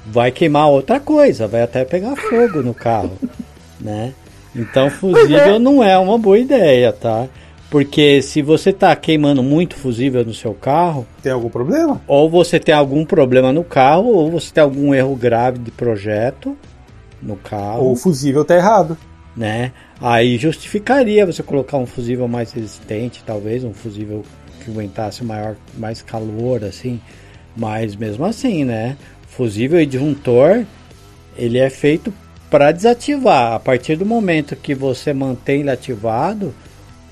[0.05, 3.17] vai queimar outra coisa, vai até pegar fogo no carro,
[3.81, 4.13] né?
[4.55, 7.29] Então fusível não é uma boa ideia, tá?
[7.71, 12.01] Porque se você tá queimando muito fusível no seu carro, Tem algum problema?
[12.07, 16.57] ou você tem algum problema no carro, ou você tem algum erro grave de projeto
[17.21, 18.97] no carro, Ou o fusível tá errado.
[19.37, 19.73] né?
[20.01, 24.23] Aí justificaria você colocar um fusível mais resistente, talvez um fusível
[24.65, 27.01] que aguentasse maior, mais calor, assim.
[27.57, 28.97] Mas mesmo assim, né?
[29.29, 30.65] Fusível e disjuntor,
[31.37, 32.13] ele é feito
[32.51, 33.55] para desativar.
[33.55, 36.55] A partir do momento que você mantém ele ativado,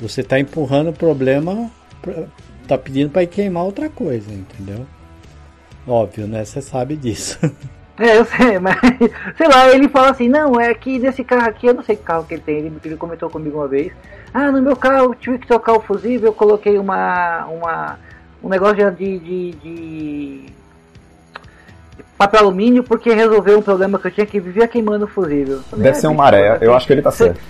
[0.00, 1.70] você está empurrando o problema,
[2.02, 2.24] pra-
[2.66, 4.86] tá pedindo para queimar outra coisa, entendeu?
[5.86, 6.44] Óbvio, né?
[6.44, 7.38] Você sabe disso.
[7.96, 8.76] É, eu sei, mas
[9.38, 12.02] sei lá, ele fala assim, não, é que nesse carro aqui, eu não sei que
[12.02, 13.92] carro que ele tem, ele, ele comentou comigo uma vez.
[14.32, 17.46] Ah, no meu carro eu tive que trocar o fusível, eu coloquei uma.
[17.46, 17.98] uma
[18.42, 20.46] um negócio de, de, de
[22.18, 25.60] papel alumínio porque resolveu um problema que eu tinha que vivia queimando o fusível.
[25.70, 27.40] Falei, Deve é, ser uma maré, eu acho que ele tá certo.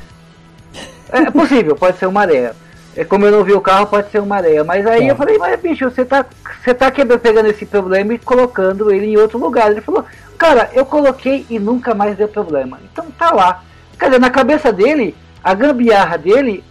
[1.11, 2.55] É possível, pode ser uma areia.
[2.97, 4.63] É, como eu não vi o carro, pode ser uma areia.
[4.63, 5.11] Mas aí é.
[5.11, 6.25] eu falei, mas bicho, você tá,
[6.63, 9.71] você tá pegando esse problema e colocando ele em outro lugar.
[9.71, 10.05] Ele falou,
[10.39, 12.79] cara, eu coloquei e nunca mais deu problema.
[12.93, 13.63] Então tá lá.
[13.99, 16.63] Quer dizer, na cabeça dele, a gambiarra dele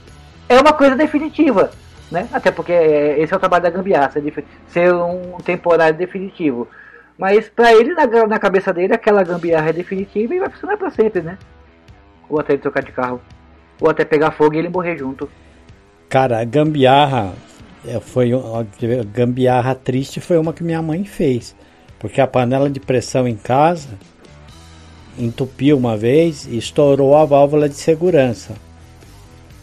[0.47, 1.72] é uma coisa definitiva.
[2.10, 2.27] Né?
[2.31, 4.11] Até porque é, esse é o trabalho da gambiarra,
[4.68, 6.68] ser um temporário definitivo.
[7.18, 10.89] Mas pra ele, na, na cabeça dele, aquela gambiarra é definitiva e vai funcionar pra
[10.89, 11.38] sempre, né?
[12.30, 13.22] Ou até ele trocar de carro.
[13.79, 15.29] Ou até pegar fogo e ele morrer junto.
[16.09, 17.33] Cara, a gambiarra
[17.85, 18.63] é, foi a
[19.03, 21.53] gambiarra triste foi uma que minha mãe fez,
[21.99, 23.89] porque a panela de pressão em casa
[25.17, 28.53] entupiu uma vez e estourou a válvula de segurança.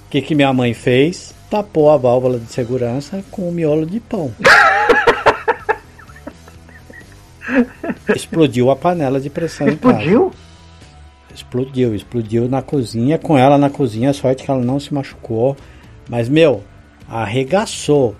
[0.06, 1.32] O que, que minha mãe fez?
[1.48, 4.32] Tapou a válvula de segurança com o miolo de pão.
[8.14, 10.32] Explodiu a panela de pressão Explodiu?
[11.34, 15.56] Explodiu, explodiu na cozinha, com ela na cozinha, sorte que ela não se machucou.
[16.08, 16.62] Mas, meu,
[17.08, 18.16] arregaçou.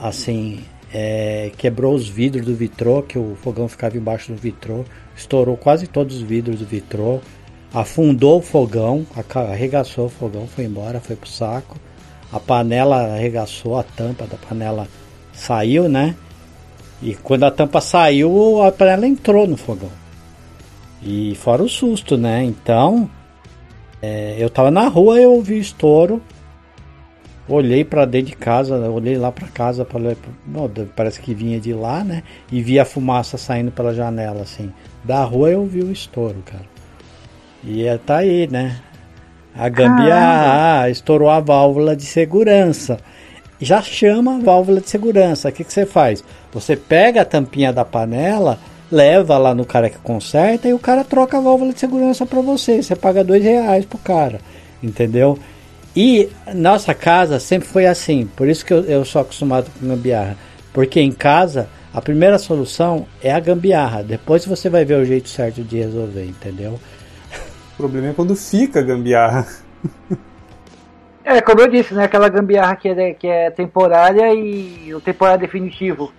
[0.00, 0.60] Assim,
[0.92, 4.84] é, quebrou os vidros do vitrô, que o fogão ficava embaixo do vitrô.
[5.16, 7.20] Estourou quase todos os vidros do vitrô.
[7.72, 11.76] Afundou o fogão, arregaçou o fogão, foi embora, foi pro saco.
[12.32, 14.88] A panela arregaçou, a tampa da panela
[15.32, 16.16] saiu, né?
[17.02, 19.99] E quando a tampa saiu, a panela entrou no fogão.
[21.02, 22.44] E fora o susto, né?
[22.44, 23.08] Então,
[24.02, 26.20] é, eu tava na rua, eu ouvi estouro.
[27.48, 29.98] Olhei para dentro de casa, olhei lá para casa, pra,
[30.46, 32.22] bom, parece que vinha de lá, né?
[32.52, 34.72] E vi a fumaça saindo pela janela, assim.
[35.02, 36.66] Da rua eu vi o estouro, cara.
[37.64, 38.80] E é, tá aí, né?
[39.54, 42.98] A gambiarra ah, estourou a válvula de segurança.
[43.60, 45.48] Já chama a válvula de segurança.
[45.48, 46.24] O que, que você faz?
[46.52, 48.58] Você pega a tampinha da panela,
[48.90, 52.40] leva lá no cara que conserta e o cara troca a válvula de segurança para
[52.40, 52.82] você.
[52.82, 54.40] Você paga dois reais pro cara,
[54.82, 55.38] entendeu?
[55.94, 60.36] E nossa casa sempre foi assim, por isso que eu, eu sou acostumado com gambiarra.
[60.72, 64.02] Porque em casa, a primeira solução é a gambiarra.
[64.02, 66.78] Depois você vai ver o jeito certo de resolver, entendeu?
[67.74, 69.46] O problema é quando fica gambiarra.
[71.24, 72.04] É, como eu disse, né?
[72.04, 76.12] Aquela gambiarra que é, que é temporária e o temporário definitivo.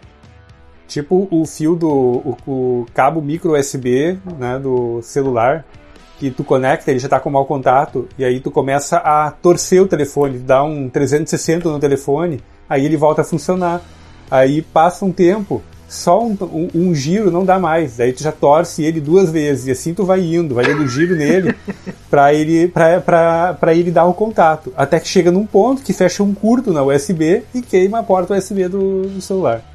[0.91, 5.63] Tipo o fio do o, o cabo micro USB né, do celular
[6.19, 9.81] que tu conecta, ele já está com mau contato, e aí tu começa a torcer
[9.81, 13.81] o telefone, dá um 360 no telefone, aí ele volta a funcionar.
[14.29, 17.95] Aí passa um tempo, só um, um, um, giro não dá mais.
[17.95, 21.15] Daí tu já torce ele duas vezes e assim tu vai indo, vai dando giro
[21.15, 21.55] nele
[22.11, 22.71] para ele
[23.73, 24.73] ele dar o contato.
[24.75, 28.35] Até que chega num ponto que fecha um curto na USB e queima a porta
[28.35, 29.70] USB do, do celular.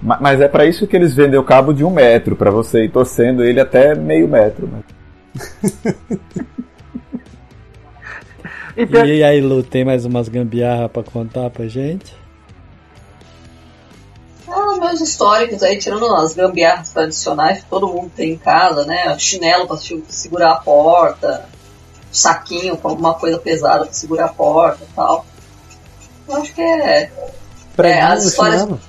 [0.00, 2.90] Mas é para isso que eles vendem o cabo de um metro, para você ir
[2.90, 4.68] torcendo ele até meio metro.
[4.68, 4.82] Né?
[8.76, 9.04] então...
[9.04, 12.16] E aí, Lu, tem mais umas gambiarra pra contar pra gente?
[14.46, 19.18] Ah, meus históricos aí, tirando as gambiarras tradicionais que todo mundo tem em casa, né?
[19.18, 21.44] Chinelo pra segurar a porta,
[22.10, 25.26] saquinho com alguma coisa pesada pra segurar a porta e tal.
[26.28, 27.10] Eu acho que é.
[27.76, 28.87] Preguinho é, as histórias.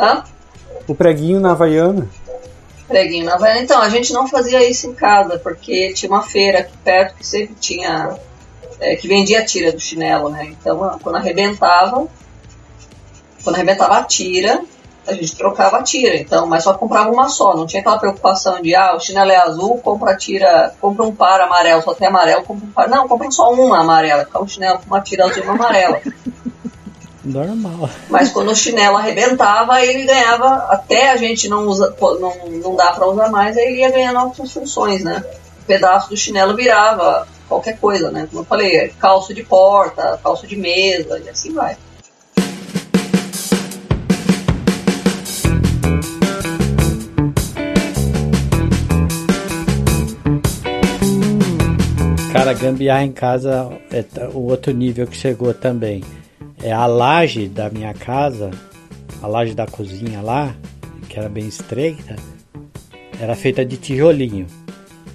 [0.00, 0.24] Hã?
[0.88, 2.08] O preguinho na Havaiana
[2.90, 3.60] preguinho na Havaiana.
[3.60, 7.26] Então, a gente não fazia isso em casa, porque tinha uma feira aqui perto que
[7.26, 8.18] sempre tinha.
[8.80, 10.46] É, que vendia a tira do chinelo, né?
[10.46, 12.08] Então, quando arrebentava,
[13.44, 14.62] quando arrebentava a tira,
[15.06, 18.62] a gente trocava a tira, então, mas só comprava uma só, não tinha aquela preocupação
[18.62, 22.08] de, ah, o chinelo é azul, compra a tira, compra um par amarelo, só tem
[22.08, 22.88] amarelo, compra um par.
[22.88, 26.00] Não, compra só uma amarela, fica um chinelo com uma tira azul e uma amarela.
[27.22, 27.90] Normal.
[28.08, 32.92] Mas quando o chinelo arrebentava, ele ganhava, até a gente não usa, não, não dá
[32.92, 35.22] para usar mais, aí ele ia ganhando outras funções, né?
[35.62, 38.26] O pedaço do chinelo virava qualquer coisa, né?
[38.30, 41.76] Como eu falei, calço de porta, calço de mesa, e assim vai.
[52.32, 56.02] Cara, gambiarra em casa é o outro nível que chegou também
[56.62, 58.50] é a laje da minha casa,
[59.22, 60.54] a laje da cozinha lá,
[61.08, 62.16] que era bem estreita,
[63.20, 64.46] era feita de tijolinho.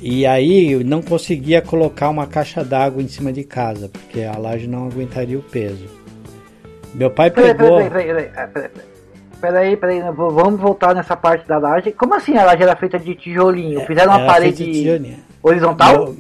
[0.02, 4.38] E aí eu não conseguia colocar uma caixa d'água em cima de casa, porque a
[4.38, 5.86] laje não aguentaria o peso.
[6.94, 7.78] Meu pai pegou.
[7.78, 8.70] Peraí, peraí, peraí,
[9.42, 11.92] Peraí, peraí, vamos voltar nessa parte da laje.
[11.92, 13.82] Como assim a laje era feita de tijolinho?
[13.82, 15.00] Fizeram uma parede
[15.44, 16.06] horizontal?
[16.06, 16.18] Meu-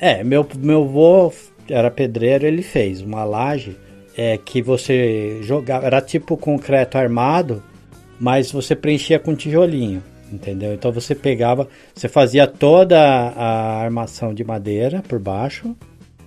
[0.00, 1.32] é, meu, meu avô
[1.70, 3.76] era pedreiro, ele fez uma laje
[4.16, 7.62] é, que você jogava, era tipo concreto armado,
[8.18, 10.02] mas você preenchia com tijolinho,
[10.32, 10.72] entendeu?
[10.72, 15.76] Então você pegava, você fazia toda a armação de madeira por baixo,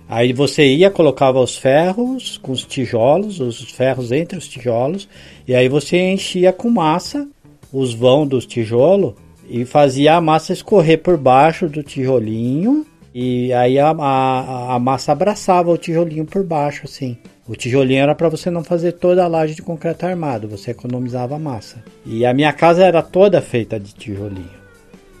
[0.08, 5.08] aí você ia, colocava os ferros com os tijolos, os ferros entre os tijolos,
[5.46, 7.28] e aí você enchia com massa
[7.72, 9.14] os vão dos tijolos
[9.48, 15.12] e fazia a massa escorrer por baixo do tijolinho e aí a, a, a massa
[15.12, 17.18] abraçava o tijolinho por baixo assim.
[17.50, 21.34] O tijolinho era para você não fazer toda a laje de concreto armado, você economizava
[21.34, 21.82] a massa.
[22.06, 24.48] E a minha casa era toda feita de tijolinho.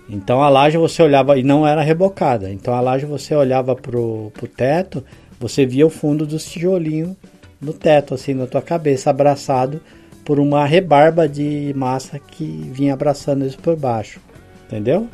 [0.08, 2.48] Então a laje você olhava e não era rebocada.
[2.48, 5.04] Então a laje você olhava pro, pro teto,
[5.40, 7.16] você via o fundo dos tijolinhos
[7.60, 9.80] no teto, assim, na tua cabeça, abraçado
[10.24, 14.20] por uma rebarba de massa que vinha abraçando isso por baixo.
[14.66, 15.08] Entendeu?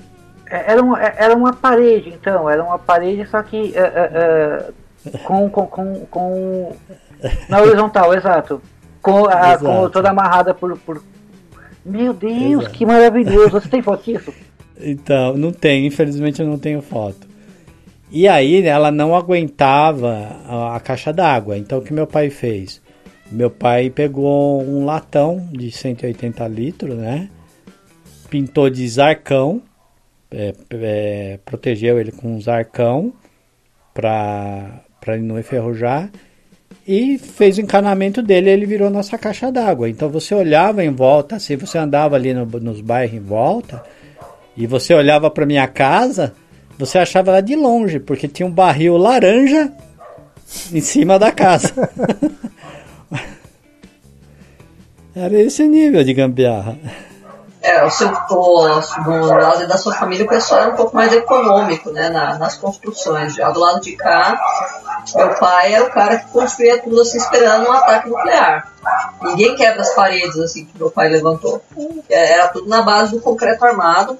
[0.50, 5.18] É, Era uma, era uma parede, então, era uma parede, só que é, é, é,
[5.24, 6.72] com, com, com, com.
[7.48, 8.60] Na horizontal, exato.
[9.00, 9.64] Com, a, Exato.
[9.64, 10.76] com toda amarrada por.
[10.78, 11.02] por...
[11.84, 12.70] Meu Deus, Exato.
[12.70, 13.50] que maravilhoso!
[13.50, 14.32] Você tem foto disso?
[14.78, 17.26] Então, não tenho, infelizmente eu não tenho foto.
[18.10, 21.56] E aí ela não aguentava a, a caixa d'água.
[21.56, 22.82] Então o que meu pai fez?
[23.30, 27.28] Meu pai pegou um latão de 180 litros, né?
[28.30, 29.62] Pintou de zarcão,
[30.30, 33.12] é, é, protegeu ele com um zarcão
[33.92, 36.10] para ele não enferrujar
[36.86, 39.88] e fez o encanamento dele ele virou nossa caixa d'água.
[39.88, 43.82] Então você olhava em volta, assim, você andava ali no- nos bairros em volta
[44.56, 46.34] e você olhava para minha casa,
[46.78, 49.72] você achava ela de longe, porque tinha um barril laranja
[50.72, 51.72] em cima da casa.
[55.14, 56.76] Era esse nível de gambiarra.
[57.68, 58.68] É, o seu, o,
[59.04, 62.54] no lado da sua família o pessoal era um pouco mais econômico, né, na- nas
[62.56, 63.34] construções.
[63.34, 64.38] Já do lado de cá,
[65.16, 68.72] meu pai era o cara que construía tudo assim, esperando um ataque nuclear.
[69.22, 71.60] Ninguém quebra as paredes assim que meu pai levantou.
[72.08, 74.16] É, Era tudo na base do concreto armado.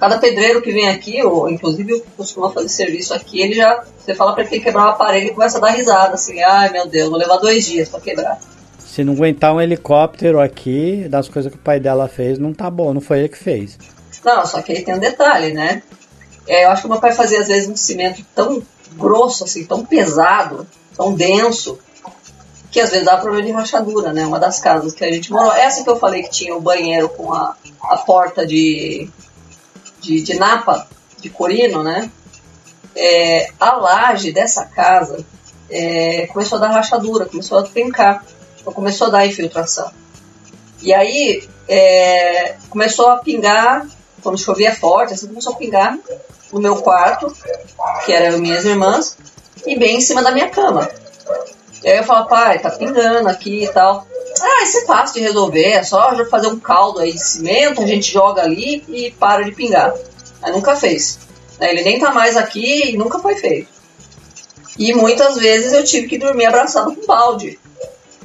[0.00, 3.84] Cada pedreiro que vem aqui, ou inclusive o que costuma fazer serviço aqui, ele já.
[3.96, 6.88] Você fala pra ele quebrar uma parede e começa a dar risada, assim, ai meu
[6.88, 8.36] Deus, vou levar dois dias pra quebrar.
[8.92, 12.70] Se não aguentar um helicóptero aqui, das coisas que o pai dela fez, não tá
[12.70, 13.78] bom, não foi ele que fez.
[14.22, 15.82] Não, só que aí tem um detalhe, né?
[16.46, 18.62] É, eu acho que meu pai fazia às vezes um cimento tão
[18.92, 21.78] grosso, assim, tão pesado, tão denso,
[22.70, 24.26] que às vezes dá problema de rachadura, né?
[24.26, 25.54] Uma das casas que a gente morou.
[25.54, 29.08] Essa que eu falei que tinha o banheiro com a, a porta de,
[30.02, 30.86] de, de napa,
[31.18, 32.10] de corino, né?
[32.94, 35.24] É, a laje dessa casa
[35.70, 38.22] é, começou a dar rachadura, começou a trincar,
[38.62, 39.90] então começou a dar infiltração.
[40.80, 43.86] E aí é, começou a pingar,
[44.22, 45.98] quando chovia forte, assim começou a pingar
[46.52, 47.34] no meu quarto,
[48.06, 49.16] que eram minhas irmãs,
[49.66, 50.88] e bem em cima da minha cama.
[51.82, 54.06] E aí eu falo, pai, tá pingando aqui e tal.
[54.40, 57.86] Ah, isso é fácil de resolver, é só fazer um caldo aí de cimento, a
[57.86, 59.92] gente joga ali e para de pingar.
[60.40, 61.18] Aí nunca fez.
[61.60, 63.68] Ele nem tá mais aqui e nunca foi feito.
[64.78, 67.58] E muitas vezes eu tive que dormir abraçado com balde.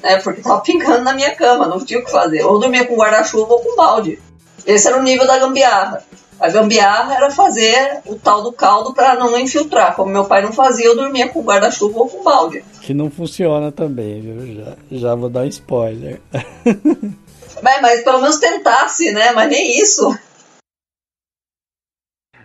[0.01, 2.43] Né, porque tava pingando na minha cama, não tinha o que fazer.
[2.43, 4.19] Ou dormia com guarda-chuva ou com balde.
[4.65, 6.03] Esse era o nível da gambiarra.
[6.39, 9.95] A gambiarra era fazer o tal do caldo para não infiltrar.
[9.95, 12.63] Como meu pai não fazia, eu dormia com guarda-chuva ou com balde.
[12.81, 14.55] Que não funciona também, viu?
[14.55, 16.21] Já, já vou dar um spoiler.
[17.63, 19.31] Mas, mas pelo menos tentasse, né?
[19.31, 20.15] Mas nem isso.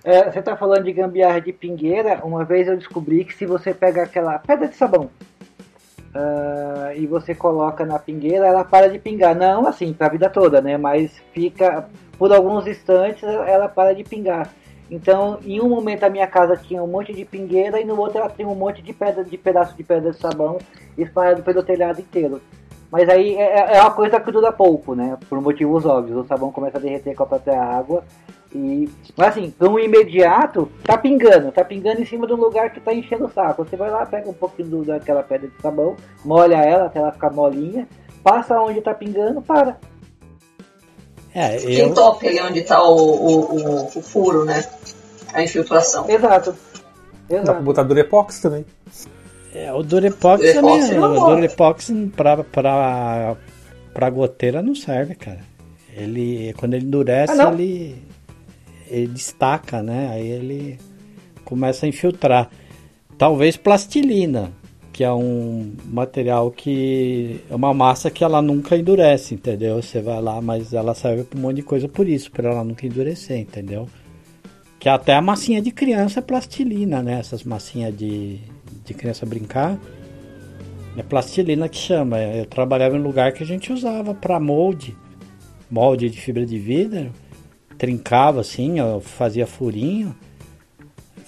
[0.04, 2.24] É, você tá falando de gambiarra de pingueira.
[2.24, 5.10] Uma vez eu descobri que se você pega aquela pedra de sabão
[6.14, 9.34] ah, e você coloca na pingueira, ela para de pingar.
[9.34, 10.76] Não assim, pra vida toda, né?
[10.76, 14.52] Mas fica, por alguns instantes, ela para de pingar.
[14.90, 18.18] Então, em um momento a minha casa tinha um monte de pingueira e no outro
[18.18, 20.58] ela tinha um monte de pedra, de pedaço de pedra de sabão
[20.98, 22.42] espalhado pelo telhado inteiro.
[22.92, 25.16] Mas aí é, é uma coisa que dura pouco, né?
[25.26, 26.18] Por motivos óbvios.
[26.24, 28.04] O sabão começa a derreter com a própria água.
[28.54, 28.86] E,
[29.16, 32.80] mas assim, para um imediato, tá pingando, tá pingando em cima de um lugar que
[32.80, 33.64] tá enchendo o saco.
[33.64, 37.12] Você vai lá, pega um pouquinho do- daquela pedra de sabão, molha ela até ela
[37.12, 37.88] ficar molinha,
[38.22, 39.78] passa onde tá pingando, para.
[41.34, 44.62] É, Quem eu, tope ali onde tá o, o, o, o furo, né?
[45.32, 46.04] A infiltração.
[46.10, 46.50] Exato.
[46.52, 47.62] Dá pra Exato.
[47.62, 48.66] botar Durepox também.
[49.54, 51.34] É, o Durepox, também, não o.
[51.34, 53.36] Durepox pra, pra,
[53.92, 55.40] pra goteira não serve, cara.
[55.94, 57.96] Ele, quando ele endurece, Ah, ele,
[58.88, 60.08] ele destaca, né?
[60.10, 60.78] Aí ele
[61.44, 62.48] começa a infiltrar.
[63.18, 64.50] Talvez plastilina.
[64.92, 69.80] que é um material que é uma massa que ela nunca endurece, entendeu?
[69.82, 72.62] Você vai lá, mas ela serve para um monte de coisa por isso, para ela
[72.64, 73.88] nunca endurecer, entendeu?
[74.78, 77.20] Que até a massinha de criança é plastilina, né?
[77.20, 78.40] Essas massinhas de,
[78.84, 79.78] de criança brincar.
[80.96, 82.20] É plastilina que chama.
[82.20, 84.96] Eu trabalhava em um lugar que a gente usava para molde,
[85.70, 87.10] molde de fibra de vidro,
[87.78, 90.14] trincava assim, eu fazia furinho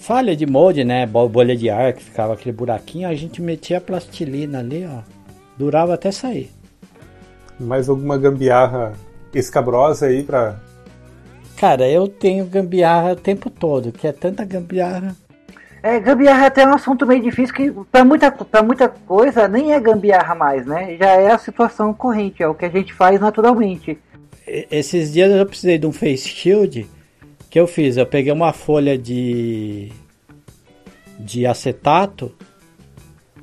[0.05, 1.03] falha de molde, né?
[1.07, 5.01] Bolha de ar, que ficava aquele buraquinho, a gente metia a plastilina ali, ó.
[5.57, 6.51] Durava até sair.
[7.59, 8.93] Mais alguma gambiarra
[9.33, 10.59] escabrosa aí pra.
[11.57, 15.15] Cara, eu tenho gambiarra o tempo todo, que é tanta gambiarra.
[15.85, 19.71] É, gambiarra é até um assunto meio difícil que para muita, pra muita coisa nem
[19.71, 20.97] é gambiarra mais, né?
[20.97, 23.95] Já é a situação corrente, é o que a gente faz naturalmente.
[24.47, 26.89] Esses dias eu precisei de um face shield
[27.51, 27.97] que eu fiz?
[27.97, 29.91] Eu peguei uma folha de,
[31.19, 32.33] de acetato,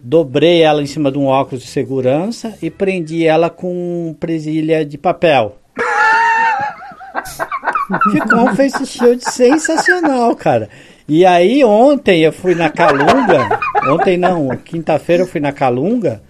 [0.03, 4.99] dobrei ela em cima de um óculos de segurança e prendi ela com presilha de
[4.99, 5.59] papel.
[8.11, 10.69] Ficou um face shield sensacional, cara.
[11.15, 13.61] E aí ontem eu fui na Calunga,
[13.93, 16.23] ontem não, quinta-feira eu fui na Calunga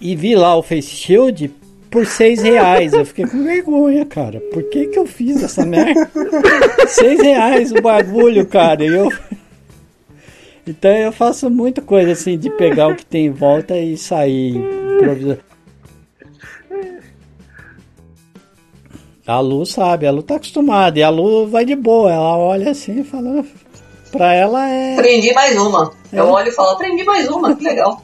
[0.00, 1.52] e vi lá o face shield
[1.90, 2.92] por seis reais.
[2.92, 4.38] Eu fiquei com vergonha, cara.
[4.52, 6.08] Por que que eu fiz essa merda?
[6.86, 8.84] seis reais o bagulho, cara.
[8.84, 9.12] Eu...
[10.64, 14.54] Então eu faço muita coisa assim de pegar o que tem em volta e sair
[14.54, 15.47] improvisando.
[19.28, 20.98] A Lu sabe, a Lu tá acostumada.
[20.98, 22.10] E a Lu vai de boa.
[22.10, 23.44] Ela olha assim e fala.
[24.10, 24.96] Pra ela é.
[24.96, 25.92] Prendi mais uma.
[26.12, 26.18] É.
[26.18, 28.02] Eu olho e falo, prendi mais uma, que legal.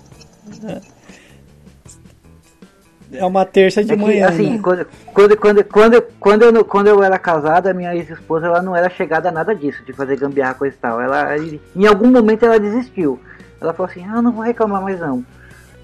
[0.69, 0.95] É
[3.17, 4.29] é uma terça de é que, manhã.
[4.29, 4.61] Assim, né?
[4.63, 8.91] quando, quando, quando, quando, quando, eu, quando eu era casada, minha ex-esposa ela não era
[8.91, 11.01] chegada a nada disso, de fazer gambiarra coisa e tal.
[11.01, 11.37] Ela,
[11.75, 13.19] em algum momento ela desistiu.
[13.61, 15.25] Ela falou assim: ah, não vou reclamar mais não.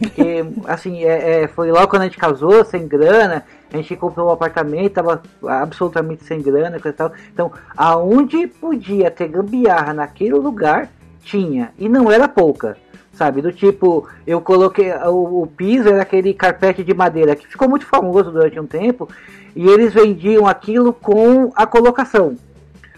[0.01, 4.28] Porque, assim, é, é, foi logo quando a gente casou, sem grana, a gente comprou
[4.28, 7.12] um apartamento, tava absolutamente sem grana, e tal.
[7.32, 10.89] Então, aonde podia ter gambiarra naquele lugar,
[11.22, 11.70] tinha.
[11.78, 12.77] E não era pouca
[13.12, 13.43] sabe?
[13.43, 14.90] Do tipo, eu coloquei.
[14.94, 19.06] O, o, piso era aquele carpete de madeira que ficou muito famoso durante um tempo.
[19.55, 22.36] E eles vendiam aquilo com a colocação.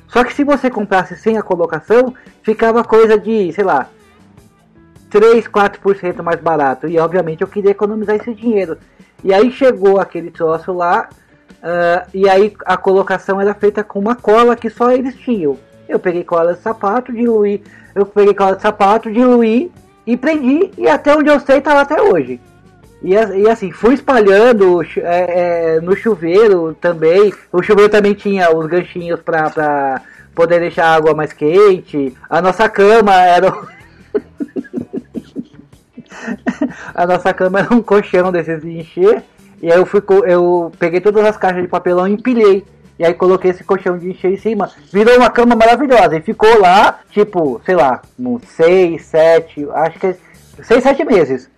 [0.06, 3.88] Só que se você comprasse sem a colocação, ficava coisa de, sei lá,
[5.12, 6.89] 3, 4% mais barato.
[6.89, 8.78] E obviamente eu queria economizar esse dinheiro.
[9.22, 11.09] E aí chegou aquele troço lá.
[11.62, 15.59] Uh, e aí a colocação era feita com uma cola que só eles tinham.
[15.89, 17.62] Eu peguei cola de sapato, diluí.
[17.94, 19.70] Eu peguei cola de sapato, diluí
[20.06, 22.40] e prendi, e até onde eu sei tá lá até hoje.
[23.02, 27.32] E, e assim, fui espalhando é, é, no chuveiro também.
[27.52, 30.01] O chuveiro também tinha os ganchinhos pra
[30.34, 32.14] poder deixar a água mais quente.
[32.28, 33.52] A nossa cama era.
[36.94, 39.22] a nossa cama era um colchão desses de encher.
[39.60, 42.64] E aí eu, fui, eu peguei todas as caixas de papelão e empilhei.
[42.98, 44.70] E aí coloquei esse colchão de encher em cima.
[44.93, 46.16] Virou uma cama maravilhosa.
[46.16, 50.16] E ficou lá, tipo, sei lá, uns 6, 7, acho que
[50.62, 51.51] 6, 7 meses.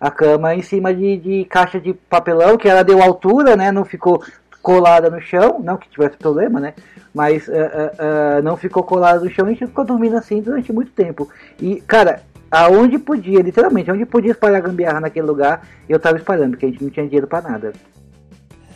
[0.00, 3.70] A cama em cima de, de caixa de papelão, que ela deu altura, né?
[3.70, 4.22] Não ficou
[4.62, 6.74] colada no chão, não que tivesse problema, né?
[7.12, 10.40] Mas uh, uh, uh, não ficou colada no chão e a gente ficou dormindo assim
[10.40, 11.28] durante muito tempo.
[11.60, 16.66] E, cara, aonde podia, literalmente, onde podia espalhar gambiarra naquele lugar, eu tava espalhando, porque
[16.66, 17.72] a gente não tinha dinheiro para nada.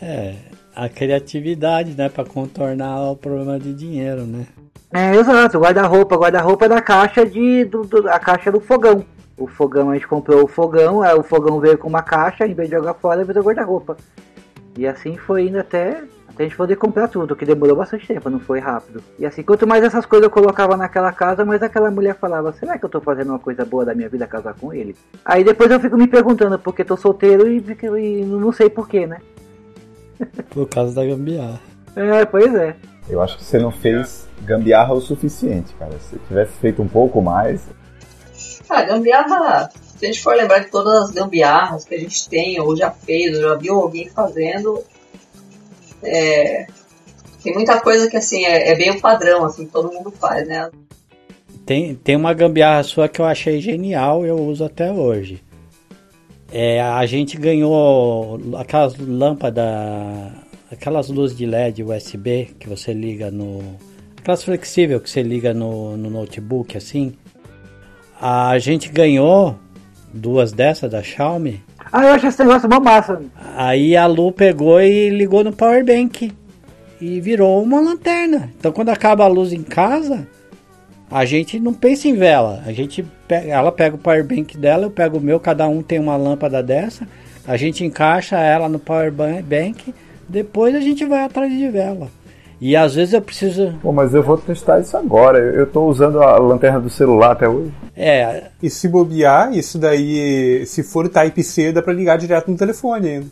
[0.01, 0.35] É,
[0.75, 4.45] a criatividade, né, para contornar o problema de dinheiro, né?
[4.93, 9.03] É, exato, guarda-roupa, guarda-roupa é da caixa de do, do, a caixa do fogão.
[9.37, 12.53] O fogão, a gente comprou o fogão, aí o fogão veio com uma caixa, em
[12.53, 13.97] vez de jogar fora, veio guarda-roupa.
[14.77, 16.01] E assim foi indo até,
[16.35, 19.01] até a gente poder comprar tudo, que demorou bastante tempo, não foi rápido.
[19.17, 22.77] E assim, quanto mais essas coisas eu colocava naquela casa, mais aquela mulher falava, será
[22.77, 24.95] que eu tô fazendo uma coisa boa da minha vida casar com ele?
[25.23, 29.19] Aí depois eu fico me perguntando porque tô solteiro e, e não sei porquê, né?
[30.51, 31.59] Por causa da gambiarra.
[31.95, 32.75] É, pois é.
[33.09, 35.97] Eu acho que você não fez gambiarra o suficiente, cara.
[35.99, 37.61] Se tivesse feito um pouco mais.
[38.69, 39.69] Ah, gambiarra.
[39.97, 42.91] Se a gente for lembrar de todas as gambiarras que a gente tem, ou já
[42.91, 44.83] fez, ou já viu alguém fazendo,
[46.05, 46.67] é,
[47.43, 50.69] tem muita coisa que assim é, é bem o padrão, assim, todo mundo faz, né?
[51.65, 55.43] Tem, tem uma gambiarra sua que eu achei genial, eu uso até hoje.
[56.51, 59.65] É, a gente ganhou aquelas lâmpadas,
[60.71, 63.61] aquelas luzes de LED USB que você liga no.
[64.17, 67.13] Aquelas flexível que você liga no, no notebook assim.
[68.21, 69.55] A gente ganhou
[70.13, 71.63] duas dessas da Xiaomi.
[71.91, 73.21] Ah, eu acho esse negócio uma massa.
[73.55, 76.31] Aí a Lu pegou e ligou no power bank
[76.99, 78.51] e virou uma lanterna.
[78.59, 80.27] Então quando acaba a luz em casa,
[81.09, 84.91] a gente não pensa em vela, a gente ela pega o power bank dela, eu
[84.91, 87.07] pego o meu, cada um tem uma lâmpada dessa,
[87.47, 89.93] a gente encaixa ela no power bank,
[90.27, 92.09] depois a gente vai atrás de vela.
[92.59, 93.73] E às vezes eu preciso.
[93.81, 95.39] Pô, mas eu vou testar isso agora.
[95.39, 97.71] Eu estou usando a lanterna do celular até hoje.
[97.95, 98.45] É.
[98.63, 103.27] E se bobear, isso daí, se for Type-C, dá para ligar direto no telefone ainda.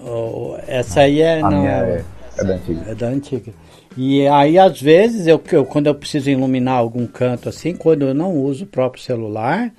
[0.00, 1.40] Oh, essa aí é.
[1.40, 2.04] A não, minha é,
[2.38, 2.80] é da antiga.
[2.86, 3.52] É da antiga.
[3.96, 8.14] E aí, às vezes, eu, eu, quando eu preciso iluminar algum canto assim, quando eu
[8.14, 9.70] não uso o próprio celular,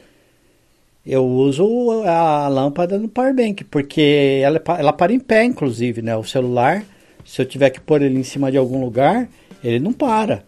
[1.06, 6.16] eu uso a lâmpada no powerbank, porque ela, ela para em pé, inclusive, né?
[6.16, 6.84] O celular,
[7.26, 9.28] se eu tiver que pôr ele em cima de algum lugar,
[9.64, 10.44] ele não para.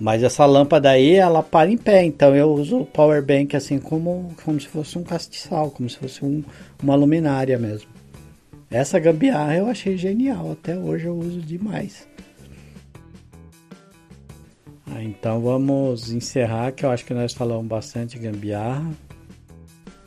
[0.00, 4.32] Mas essa lâmpada aí, ela para em pé, então eu uso o powerbank assim como,
[4.44, 6.42] como se fosse um castiçal, como se fosse um,
[6.82, 7.90] uma luminária mesmo.
[8.70, 12.08] Essa gambiarra eu achei genial, até hoje eu uso demais.
[14.86, 18.90] Ah, então vamos encerrar, que eu acho que nós falamos bastante gambiarra.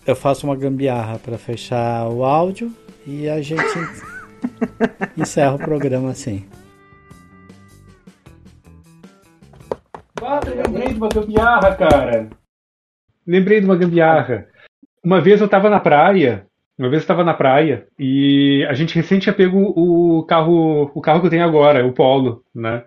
[0.07, 2.73] Eu faço uma gambiarra para fechar o áudio
[3.05, 3.77] e a gente
[5.17, 6.47] encerra o programa assim.
[10.21, 12.29] Ah, lembrei de uma gambiarra, cara.
[13.25, 14.47] Lembrei de uma gambiarra.
[15.03, 16.45] Uma vez eu tava na praia,
[16.77, 21.01] uma vez eu tava na praia e a gente recente tinha pego o carro, o
[21.01, 22.83] carro que eu tenho agora, o Polo, né?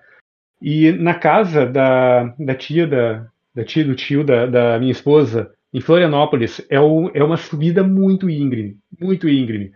[0.63, 5.53] E na casa da, da tia da, da tia do tio da, da minha esposa,
[5.73, 9.73] em Florianópolis, é, o, é uma subida muito íngreme, muito íngreme.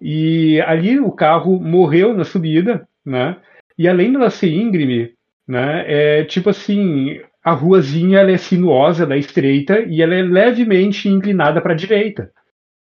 [0.00, 3.36] E ali o carro morreu na subida, né?
[3.78, 5.12] E além dela ser íngreme,
[5.46, 5.84] né?
[5.86, 11.08] É tipo assim, a ruazinha ela é sinuosa, ela é estreita e ela é levemente
[11.08, 12.30] inclinada para a direita.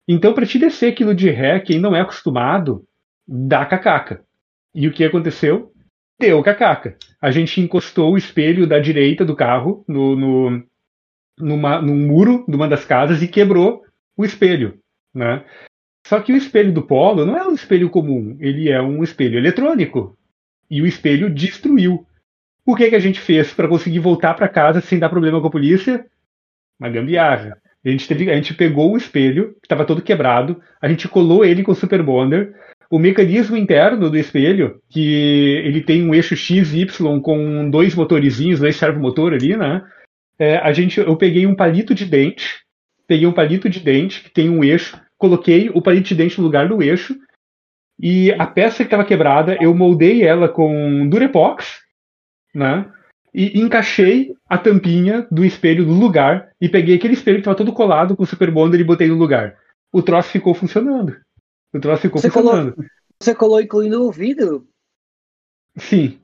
[0.07, 2.83] Então, para te descer aquilo de ré, quem não é acostumado,
[3.27, 4.21] dá cacaca.
[4.73, 5.71] E o que aconteceu?
[6.19, 6.97] deu cacaca.
[7.21, 10.63] A gente encostou o espelho da direita do carro no, no,
[11.39, 13.81] numa, num muro de uma das casas e quebrou
[14.17, 14.77] o espelho.
[15.15, 15.43] Né?
[16.09, 19.37] Só que o espelho do Polo não é um espelho comum, ele é um espelho
[19.37, 20.17] eletrônico.
[20.67, 22.03] E o espelho destruiu.
[22.65, 25.45] O que, que a gente fez para conseguir voltar para casa sem dar problema com
[25.45, 26.03] a polícia?
[26.79, 27.59] Uma gambiarra.
[27.85, 31.45] A gente, teve, a gente pegou o espelho, que estava todo quebrado, a gente colou
[31.45, 32.55] ele com o Super Bonder,
[32.89, 37.93] o mecanismo interno do espelho, que ele tem um eixo X e Y com dois
[37.93, 39.83] motorizinhos, dois servomotor ali, né?
[40.39, 42.63] É, a gente, eu peguei um palito de dente,
[43.05, 46.45] peguei um palito de dente que tem um eixo, coloquei o palito de dente no
[46.45, 47.15] lugar do eixo
[47.99, 51.81] e a peça que estava quebrada eu moldei ela com Durepox,
[52.55, 52.91] né?
[53.31, 57.71] E encaixei a tampinha do espelho no lugar e peguei aquele espelho que estava todo
[57.73, 59.55] colado com o Super Bonder e botei no lugar.
[59.93, 61.15] O troço ficou funcionando.
[61.71, 62.73] O troço ficou Você funcionando.
[62.73, 62.89] colou,
[63.21, 64.65] você colou incluindo o vidro?
[65.77, 66.17] Sim,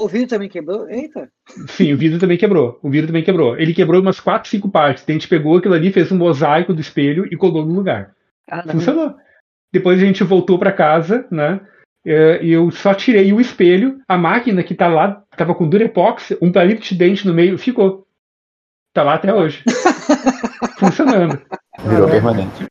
[0.00, 0.88] O vidro também quebrou?
[0.88, 1.30] Eita.
[1.68, 2.78] sim, o vidro também quebrou.
[2.82, 3.58] O vidro também quebrou.
[3.58, 5.04] Ele quebrou umas 4, 5 partes.
[5.06, 8.15] A gente pegou aquilo ali, fez um mosaico do espelho e colou no lugar.
[8.50, 8.74] Ah, não.
[8.74, 9.14] Funcionou.
[9.72, 11.60] Depois a gente voltou para casa, né?
[12.04, 16.36] É, E eu só tirei o espelho, a máquina que tá lá, tava com Durepox,
[16.40, 18.06] um palito de dente no meio, ficou.
[18.94, 19.62] Tá lá até hoje.
[20.78, 21.40] Funcionando.
[21.84, 22.66] Virou permanente.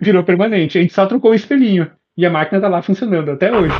[0.00, 0.78] Virou permanente.
[0.78, 1.90] A gente só trocou o espelhinho.
[2.16, 3.74] E a máquina tá lá funcionando até hoje.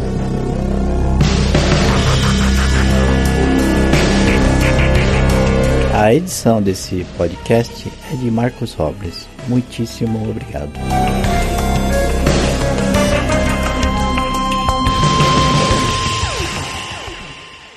[5.96, 9.28] A edição desse podcast é de Marcos Robles.
[9.46, 10.72] Muitíssimo obrigado.